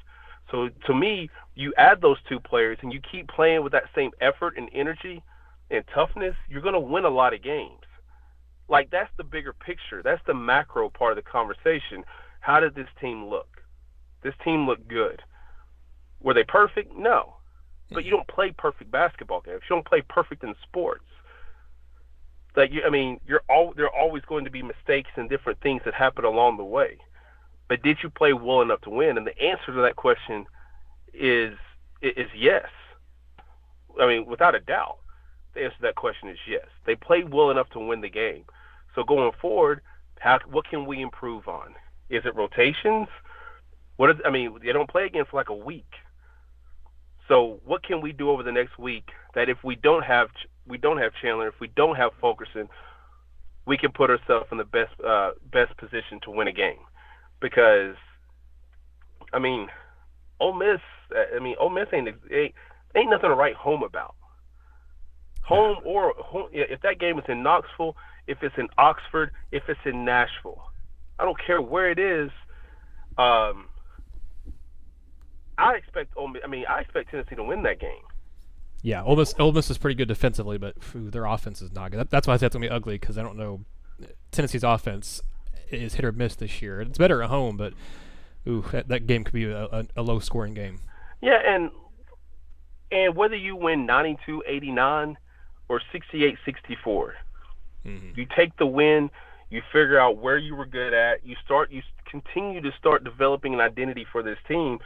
So 0.55 0.69
to 0.87 0.95
me, 0.95 1.31
you 1.57 1.75
add 1.77 2.01
those 2.01 2.19
two 2.29 2.39
players 2.39 2.79
and 2.83 2.93
you 2.93 3.01
keep 3.11 3.27
playing 3.27 3.65
with 3.65 3.73
that 3.73 3.91
same 3.93 4.13
effort 4.21 4.57
and 4.57 4.69
energy 4.73 5.21
and 5.69 5.85
toughness, 5.93 6.37
you're 6.49 6.63
going 6.63 6.75
to 6.75 6.81
win 6.81 7.05
a 7.05 7.11
lot 7.11 7.35
of 7.35 7.43
games. 7.43 7.83
Like 8.69 8.89
that's 8.91 9.11
the 9.17 9.25
bigger 9.25 9.53
picture. 9.53 10.01
That's 10.01 10.23
the 10.29 10.35
macro 10.35 10.89
part 10.91 11.19
of 11.19 11.25
the 11.25 11.29
conversation. 11.29 12.05
How 12.39 12.61
did 12.61 12.77
this 12.77 12.87
team 13.01 13.27
look? 13.27 13.49
This 14.23 14.35
team 14.45 14.65
looked 14.65 14.87
good. 14.87 15.23
Were 16.21 16.35
they 16.35 16.45
perfect? 16.45 16.97
No. 16.97 17.35
But 17.91 18.05
you 18.05 18.13
don't 18.13 18.29
play 18.29 18.55
perfect 18.57 18.93
basketball 18.93 19.41
games. 19.41 19.63
You 19.69 19.75
don't 19.75 19.87
play 19.87 20.03
perfect 20.09 20.45
in 20.45 20.55
sports. 20.63 21.05
Like 22.57 22.73
you, 22.73 22.83
I 22.87 22.91
mean, 22.91 23.19
you're 23.27 23.43
all 23.51 23.75
there 23.77 23.87
are 23.87 24.01
always 24.01 24.23
going 24.27 24.45
to 24.45 24.51
be 24.53 24.63
mistakes 24.63 25.11
and 25.17 25.29
different 25.29 25.61
things 25.63 25.83
that 25.85 25.95
happen 25.95 26.25
along 26.25 26.59
the 26.59 26.65
way. 26.65 26.99
But 27.69 27.83
did 27.83 27.99
you 28.03 28.11
play 28.11 28.33
well 28.33 28.61
enough 28.61 28.83
to 28.83 28.91
win? 28.91 29.17
And 29.17 29.27
the 29.27 29.39
answer 29.41 29.67
to 29.67 29.83
that 29.83 29.97
question 29.97 30.47
is 31.13 31.55
is 32.03 32.29
yes. 32.37 32.67
I 34.01 34.07
mean, 34.07 34.27
without 34.27 34.55
a 34.55 34.61
doubt, 34.61 34.99
the 35.55 35.65
answer 35.65 35.77
to 35.77 35.83
that 35.83 35.95
question 35.95 36.29
is 36.29 36.39
yes. 36.49 36.67
They 36.87 36.95
played 36.95 37.33
well 37.33 37.51
enough 37.51 37.71
to 37.71 37.79
win 37.79 38.01
the 38.01 38.11
game. 38.11 38.45
So 38.95 39.03
going 39.03 39.33
forward, 39.41 39.81
how 40.21 40.41
what 40.51 40.69
can 40.69 40.87
we 40.87 41.01
improve 41.01 41.49
on? 41.49 41.75
Is 42.11 42.23
it 42.25 42.35
rotations? 42.35 43.09
What 43.97 44.11
is, 44.11 44.17
I 44.25 44.31
mean, 44.31 44.59
they 44.63 44.73
don't 44.73 44.91
play 44.91 45.07
again 45.07 45.25
for 45.31 45.37
like 45.37 45.49
a 45.49 45.55
week. 45.55 45.93
So 47.29 47.61
what 47.65 47.83
can 47.83 48.01
we 48.01 48.13
do 48.13 48.31
over 48.31 48.43
the 48.43 48.53
next 48.53 48.79
week 48.79 49.09
that 49.35 49.49
if 49.49 49.59
we 49.65 49.77
don't 49.77 50.05
have 50.05 50.29
we 50.67 50.79
don't 50.79 50.99
have 50.99 51.13
Chandler, 51.21 51.49
if 51.49 51.61
we 51.61 51.69
don't 51.69 51.97
have 51.97 52.13
Fulkerson, 52.21 52.69
we 53.67 53.79
can 53.79 53.93
put 53.93 54.11
ourselves 54.11 54.47
in 54.53 54.59
the 54.59 54.65
best 54.65 54.93
uh, 55.01 55.31
best 55.51 55.77
position 55.77 56.21
to 56.25 56.31
win 56.31 56.49
a 56.49 56.53
game? 56.53 56.81
Because 57.45 57.95
I 59.35 59.39
mean, 59.39 59.69
Ole 60.41 60.55
Miss. 60.55 60.81
I 61.37 61.39
mean, 61.41 61.57
Ole 61.61 61.69
Miss 61.69 61.89
ain't 61.93 62.09
ain't, 62.09 62.55
ain't 62.97 63.11
nothing 63.11 63.29
to 63.29 63.35
write 63.35 63.55
home 63.55 63.83
about. 63.83 64.15
Home 65.43 65.77
or 65.85 66.15
home, 66.17 66.49
if 66.53 66.81
that 66.81 66.99
game 66.99 67.19
is 67.19 67.25
in 67.29 67.43
Knoxville, 67.43 67.97
if 68.27 68.39
it's 68.43 68.55
in 68.57 68.69
Oxford, 68.79 69.31
if 69.53 69.65
it's 69.69 69.81
in 69.85 70.07
Nashville, 70.07 70.71
I 71.19 71.25
don't 71.25 71.37
care 71.39 71.61
where 71.61 71.91
it 71.91 71.99
is. 71.99 72.31
Um, 73.19 73.67
I 75.59 75.75
expect 75.75 76.17
Ole 76.17 76.29
Miss, 76.29 76.43
I 76.43 76.49
mean, 76.49 76.65
I 76.67 76.81
expect 76.81 77.11
Tennessee 77.11 77.35
to 77.35 77.45
win 77.45 77.63
that 77.65 77.79
game. 77.79 77.91
Yeah, 78.81 79.03
Ole 79.03 79.17
Miss, 79.17 79.35
Ole 79.39 79.53
Miss 79.53 79.69
is 79.69 79.77
pretty 79.77 79.97
good 79.97 80.09
defensively, 80.09 80.57
but 80.57 80.83
phew, 80.83 81.11
their 81.11 81.27
offense 81.27 81.61
is 81.61 81.73
not 81.73 81.91
good. 81.91 82.01
That, 82.01 82.11
that's 82.11 82.27
why 82.27 82.33
I 82.33 82.37
say 82.39 82.47
it's 82.47 82.55
gonna 82.55 82.65
be 82.67 82.71
ugly 82.71 82.97
because 82.99 83.19
I 83.19 83.23
don't 83.23 83.37
know. 83.37 83.67
Tennessee's 84.33 84.65
offense 84.65 85.21
is 85.71 85.95
hit 85.95 86.05
or 86.05 86.13
miss 86.13 86.35
this 86.37 86.63
year. 86.63 86.81
It's 86.81 86.99
better 86.99 87.23
at 87.23 87.31
home, 87.31 87.57
but 87.57 87.73
ooh, 88.47 88.65
that, 88.73 88.89
that 88.89 89.07
game 89.07 89.25
could 89.25 89.35
be 89.35 89.45
a, 89.45 89.65
a, 89.65 89.87
a 89.97 90.03
low 90.03 90.19
scoring 90.19 90.55
game. 90.55 90.81
Yeah, 91.21 91.41
and 91.45 91.71
and 92.91 93.17
whether 93.17 93.37
you 93.37 93.57
win 93.57 93.87
92-89 93.87 95.17
or 95.69 95.81
68 95.93 96.37
64. 96.45 97.15
Mm-hmm. 97.87 98.19
You 98.19 98.27
take 98.37 98.57
the 98.57 98.67
win, 98.67 99.11
you 99.51 99.63
figure 99.73 99.99
out 99.99 100.19
where 100.19 100.39
you 100.39 100.55
were 100.55 100.67
good 100.67 100.95
at, 100.95 101.27
you 101.27 101.37
start, 101.45 101.71
you 101.71 101.83
continue 102.07 102.61
to 102.61 102.73
start 102.79 103.05
developing 103.05 103.55
an 103.55 103.61
identity 103.61 104.07
for 104.11 104.23
this 104.23 104.39
team 104.49 104.79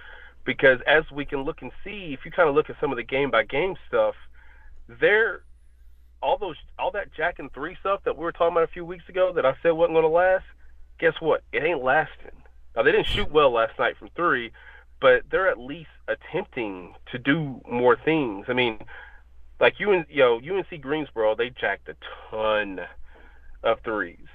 because 0.45 0.81
as 0.87 1.05
we 1.13 1.25
can 1.25 1.43
look 1.43 1.63
and 1.63 1.71
see, 1.85 2.15
if 2.19 2.25
you 2.25 2.31
kind 2.31 2.49
of 2.49 2.55
look 2.55 2.71
at 2.71 2.77
some 2.81 2.91
of 2.91 2.97
the 2.97 3.03
game 3.03 3.31
by 3.31 3.45
game 3.45 3.77
stuff, 3.87 4.15
there, 4.89 5.43
all 6.23 6.39
those, 6.39 6.57
all 6.79 6.91
that 6.93 7.13
jack 7.15 7.39
and 7.39 7.53
three 7.53 7.77
stuff 7.81 8.01
that 8.05 8.17
we 8.17 8.25
were 8.25 8.33
talking 8.33 8.53
about 8.53 8.65
a 8.65 8.73
few 8.73 8.85
weeks 8.85 9.09
ago 9.09 9.33
that 9.35 9.45
I 9.45 9.55
said 9.63 9.71
wasn't 9.73 9.95
going 9.95 10.05
to 10.05 10.09
last, 10.09 10.45
guess 10.99 11.15
what? 11.21 11.43
It 11.53 11.63
ain't 11.63 11.83
lasting. 11.83 12.33
Now 12.77 12.83
they 12.83 12.93
didn't 12.93 13.07
shoot 13.07 13.31
well 13.31 13.53
last 13.53 13.79
night 13.79 13.97
from 13.99 14.09
three, 14.15 14.53
but 15.01 15.23
they're 15.31 15.49
at 15.49 15.59
least 15.59 15.91
attempting 16.07 16.95
to 17.13 17.19
do 17.19 17.61
more 17.69 17.97
things. 17.97 18.47
I 18.49 18.53
mean, 18.53 18.79
like 19.61 19.81
you 19.81 19.93
and 19.93 20.07
you 20.09 20.23
know 20.23 20.37
UNC 20.37 20.81
Greensboro, 20.81 21.35
they 21.35 21.51
jacked 21.51 21.89
a 21.89 21.97
ton 22.31 22.81
of 23.63 23.81
threes. 23.85 24.27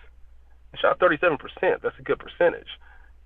They 0.71 0.79
shot 0.79 0.99
37%. 0.99 1.37
That's 1.81 1.99
a 1.99 2.03
good 2.03 2.19
percentage. 2.19 2.67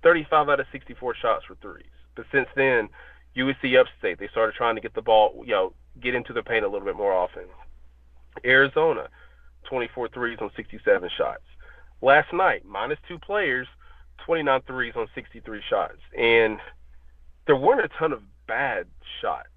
35 0.02 0.48
out 0.48 0.60
of 0.60 0.66
64 0.70 1.14
shots 1.16 1.48
were 1.48 1.56
threes. 1.60 1.86
But 2.14 2.26
since 2.30 2.48
then, 2.54 2.88
UNC 3.36 3.58
Upstate, 3.78 4.18
they 4.18 4.28
started 4.28 4.54
trying 4.54 4.76
to 4.76 4.80
get 4.80 4.94
the 4.94 5.02
ball, 5.02 5.42
you 5.44 5.52
know, 5.52 5.72
get 6.00 6.14
into 6.14 6.32
the 6.32 6.42
paint 6.42 6.64
a 6.64 6.68
little 6.68 6.86
bit 6.86 6.96
more 6.96 7.12
often. 7.12 7.44
Arizona, 8.44 9.08
24 9.68 10.08
threes 10.08 10.38
on 10.40 10.50
67 10.54 11.10
shots. 11.16 11.42
Last 12.00 12.32
night, 12.32 12.64
minus 12.64 12.98
two 13.08 13.18
players, 13.18 13.66
29 14.24 14.62
threes 14.66 14.94
on 14.96 15.08
63 15.14 15.62
shots. 15.68 15.98
And 16.16 16.58
there 17.46 17.56
weren't 17.56 17.84
a 17.84 17.88
ton 17.98 18.12
of 18.12 18.22
bad 18.46 18.86
shots. 19.20 19.48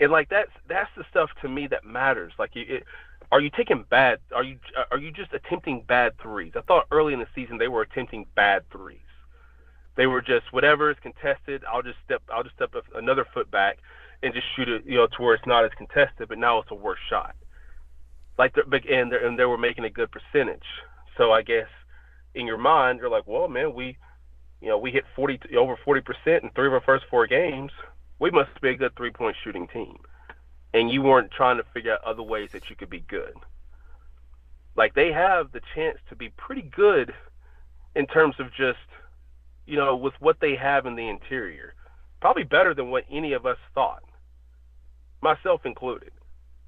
And 0.00 0.10
like 0.10 0.30
that's 0.30 0.50
that's 0.66 0.88
the 0.96 1.04
stuff 1.10 1.28
to 1.42 1.48
me 1.48 1.66
that 1.66 1.84
matters. 1.84 2.32
Like 2.38 2.52
it, 2.54 2.84
are 3.30 3.40
you 3.40 3.50
taking 3.50 3.84
bad? 3.90 4.18
Are 4.34 4.42
you 4.42 4.58
are 4.90 4.98
you 4.98 5.12
just 5.12 5.32
attempting 5.34 5.84
bad 5.86 6.18
threes? 6.18 6.52
I 6.56 6.62
thought 6.62 6.86
early 6.90 7.12
in 7.12 7.20
the 7.20 7.26
season 7.34 7.58
they 7.58 7.68
were 7.68 7.82
attempting 7.82 8.26
bad 8.34 8.62
threes. 8.72 9.00
They 9.96 10.06
were 10.06 10.22
just 10.22 10.52
whatever 10.52 10.90
is 10.90 10.96
contested. 11.02 11.62
I'll 11.70 11.82
just 11.82 11.98
step. 12.04 12.22
I'll 12.32 12.42
just 12.42 12.54
step 12.54 12.74
another 12.94 13.26
foot 13.34 13.50
back 13.50 13.78
and 14.22 14.32
just 14.32 14.46
shoot 14.56 14.68
it. 14.68 14.84
You 14.86 14.96
know, 14.96 15.06
to 15.06 15.22
where 15.22 15.34
it's 15.34 15.46
not 15.46 15.64
as 15.64 15.70
contested. 15.76 16.28
But 16.28 16.38
now 16.38 16.58
it's 16.60 16.70
a 16.70 16.74
worse 16.74 16.98
shot. 17.10 17.36
Like 18.40 18.54
they're 18.54 18.64
and, 19.02 19.12
and 19.12 19.38
they 19.38 19.44
were 19.44 19.58
making 19.58 19.84
a 19.84 19.90
good 19.90 20.08
percentage. 20.10 20.64
So 21.18 21.30
I 21.30 21.42
guess 21.42 21.68
in 22.34 22.46
your 22.46 22.56
mind 22.56 22.98
you're 22.98 23.10
like, 23.10 23.26
well, 23.26 23.48
man, 23.48 23.74
we, 23.74 23.98
you 24.62 24.68
know, 24.68 24.78
we 24.78 24.90
hit 24.90 25.04
40 25.14 25.40
over 25.58 25.76
40 25.84 26.00
percent 26.00 26.44
in 26.44 26.50
three 26.54 26.66
of 26.66 26.72
our 26.72 26.80
first 26.80 27.04
four 27.10 27.26
games. 27.26 27.70
We 28.18 28.30
must 28.30 28.58
be 28.62 28.70
a 28.70 28.76
good 28.76 28.96
three 28.96 29.10
point 29.10 29.36
shooting 29.44 29.68
team 29.68 29.98
and 30.72 30.90
you 30.90 31.02
weren't 31.02 31.30
trying 31.30 31.58
to 31.58 31.64
figure 31.74 31.92
out 31.92 32.02
other 32.02 32.22
ways 32.22 32.48
that 32.52 32.70
you 32.70 32.76
could 32.76 32.88
be 32.88 33.00
good. 33.00 33.34
Like 34.74 34.94
they 34.94 35.12
have 35.12 35.52
the 35.52 35.60
chance 35.74 35.98
to 36.08 36.16
be 36.16 36.30
pretty 36.30 36.62
good 36.62 37.12
in 37.94 38.06
terms 38.06 38.36
of 38.38 38.46
just, 38.54 38.78
you 39.66 39.76
know, 39.76 39.96
with 39.96 40.14
what 40.18 40.40
they 40.40 40.56
have 40.56 40.86
in 40.86 40.96
the 40.96 41.10
interior. 41.10 41.74
Probably 42.22 42.44
better 42.44 42.72
than 42.72 42.90
what 42.90 43.04
any 43.10 43.34
of 43.34 43.44
us 43.44 43.58
thought, 43.74 44.02
myself 45.20 45.66
included. 45.66 46.12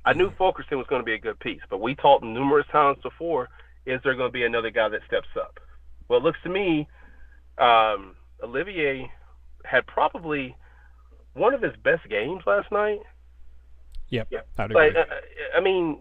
I 0.04 0.12
knew. 0.14 0.30
Fulkerson 0.36 0.78
was 0.78 0.86
going 0.88 1.00
to 1.00 1.06
be 1.06 1.14
a 1.14 1.18
good 1.18 1.38
piece, 1.40 1.60
but 1.70 1.80
we 1.80 1.94
talked 1.94 2.24
numerous 2.24 2.66
times 2.72 2.98
before 3.02 3.48
is 3.84 4.00
there 4.04 4.14
going 4.14 4.28
to 4.28 4.32
be 4.32 4.44
another 4.44 4.70
guy 4.70 4.88
that 4.88 5.00
steps 5.06 5.28
up? 5.36 5.58
Well, 6.08 6.20
it 6.20 6.22
looks 6.22 6.38
to 6.44 6.48
me 6.48 6.88
um, 7.58 8.16
Olivier 8.42 9.10
had 9.64 9.86
probably 9.86 10.56
one 11.34 11.54
of 11.54 11.62
his 11.62 11.72
best 11.82 12.08
games 12.08 12.42
last 12.46 12.70
night 12.70 13.00
Yep. 14.12 14.28
Yeah. 14.30 14.40
Like, 14.58 14.94
uh, 14.94 15.04
I 15.56 15.60
mean, 15.60 15.98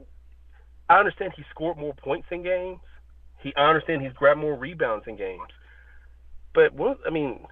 I 0.89 0.99
understand 0.99 1.31
he 1.35 1.43
scored 1.49 1.77
more 1.77 1.93
points 1.93 2.27
in 2.29 2.43
games. 2.43 2.79
He, 3.39 3.55
I 3.55 3.69
understand 3.69 4.01
he's 4.01 4.11
grabbed 4.11 4.41
more 4.41 4.55
rebounds 4.55 5.05
in 5.07 5.15
games. 5.15 5.47
But 6.53 6.73
what? 6.73 6.99
I 7.07 7.09
mean, 7.09 7.45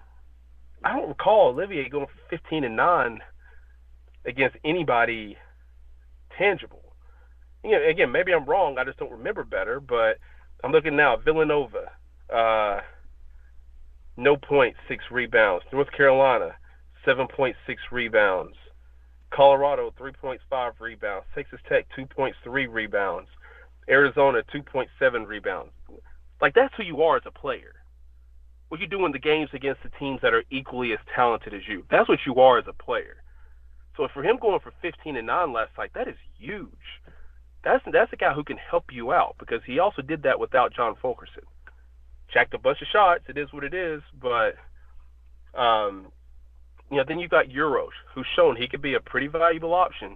I 0.83 0.97
don't 0.97 1.07
recall 1.07 1.51
Olivier 1.51 1.87
going 1.87 2.07
15 2.29 2.65
and 2.65 2.75
nine 2.75 3.19
against 4.25 4.57
anybody 4.65 5.37
tangible. 6.39 6.95
You 7.63 7.71
know, 7.71 7.87
again, 7.87 8.11
maybe 8.11 8.33
I'm 8.33 8.45
wrong. 8.45 8.77
I 8.79 8.85
just 8.85 8.97
don't 8.97 9.11
remember 9.11 9.43
better. 9.43 9.79
But 9.79 10.17
I'm 10.63 10.71
looking 10.71 10.95
now. 10.95 11.17
Villanova, 11.17 11.91
uh, 12.33 12.79
no 14.17 14.37
points, 14.37 14.79
six 14.87 15.03
rebounds. 15.11 15.65
North 15.71 15.91
Carolina, 15.95 16.55
7.6 17.05 17.53
rebounds. 17.91 18.55
Colorado 19.31 19.93
3.5 19.99 20.71
rebounds, 20.79 21.25
Texas 21.35 21.59
Tech 21.69 21.85
2.3 21.97 22.33
rebounds, 22.69 23.29
Arizona 23.89 24.41
2.7 24.53 25.27
rebounds. 25.27 25.71
Like 26.41 26.53
that's 26.55 26.73
who 26.75 26.83
you 26.83 27.01
are 27.03 27.17
as 27.17 27.23
a 27.25 27.31
player. 27.31 27.75
What 28.69 28.79
you 28.79 28.87
do 28.87 29.05
in 29.05 29.11
the 29.11 29.19
games 29.19 29.49
against 29.53 29.83
the 29.83 29.89
teams 29.99 30.19
that 30.21 30.33
are 30.33 30.43
equally 30.51 30.93
as 30.93 30.99
talented 31.15 31.53
as 31.53 31.61
you. 31.67 31.85
That's 31.89 32.07
what 32.07 32.19
you 32.25 32.35
are 32.35 32.59
as 32.59 32.65
a 32.67 32.73
player. 32.73 33.17
So 33.99 34.07
for 34.13 34.23
him 34.23 34.37
going 34.41 34.61
for 34.61 34.71
15 34.81 35.17
and 35.17 35.27
9 35.27 35.51
last 35.51 35.71
night, 35.77 35.91
that 35.93 36.07
is 36.07 36.15
huge. 36.37 36.63
That's 37.65 37.83
that's 37.91 38.13
a 38.13 38.15
guy 38.15 38.33
who 38.33 38.45
can 38.45 38.55
help 38.55 38.85
you 38.93 39.11
out 39.11 39.35
because 39.37 39.59
he 39.67 39.79
also 39.79 40.01
did 40.01 40.23
that 40.23 40.39
without 40.39 40.73
John 40.73 40.95
Fulkerson. 41.01 41.43
Checked 42.33 42.53
a 42.53 42.57
bunch 42.57 42.81
of 42.81 42.87
shots. 42.87 43.25
It 43.27 43.37
is 43.37 43.51
what 43.51 43.65
it 43.65 43.73
is, 43.73 44.01
but 44.17 44.55
um, 45.53 46.13
you 46.89 46.95
know, 46.95 47.03
then 47.05 47.19
you've 47.19 47.29
got 47.29 47.49
Uros, 47.49 47.91
who's 48.15 48.25
shown 48.37 48.55
he 48.55 48.69
could 48.69 48.81
be 48.81 48.93
a 48.93 49.01
pretty 49.01 49.27
valuable 49.27 49.73
option. 49.73 50.15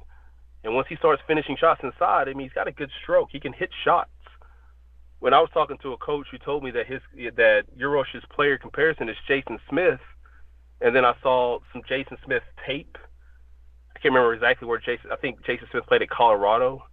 And 0.64 0.74
once 0.74 0.88
he 0.88 0.96
starts 0.96 1.22
finishing 1.28 1.58
shots 1.60 1.82
inside, 1.84 2.30
I 2.30 2.34
mean, 2.34 2.48
he's 2.48 2.54
got 2.54 2.70
a 2.70 2.72
good 2.72 2.90
stroke. 3.02 3.28
He 3.34 3.42
can 3.42 3.52
hit 3.52 3.72
shots. 3.84 4.12
When 5.20 5.34
I 5.34 5.42
was 5.42 5.50
talking 5.54 5.78
to 5.82 5.92
a 5.92 5.98
coach 5.98 6.28
who 6.32 6.38
told 6.38 6.64
me 6.64 6.72
that 6.72 6.88
his 6.88 7.02
that 7.36 7.64
Uros's 7.78 8.24
player 8.34 8.58
comparison 8.58 9.10
is 9.10 9.18
Jason 9.28 9.60
Smith, 9.70 10.00
and 10.80 10.96
then 10.96 11.04
I 11.04 11.16
saw 11.22 11.60
some 11.74 11.82
Jason 11.90 12.16
Smith 12.24 12.44
tape. 12.66 12.98
Can't 14.04 14.14
remember 14.14 14.34
exactly 14.34 14.68
where 14.68 14.80
Jason. 14.80 15.12
I 15.12 15.16
think 15.16 15.44
Jason 15.46 15.68
Smith 15.72 15.86
played 15.88 16.02
at 16.02 16.10
Colorado, 16.10 16.84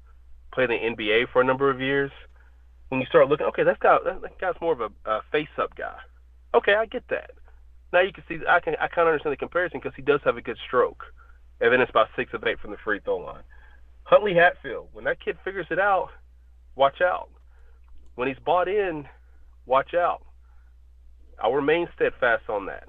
played 0.55 0.71
in 0.71 0.97
the 0.97 1.03
NBA 1.03 1.25
for 1.33 1.43
a 1.43 1.45
number 1.45 1.69
of 1.69 1.81
years. 1.81 2.13
When 2.89 3.01
you 3.01 3.07
start 3.07 3.29
looking, 3.29 3.47
okay, 3.47 3.65
that's 3.65 3.79
got 3.81 4.05
that 4.05 4.41
guy's 4.41 4.55
more 4.61 4.73
of 4.73 4.81
a, 4.81 5.11
a 5.11 5.21
face-up 5.31 5.77
guy. 5.77 5.97
Okay, 6.55 6.75
I 6.75 6.87
get 6.87 7.03
that 7.11 7.31
now 7.93 8.01
you 8.01 8.13
can 8.13 8.25
see 8.29 8.39
I 8.49 8.61
can 8.61 8.75
I 8.81 8.89
kind 8.89 9.09
of 9.09 9.13
understand 9.13 9.33
the 9.33 9.37
comparison 9.37 9.81
because 9.81 9.97
he 9.97 10.03
does 10.03 10.21
have 10.25 10.37
a 10.37 10.43
good 10.43 10.59
stroke, 10.67 11.05
and 11.61 11.73
then 11.73 11.81
it's 11.81 11.91
about 11.91 12.09
six 12.17 12.33
of 12.35 12.45
eight 12.45 12.61
from 12.61 12.71
the 12.71 12.77
free 12.85 13.01
throw 13.01 13.19
line. 13.19 13.43
Huntley 14.05 14.35
Hatfield, 14.35 14.89
when 14.93 15.05
that 15.05 15.23
kid 15.23 15.37
figures 15.45 15.67
it 15.71 15.79
out, 15.79 16.09
watch 16.75 17.01
out. 17.01 17.29
When 18.15 18.29
he's 18.29 18.39
bought 18.45 18.69
in, 18.69 19.07
watch 19.67 19.95
out. 19.95 20.23
I'll 21.43 21.53
remain 21.53 21.89
steadfast 21.95 22.49
on 22.49 22.67
that. 22.67 22.89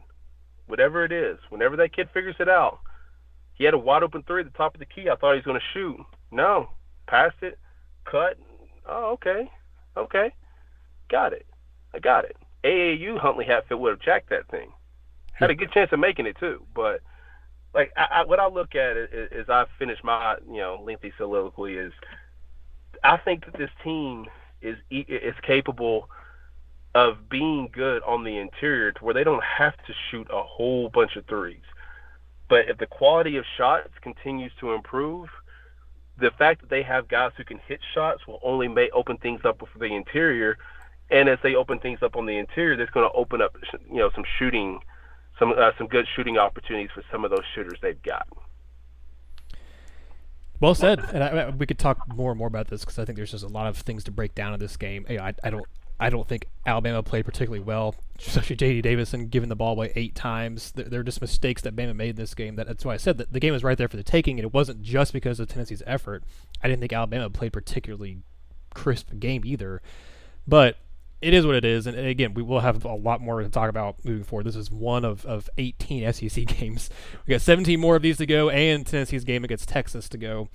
Whatever 0.67 1.05
it 1.05 1.11
is, 1.11 1.37
whenever 1.49 1.75
that 1.77 1.95
kid 1.95 2.09
figures 2.13 2.35
it 2.39 2.49
out, 2.49 2.79
he 3.61 3.65
had 3.65 3.73
a 3.73 3.77
wide 3.77 4.03
open 4.03 4.23
three 4.23 4.41
at 4.41 4.51
the 4.51 4.57
top 4.57 4.73
of 4.73 4.79
the 4.79 4.85
key. 4.85 5.09
I 5.09 5.15
thought 5.15 5.33
he 5.33 5.37
was 5.37 5.45
going 5.45 5.59
to 5.59 5.65
shoot. 5.73 5.97
No, 6.31 6.69
passed 7.07 7.37
it, 7.41 7.59
cut. 8.05 8.37
Oh, 8.87 9.11
okay, 9.13 9.49
okay, 9.95 10.33
got 11.09 11.33
it. 11.33 11.45
I 11.93 11.99
got 11.99 12.25
it. 12.25 12.35
AAU 12.63 13.17
Huntley 13.19 13.45
Hatfield 13.45 13.81
would 13.81 13.91
have 13.91 13.99
jacked 14.01 14.29
that 14.29 14.47
thing 14.49 14.71
had 15.41 15.49
a 15.49 15.55
good 15.55 15.71
chance 15.71 15.91
of 15.91 15.99
making 15.99 16.27
it 16.27 16.37
too. 16.39 16.65
But 16.73 17.01
like 17.73 17.91
I, 17.97 18.07
I, 18.11 18.25
what 18.25 18.39
I 18.39 18.47
look 18.47 18.75
at 18.75 18.95
is, 18.97 19.49
I 19.49 19.65
finish 19.77 19.99
my 20.03 20.37
you 20.47 20.57
know 20.57 20.81
lengthy 20.83 21.11
soliloquy 21.17 21.77
is 21.77 21.93
I 23.03 23.17
think 23.17 23.45
that 23.45 23.57
this 23.57 23.71
team 23.83 24.27
is 24.61 24.77
is 24.89 25.35
capable 25.41 26.09
of 26.93 27.29
being 27.29 27.69
good 27.71 28.03
on 28.03 28.23
the 28.23 28.37
interior 28.37 28.91
to 28.91 29.03
where 29.03 29.13
they 29.13 29.23
don't 29.23 29.43
have 29.43 29.75
to 29.87 29.93
shoot 30.09 30.27
a 30.31 30.43
whole 30.43 30.89
bunch 30.89 31.15
of 31.15 31.25
threes. 31.25 31.61
But 32.51 32.67
if 32.67 32.77
the 32.79 32.85
quality 32.85 33.37
of 33.37 33.45
shots 33.57 33.87
continues 34.01 34.51
to 34.59 34.73
improve, 34.73 35.29
the 36.17 36.31
fact 36.31 36.59
that 36.59 36.69
they 36.69 36.83
have 36.83 37.07
guys 37.07 37.31
who 37.37 37.45
can 37.45 37.61
hit 37.65 37.79
shots 37.93 38.27
will 38.27 38.41
only 38.43 38.67
may 38.67 38.89
open 38.89 39.15
things 39.15 39.39
up 39.45 39.59
for 39.59 39.79
the 39.79 39.85
interior. 39.85 40.57
And 41.09 41.29
as 41.29 41.39
they 41.43 41.55
open 41.55 41.79
things 41.79 41.99
up 42.03 42.17
on 42.17 42.25
the 42.25 42.37
interior, 42.37 42.75
that's 42.75 42.91
going 42.91 43.09
to 43.09 43.15
open 43.15 43.41
up, 43.41 43.55
you 43.89 43.99
know, 43.99 44.09
some 44.13 44.25
shooting 44.37 44.81
some 45.39 45.53
uh, 45.57 45.71
some 45.77 45.87
good 45.87 46.05
shooting 46.13 46.37
opportunities 46.37 46.89
for 46.93 47.01
some 47.09 47.23
of 47.23 47.31
those 47.31 47.45
shooters 47.55 47.79
they've 47.81 48.03
got. 48.03 48.27
Well 50.59 50.75
said, 50.75 50.99
and 51.13 51.23
I, 51.23 51.51
we 51.51 51.65
could 51.65 51.79
talk 51.79 52.05
more 52.13 52.31
and 52.31 52.37
more 52.37 52.49
about 52.49 52.67
this 52.67 52.81
because 52.81 52.99
I 52.99 53.05
think 53.05 53.15
there's 53.15 53.31
just 53.31 53.45
a 53.45 53.47
lot 53.47 53.67
of 53.67 53.77
things 53.77 54.03
to 54.03 54.11
break 54.11 54.35
down 54.35 54.53
in 54.53 54.59
this 54.59 54.75
game. 54.75 55.05
I, 55.09 55.33
I 55.41 55.49
don't 55.49 55.65
I 56.01 56.09
don't 56.09 56.27
think 56.27 56.47
Alabama 56.65 57.03
played 57.03 57.25
particularly 57.25 57.63
well, 57.63 57.93
especially 58.17 58.55
J.D. 58.55 58.81
Davidson 58.81 59.27
giving 59.27 59.49
the 59.49 59.55
ball 59.55 59.73
away 59.73 59.93
eight 59.95 60.15
times. 60.15 60.71
There, 60.71 60.99
are 60.99 61.03
just 61.03 61.21
mistakes 61.21 61.61
that 61.61 61.75
Bama 61.75 61.95
made 61.95 62.09
in 62.09 62.15
this 62.15 62.33
game. 62.33 62.55
That, 62.55 62.65
that's 62.65 62.83
why 62.83 62.95
I 62.95 62.97
said 62.97 63.19
that 63.19 63.31
the 63.31 63.39
game 63.39 63.53
was 63.53 63.63
right 63.63 63.77
there 63.77 63.87
for 63.87 63.97
the 63.97 64.03
taking, 64.03 64.39
and 64.39 64.43
it 64.43 64.51
wasn't 64.51 64.81
just 64.81 65.13
because 65.13 65.39
of 65.39 65.47
Tennessee's 65.47 65.83
effort. 65.85 66.23
I 66.63 66.67
didn't 66.67 66.79
think 66.79 66.91
Alabama 66.91 67.29
played 67.29 67.53
particularly 67.53 68.17
crisp 68.73 69.11
game 69.19 69.45
either, 69.45 69.79
but 70.47 70.77
it 71.21 71.35
is 71.35 71.45
what 71.45 71.53
it 71.53 71.63
is, 71.63 71.85
and 71.85 71.95
again, 71.95 72.33
we 72.33 72.41
will 72.41 72.61
have 72.61 72.83
a 72.83 72.95
lot 72.95 73.21
more 73.21 73.43
to 73.43 73.49
talk 73.49 73.69
about 73.69 74.03
moving 74.03 74.23
forward. 74.23 74.47
This 74.47 74.55
is 74.55 74.71
one 74.71 75.05
of, 75.05 75.23
of 75.27 75.51
18 75.59 76.11
SEC 76.13 76.45
games. 76.59 76.89
We 77.27 77.31
got 77.31 77.41
17 77.41 77.79
more 77.79 77.95
of 77.95 78.01
these 78.01 78.17
to 78.17 78.25
go, 78.25 78.49
and 78.49 78.87
Tennessee's 78.87 79.23
game 79.23 79.43
against 79.43 79.69
Texas 79.69 80.09
to 80.09 80.17
go. 80.17 80.49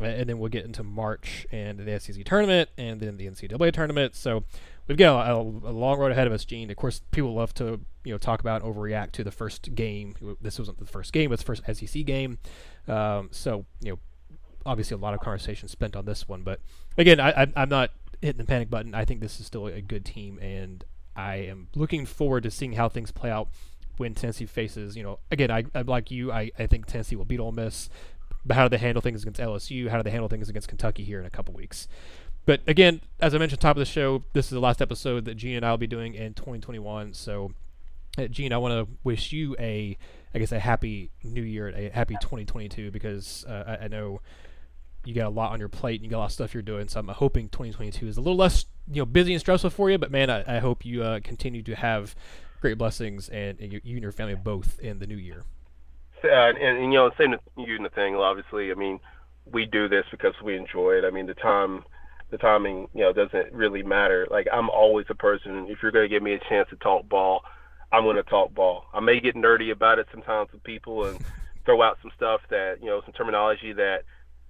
and 0.00 0.28
then 0.28 0.40
we'll 0.40 0.50
get 0.50 0.64
into 0.64 0.82
March 0.82 1.46
and 1.52 1.78
the 1.78 2.00
SEC 2.00 2.24
tournament 2.24 2.68
and 2.76 3.00
then 3.00 3.16
the 3.16 3.26
NCAA 3.26 3.72
tournament. 3.72 4.16
So 4.16 4.42
we've 4.88 4.96
got 4.98 5.28
a, 5.28 5.34
a, 5.34 5.72
long 5.72 5.98
road 5.98 6.10
ahead 6.10 6.26
of 6.26 6.32
us, 6.32 6.44
Gene. 6.44 6.70
Of 6.70 6.76
course, 6.76 7.02
people 7.10 7.34
love 7.34 7.54
to 7.54 7.80
you 8.04 8.12
know 8.12 8.18
talk 8.18 8.40
about 8.40 8.62
and 8.62 8.74
overreact 8.74 9.12
to 9.12 9.24
the 9.24 9.30
first 9.30 9.74
game. 9.74 10.14
This 10.40 10.58
wasn't 10.58 10.78
the 10.78 10.86
first 10.86 11.12
game; 11.12 11.30
but 11.30 11.34
it's 11.34 11.42
the 11.42 11.46
first 11.46 11.86
SEC 11.86 12.04
game. 12.04 12.38
Um, 12.88 13.28
so 13.30 13.66
you 13.80 13.92
know, 13.92 13.98
obviously, 14.66 14.94
a 14.94 14.98
lot 14.98 15.14
of 15.14 15.20
conversation 15.20 15.68
spent 15.68 15.94
on 15.94 16.06
this 16.06 16.26
one. 16.26 16.42
But 16.42 16.60
again, 16.96 17.20
I, 17.20 17.46
I'm 17.54 17.68
not 17.68 17.90
hitting 18.20 18.38
the 18.38 18.44
panic 18.44 18.70
button. 18.70 18.94
I 18.94 19.04
think 19.04 19.20
this 19.20 19.38
is 19.38 19.46
still 19.46 19.66
a 19.66 19.80
good 19.80 20.04
team, 20.04 20.38
and 20.40 20.82
I 21.14 21.36
am 21.36 21.68
looking 21.74 22.06
forward 22.06 22.44
to 22.44 22.50
seeing 22.50 22.72
how 22.72 22.88
things 22.88 23.12
play 23.12 23.30
out 23.30 23.48
when 23.98 24.14
Tennessee 24.14 24.46
faces. 24.46 24.96
You 24.96 25.02
know, 25.02 25.18
again, 25.30 25.50
I, 25.50 25.64
I 25.74 25.82
like 25.82 26.10
you. 26.10 26.32
I, 26.32 26.50
I 26.58 26.66
think 26.66 26.86
Tennessee 26.86 27.16
will 27.16 27.24
beat 27.24 27.40
Ole 27.40 27.52
Miss. 27.52 27.88
But 28.44 28.56
how 28.56 28.66
do 28.66 28.70
they 28.70 28.78
handle 28.80 29.02
things 29.02 29.22
against 29.22 29.40
LSU? 29.40 29.88
How 29.88 29.98
do 29.98 30.02
they 30.04 30.10
handle 30.10 30.28
things 30.28 30.48
against 30.48 30.68
Kentucky 30.68 31.04
here 31.04 31.20
in 31.20 31.26
a 31.26 31.30
couple 31.30 31.52
weeks? 31.54 31.88
But 32.48 32.62
again, 32.66 33.02
as 33.20 33.34
I 33.34 33.38
mentioned 33.38 33.60
top 33.60 33.76
of 33.76 33.78
the 33.78 33.84
show, 33.84 34.24
this 34.32 34.46
is 34.46 34.52
the 34.52 34.58
last 34.58 34.80
episode 34.80 35.26
that 35.26 35.34
Gene 35.34 35.56
and 35.56 35.66
I 35.66 35.70
will 35.70 35.76
be 35.76 35.86
doing 35.86 36.14
in 36.14 36.32
2021. 36.32 37.12
So, 37.12 37.52
uh, 38.16 38.26
Gene, 38.28 38.54
I 38.54 38.56
want 38.56 38.72
to 38.72 38.90
wish 39.04 39.32
you 39.34 39.54
a, 39.58 39.98
I 40.34 40.38
guess, 40.38 40.50
a 40.50 40.58
happy 40.58 41.10
New 41.22 41.42
Year, 41.42 41.68
a 41.68 41.90
happy 41.90 42.14
2022, 42.22 42.90
because 42.90 43.44
uh, 43.46 43.76
I, 43.78 43.84
I, 43.84 43.88
know 43.88 44.22
you 45.04 45.14
got 45.14 45.26
a 45.26 45.28
lot 45.28 45.52
on 45.52 45.58
your 45.58 45.68
plate 45.68 46.00
and 46.00 46.04
you 46.04 46.10
got 46.10 46.16
a 46.16 46.20
lot 46.20 46.24
of 46.24 46.32
stuff 46.32 46.54
you're 46.54 46.62
doing. 46.62 46.88
So 46.88 47.00
I'm 47.00 47.08
hoping 47.08 47.50
2022 47.50 48.06
is 48.06 48.16
a 48.16 48.22
little 48.22 48.38
less, 48.38 48.64
you 48.90 49.02
know, 49.02 49.04
busy 49.04 49.34
and 49.34 49.40
stressful 49.40 49.68
for 49.68 49.90
you. 49.90 49.98
But 49.98 50.10
man, 50.10 50.30
I, 50.30 50.56
I 50.56 50.58
hope 50.60 50.86
you 50.86 51.02
uh, 51.02 51.20
continue 51.22 51.62
to 51.64 51.74
have 51.74 52.14
great 52.62 52.78
blessings 52.78 53.28
and, 53.28 53.60
and 53.60 53.74
you, 53.74 53.82
you, 53.84 53.96
and 53.96 54.02
your 54.02 54.12
family 54.12 54.36
both 54.36 54.80
in 54.80 55.00
the 55.00 55.06
new 55.06 55.18
year. 55.18 55.44
Uh, 56.24 56.28
and, 56.30 56.56
and, 56.56 56.92
you 56.94 56.98
know, 56.98 57.10
same 57.18 57.32
to 57.32 57.38
you, 57.58 57.78
Nathanael. 57.78 58.22
Obviously, 58.22 58.70
I 58.70 58.74
mean, 58.74 59.00
we 59.52 59.66
do 59.66 59.86
this 59.86 60.06
because 60.10 60.32
we 60.42 60.56
enjoy 60.56 60.92
it. 60.92 61.04
I 61.04 61.10
mean, 61.10 61.26
the 61.26 61.34
time 61.34 61.84
the 62.30 62.38
timing, 62.38 62.88
you 62.94 63.02
know, 63.02 63.12
doesn't 63.12 63.52
really 63.52 63.82
matter. 63.82 64.26
Like 64.30 64.46
I'm 64.52 64.68
always 64.70 65.06
a 65.08 65.14
person. 65.14 65.66
If 65.68 65.78
you're 65.82 65.92
going 65.92 66.08
to 66.08 66.14
give 66.14 66.22
me 66.22 66.34
a 66.34 66.48
chance 66.48 66.68
to 66.70 66.76
talk 66.76 67.08
ball, 67.08 67.42
I'm 67.92 68.04
going 68.04 68.16
to 68.16 68.22
talk 68.22 68.54
ball. 68.54 68.84
I 68.92 69.00
may 69.00 69.20
get 69.20 69.34
nerdy 69.34 69.70
about 69.70 69.98
it 69.98 70.06
sometimes 70.12 70.52
with 70.52 70.62
people 70.62 71.06
and 71.06 71.18
throw 71.64 71.82
out 71.82 71.98
some 72.02 72.10
stuff 72.16 72.40
that 72.50 72.76
you 72.80 72.86
know, 72.86 73.00
some 73.04 73.14
terminology 73.14 73.72
that 73.74 74.04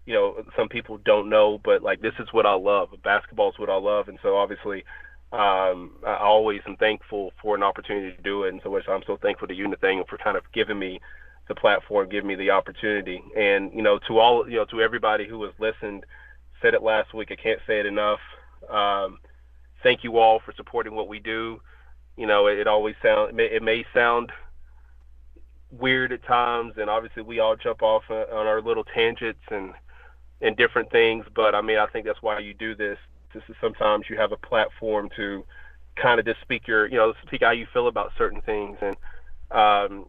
you 0.07 0.15
know 0.15 0.45
some 0.57 0.69
people 0.69 0.99
don't 0.99 1.29
know. 1.29 1.61
But 1.63 1.83
like 1.83 2.01
this 2.01 2.15
is 2.19 2.29
what 2.33 2.47
I 2.47 2.55
love. 2.55 2.89
Basketball 3.03 3.51
is 3.51 3.59
what 3.59 3.71
I 3.71 3.77
love, 3.77 4.09
and 4.09 4.19
so 4.23 4.37
obviously. 4.37 4.85
Um, 5.31 5.97
I 6.07 6.17
always 6.23 6.63
am 6.67 6.77
thankful 6.77 7.33
for 7.43 7.55
an 7.55 7.63
opportunity 7.63 8.17
to 8.17 8.23
do 8.23 8.45
it, 8.45 8.49
and 8.49 8.63
so 8.65 8.71
much 8.71 8.85
I'm 8.89 9.03
so 9.07 9.19
thankful 9.19 9.47
to 9.49 9.55
you, 9.55 9.69
Nathanael, 9.69 10.07
for 10.09 10.17
kind 10.17 10.39
of 10.39 10.45
giving 10.55 10.79
me 10.79 11.03
the 11.49 11.55
platform, 11.55 12.09
giving 12.09 12.29
me 12.29 12.35
the 12.35 12.49
opportunity, 12.49 13.23
and 13.37 13.71
you 13.75 13.83
know, 13.83 13.99
to 14.09 14.19
all, 14.19 14.49
you 14.49 14.57
know, 14.57 14.65
to 14.67 14.81
everybody 14.81 15.29
who 15.29 15.45
has 15.45 15.53
listened 15.59 16.07
said 16.63 16.75
it 16.75 16.83
last 16.83 17.15
week. 17.15 17.31
I 17.31 17.37
can't 17.37 17.61
say 17.67 17.81
it 17.81 17.87
enough. 17.87 18.21
Um, 18.69 19.19
thank 19.83 20.05
you 20.05 20.19
all 20.19 20.41
for 20.45 20.53
supporting 20.57 20.95
what 20.95 21.09
we 21.09 21.19
do. 21.19 21.61
You 22.17 22.27
know, 22.27 22.47
it, 22.47 22.59
it 22.59 22.67
always 22.67 22.97
sound 23.03 23.31
it 23.31 23.35
may, 23.35 23.45
it 23.45 23.63
may, 23.63 23.85
sound 23.95 24.33
weird 25.71 26.13
at 26.13 26.25
times, 26.25 26.75
and 26.77 26.91
obviously 26.91 27.23
we 27.23 27.39
all 27.39 27.57
jump 27.57 27.83
off 27.83 28.03
on 28.11 28.47
our 28.47 28.61
little 28.61 28.85
tangents 28.85 29.41
and 29.51 29.73
and 30.41 30.57
different 30.57 30.91
things. 30.91 31.25
But 31.35 31.55
I 31.55 31.61
mean, 31.61 31.79
I 31.79 31.87
think 31.87 32.07
that's 32.07 32.23
why 32.23 32.39
you 32.41 32.55
do 32.55 32.75
this. 32.75 32.99
This 33.35 33.43
is 33.49 33.57
sometimes 33.61 34.07
you 34.09 34.17
have 34.17 34.33
a 34.33 34.37
platform 34.37 35.09
to 35.17 35.45
kind 35.97 36.19
of 36.19 36.27
just 36.27 36.41
speak 36.41 36.67
your, 36.67 36.87
you 36.87 36.97
know, 36.97 37.13
speak 37.27 37.43
how 37.43 37.51
you 37.51 37.67
feel 37.73 37.89
about 37.89 38.13
certain 38.17 38.41
things. 38.43 38.79
And 38.81 38.97
um, 39.51 40.07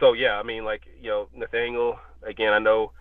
so 0.00 0.12
yeah, 0.12 0.38
I 0.38 0.42
mean, 0.42 0.64
like 0.64 0.82
you 1.00 1.10
know, 1.10 1.28
Nathanael. 1.34 1.98
Again, 2.26 2.54
I 2.54 2.58
know 2.58 2.92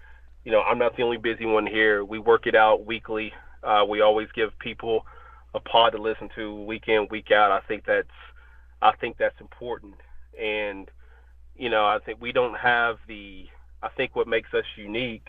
you 0.44 0.52
know, 0.52 0.62
I'm 0.62 0.78
not 0.78 0.96
the 0.96 1.04
only 1.04 1.18
busy 1.18 1.46
one 1.46 1.66
here. 1.66 2.04
We 2.04 2.20
work 2.20 2.48
it 2.48 2.56
out 2.56 2.86
weekly. 2.86 3.32
Uh, 3.64 3.86
we 3.88 4.02
always 4.02 4.28
give 4.36 4.58
people 4.60 5.06
a 5.54 5.60
pod 5.60 5.94
to 5.94 6.02
listen 6.02 6.30
to 6.36 6.64
week 6.64 6.88
in, 6.88 7.08
week 7.10 7.32
out. 7.32 7.52
I 7.52 7.62
think 7.68 7.86
that's, 7.86 8.08
I 8.82 8.92
think 9.00 9.18
that's 9.18 9.40
important. 9.40 9.96
And, 10.40 10.90
you 11.56 11.70
know, 11.70 11.86
I 11.86 12.00
think 12.06 12.22
we 12.22 12.32
don't 12.32 12.58
have 12.58 12.98
the, 13.08 13.46
I 13.82 13.90
think 13.90 14.16
what 14.16 14.28
makes 14.28 14.54
us 14.54 14.66
unique 14.76 15.28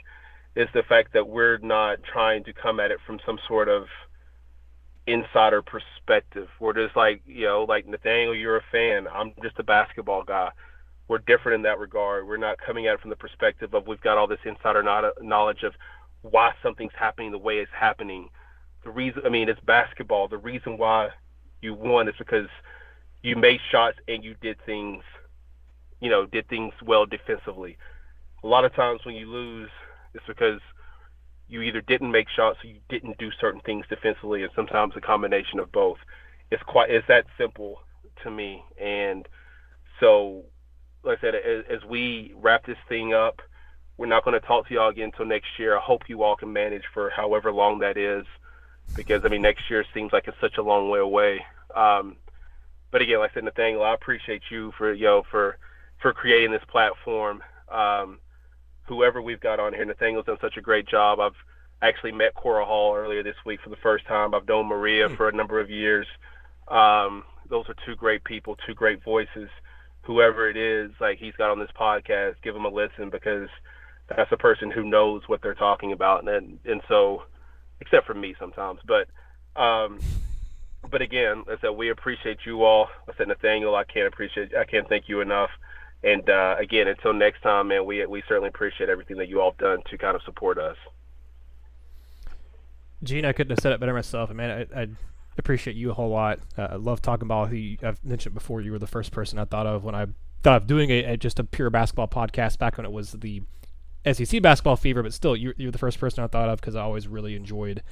is 0.57 0.69
the 0.75 0.83
fact 0.89 1.13
that 1.13 1.29
we're 1.29 1.59
not 1.59 1.99
trying 2.03 2.45
to 2.45 2.53
come 2.53 2.81
at 2.81 2.91
it 2.91 2.99
from 3.07 3.19
some 3.25 3.39
sort 3.47 3.69
of 3.69 3.85
insider 5.07 5.63
perspective. 5.63 6.49
We're 6.59 6.73
just 6.73 6.97
like, 6.97 7.23
you 7.27 7.47
know, 7.47 7.67
like 7.69 7.87
Nathanael, 7.87 8.35
you're 8.35 8.57
a 8.57 8.65
fan. 8.73 9.07
I'm 9.13 9.33
just 9.43 9.59
a 9.59 9.65
basketball 9.65 10.25
guy 10.25 10.51
we're 11.09 11.19
different 11.19 11.57
in 11.57 11.63
that 11.63 11.79
regard. 11.79 12.27
We're 12.27 12.37
not 12.37 12.59
coming 12.59 12.87
at 12.87 12.95
it 12.95 13.01
from 13.01 13.11
the 13.11 13.17
perspective 13.17 13.75
of 13.75 13.87
we've 13.87 14.01
got 14.01 14.19
all 14.19 14.27
this 14.27 14.39
insider 14.45 14.83
knowledge 15.21 15.63
of 15.63 15.75
why 16.23 16.53
something's 16.63 16.93
happening 16.99 17.31
the 17.33 17.39
way 17.39 17.59
it's 17.59 17.71
happening. 17.79 18.29
The 18.85 18.91
reason, 18.91 19.23
I 19.25 19.29
mean, 19.29 19.49
it's 19.49 19.61
basketball. 19.61 20.29
The 20.29 20.39
reason 20.39 20.79
why 20.79 21.11
you 21.61 21.75
won 21.75 22.09
is 22.09 22.15
because 22.19 22.49
you 23.23 23.37
made 23.37 23.61
shots 23.71 23.99
and 24.09 24.25
you 24.25 24.35
did 24.41 24.57
things, 24.65 25.03
you 26.01 26.11
know, 26.11 26.27
did 26.27 26.49
things 26.49 26.73
well 26.85 27.07
defensively. 27.07 27.77
A 28.43 28.47
lot 28.47 28.65
of 28.65 28.75
times 28.75 29.01
when 29.05 29.15
you 29.15 29.27
lose, 29.27 29.71
it's 30.15 30.25
because 30.27 30.61
you 31.49 31.61
either 31.63 31.81
didn't 31.83 32.11
make 32.11 32.29
shots 32.29 32.59
or 32.65 32.69
you 32.69 32.81
didn't 32.89 33.19
do 33.19 33.31
certain 33.41 33.61
things 33.63 33.85
defensively, 33.89 34.43
and 34.43 34.53
sometimes 34.55 34.95
a 34.97 35.01
combination 35.01 35.59
of 35.59 35.71
both. 35.73 35.99
It's 36.51 36.63
quite, 36.63 36.91
it's 36.91 37.07
that 37.09 37.27
simple 37.39 37.81
to 38.23 38.31
me. 38.31 38.63
And 38.81 39.27
so 40.01 40.45
like 41.05 41.19
I 41.19 41.21
said, 41.21 41.35
as, 41.35 41.65
as 41.69 41.85
we 41.89 42.33
wrap 42.37 42.67
this 42.67 42.79
thing 42.89 43.15
up, 43.15 43.43
we're 43.97 44.07
not 44.07 44.25
going 44.25 44.39
to 44.39 44.47
talk 44.47 44.69
to 44.69 44.75
y'all 44.75 44.89
again 44.89 45.07
until 45.07 45.27
next 45.27 45.59
year. 45.59 45.77
I 45.77 45.81
hope 45.81 46.09
you 46.09 46.23
all 46.23 46.37
can 46.37 46.53
manage 46.53 46.83
for 46.93 47.11
however 47.11 47.53
long 47.53 47.79
that 47.81 47.97
is, 47.97 48.27
because 48.97 49.23
I 49.25 49.29
mean 49.29 49.43
next 49.43 49.71
year 49.71 49.85
seems 49.95 50.13
like 50.13 50.27
it's 50.27 50.41
such 50.41 50.59
a 50.59 50.63
long 50.63 50.91
way 50.91 50.99
away. 50.99 51.45
Um, 51.75 52.17
but 52.91 53.03
again, 53.03 53.19
like 53.19 53.33
I 53.33 53.35
said, 53.35 53.45
Nathanael, 53.45 53.83
I 53.83 53.95
appreciate 53.95 54.43
you 54.51 54.73
for 54.77 54.93
you 54.93 55.05
know 55.05 55.23
for 55.31 55.59
for 56.01 56.13
creating 56.13 56.51
this 56.51 56.65
platform. 56.69 57.43
Um, 57.69 58.19
whoever 58.83 59.23
we've 59.23 59.41
got 59.41 59.61
on 59.61 59.75
here, 59.75 59.85
Nathanael's 59.85 60.27
done 60.27 60.39
such 60.41 60.57
a 60.57 60.61
great 60.61 60.87
job. 60.89 61.21
I've 61.21 61.37
actually 61.83 62.13
met 62.13 62.35
Cora 62.35 62.65
Hall 62.65 62.97
earlier 62.97 63.23
this 63.23 63.37
week 63.47 63.61
for 63.63 63.71
the 63.71 63.77
first 63.77 64.07
time. 64.07 64.35
I've 64.35 64.49
known 64.49 64.67
Maria 64.67 65.09
hmm. 65.09 65.15
for 65.15 65.29
a 65.29 65.33
number 65.33 65.61
of 65.61 65.71
years. 65.71 66.07
Um, 66.69 67.25
those 67.49 67.69
are 67.69 67.75
two 67.87 67.95
great 67.95 68.25
people, 68.25 68.57
two 68.67 68.75
great 68.75 69.03
voices 69.05 69.49
whoever 70.05 70.49
it 70.49 70.57
is, 70.57 70.91
like 71.01 71.19
he's 71.19 71.35
got 71.35 71.51
on 71.51 71.59
this 71.59 71.71
podcast, 71.79 72.35
give 72.43 72.55
him 72.55 72.65
a 72.65 72.69
listen 72.69 73.11
because 73.11 73.49
that's 74.09 74.31
a 74.33 74.37
person 74.37 74.71
who 74.71 74.85
knows 74.85 75.23
what 75.27 75.43
they're 75.43 75.55
talking 75.55 75.93
about, 75.93 76.29
and 76.29 76.59
and 76.65 76.81
so, 76.89 77.23
except 77.81 78.07
for 78.07 78.15
me 78.15 78.35
sometimes, 78.39 78.81
but 78.87 79.09
um, 79.61 79.99
but 80.91 81.03
again, 81.03 81.45
I 81.49 81.57
said 81.61 81.71
we 81.71 81.91
appreciate 81.91 82.39
you 82.45 82.65
all. 82.65 82.89
I 83.09 83.13
said 83.17 83.29
Nathanael, 83.29 83.75
I 83.75 83.85
can't 83.85 84.07
appreciate, 84.07 84.55
I 84.55 84.65
can't 84.65 84.89
thank 84.89 85.09
you 85.09 85.21
enough. 85.21 85.51
And 86.03 86.29
uh, 86.29 86.57
again, 86.59 86.87
until 86.87 87.15
next 87.15 87.41
time, 87.43 87.69
man, 87.69 87.87
we 87.87 88.05
we 88.07 88.23
certainly 88.29 88.49
appreciate 88.49 88.91
everything 88.91 89.17
that 89.19 89.29
you 89.29 89.41
all 89.41 89.53
have 89.53 89.59
done 89.59 89.79
to 89.91 89.99
kind 89.99 90.15
of 90.15 90.23
support 90.23 90.59
us. 90.59 90.77
Gene, 93.03 93.25
I 93.25 93.33
couldn't 93.33 93.51
have 93.51 93.61
said 93.61 93.73
it 93.73 93.81
better 93.81 93.95
myself. 93.95 94.31
I 94.31 94.33
mean, 94.35 94.51
I, 94.51 94.83
I 94.83 94.89
appreciate 95.39 95.77
you 95.77 95.91
a 95.91 95.95
whole 95.95 96.11
lot. 96.11 96.41
Uh, 96.57 96.69
I 96.71 96.77
love 96.77 97.03
talking 97.03 97.29
ball. 97.29 97.53
You, 97.53 97.79
I've 97.83 98.05
mentioned 98.05 98.35
before, 98.35 98.61
you 98.61 98.73
were 98.73 98.79
the 98.79 98.87
first 98.87 99.13
person 99.13 99.39
I 99.39 99.45
thought 99.45 99.67
of 99.67 99.85
when 99.85 99.95
I 99.95 100.07
thought 100.43 100.63
of 100.63 100.67
doing 100.67 100.91
a, 100.91 101.05
a, 101.05 101.17
just 101.17 101.39
a 101.39 101.45
pure 101.45 101.71
basketball 101.71 102.09
podcast 102.09 102.59
back 102.59 102.77
when 102.77 102.87
it 102.87 102.93
was 102.93 103.13
the 103.13 103.43
SEC 104.11 104.43
basketball 104.43 104.77
fever. 104.77 105.03
But 105.03 105.13
still, 105.13 105.37
you're, 105.37 105.55
you're 105.57 105.73
the 105.73 105.79
first 105.79 105.99
person 105.99 106.23
I 106.23 106.27
thought 106.27 106.49
of 106.49 106.61
because 106.61 106.77
I 106.77 106.83
always 106.83 107.09
really 107.09 107.35
enjoyed 107.35 107.83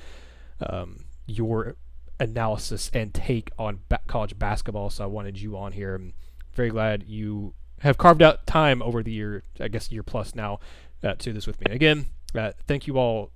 um, 0.61 1.05
your 1.27 1.77
analysis 2.21 2.91
and 2.95 3.13
take 3.13 3.51
on 3.59 3.81
ba- 3.89 4.01
college 4.07 4.39
basketball. 4.39 4.91
So 4.91 5.05
I 5.05 5.07
wanted 5.07 5.41
you 5.41 5.57
on 5.57 5.73
here. 5.73 5.95
I'm 5.97 6.15
very 6.53 6.71
glad 6.71 7.05
you 7.07 7.55
have 7.81 7.99
carved 7.99 8.23
out 8.23 8.47
time 8.47 8.81
over 8.83 9.03
the 9.03 9.11
year, 9.11 9.43
I 9.59 9.69
guess 9.69 9.91
year 9.91 10.05
plus 10.05 10.35
now, 10.35 10.61
uh, 11.03 11.15
to 11.15 11.33
this 11.33 11.47
with 11.47 11.61
me. 11.61 11.75
Again, 11.75 12.07
uh, 12.35 12.53
thank 12.69 12.87
you 12.87 12.99
all 12.99 13.33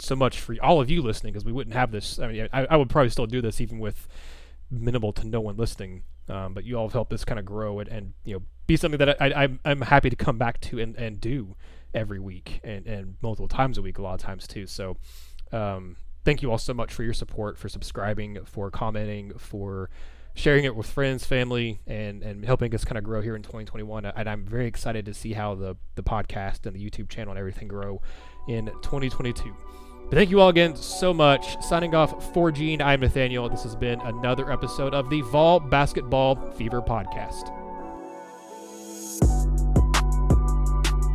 so 0.00 0.16
much 0.16 0.40
for 0.40 0.56
all 0.62 0.80
of 0.80 0.90
you 0.90 1.02
listening 1.02 1.32
because 1.32 1.44
we 1.44 1.52
wouldn't 1.52 1.74
have 1.74 1.90
this. 1.90 2.18
I 2.18 2.28
mean, 2.28 2.48
I, 2.52 2.66
I, 2.66 2.76
would 2.76 2.88
probably 2.88 3.10
still 3.10 3.26
do 3.26 3.40
this 3.40 3.60
even 3.60 3.78
with 3.78 4.08
minimal 4.70 5.12
to 5.14 5.26
no 5.26 5.40
one 5.40 5.56
listening. 5.56 6.04
Um, 6.28 6.54
but 6.54 6.64
you 6.64 6.76
all 6.76 6.86
have 6.86 6.92
helped 6.92 7.10
this 7.10 7.24
kind 7.24 7.38
of 7.38 7.44
grow 7.44 7.80
and, 7.80 7.88
and 7.88 8.12
you 8.24 8.34
know 8.34 8.42
be 8.66 8.76
something 8.76 8.98
that 8.98 9.20
I, 9.20 9.44
I 9.44 9.48
I'm 9.64 9.80
happy 9.80 10.10
to 10.10 10.16
come 10.16 10.38
back 10.38 10.60
to 10.62 10.78
and, 10.78 10.94
and 10.96 11.20
do 11.20 11.56
every 11.92 12.20
week 12.20 12.60
and, 12.62 12.86
and 12.86 13.16
multiple 13.20 13.48
times 13.48 13.78
a 13.78 13.82
week 13.82 13.98
a 13.98 14.02
lot 14.02 14.14
of 14.14 14.20
times 14.20 14.46
too. 14.46 14.66
So 14.66 14.96
um, 15.50 15.96
thank 16.24 16.42
you 16.42 16.50
all 16.50 16.58
so 16.58 16.72
much 16.72 16.92
for 16.92 17.02
your 17.02 17.14
support, 17.14 17.58
for 17.58 17.68
subscribing, 17.68 18.38
for 18.44 18.70
commenting, 18.70 19.32
for 19.38 19.90
sharing 20.34 20.64
it 20.64 20.76
with 20.76 20.86
friends, 20.86 21.24
family, 21.24 21.80
and 21.86 22.22
and 22.22 22.44
helping 22.44 22.74
us 22.74 22.84
kind 22.84 22.98
of 22.98 23.04
grow 23.04 23.20
here 23.20 23.34
in 23.34 23.42
2021. 23.42 24.04
And 24.04 24.28
I'm 24.28 24.44
very 24.44 24.66
excited 24.66 25.04
to 25.06 25.14
see 25.14 25.32
how 25.32 25.54
the 25.54 25.76
the 25.96 26.02
podcast 26.02 26.66
and 26.66 26.74
the 26.74 26.84
YouTube 26.84 27.08
channel 27.08 27.32
and 27.32 27.38
everything 27.38 27.68
grow 27.68 28.00
in 28.48 28.66
2022. 28.82 29.54
But 30.10 30.16
thank 30.16 30.30
you 30.30 30.40
all 30.40 30.48
again 30.48 30.74
so 30.74 31.14
much. 31.14 31.62
Signing 31.62 31.94
off 31.94 32.34
for 32.34 32.50
Gene, 32.50 32.82
I'm 32.82 32.98
Nathanael. 32.98 33.48
This 33.48 33.62
has 33.62 33.76
been 33.76 34.00
another 34.00 34.50
episode 34.50 34.92
of 34.92 35.08
the 35.08 35.20
Vol 35.20 35.60
Basketball 35.60 36.34
Fever 36.54 36.82
Podcast. 36.82 37.56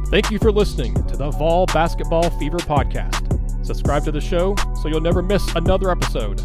Thank 0.09 0.31
you 0.31 0.39
for 0.39 0.49
listening 0.49 0.93
to 1.07 1.17
the 1.17 1.29
Vol 1.31 1.65
Basketball 1.65 2.29
Fever 2.39 2.59
podcast. 2.59 3.65
Subscribe 3.65 4.05
to 4.05 4.13
the 4.13 4.21
show 4.21 4.55
so 4.81 4.87
you'll 4.87 5.01
never 5.01 5.21
miss 5.21 5.45
another 5.55 5.91
episode. 5.91 6.39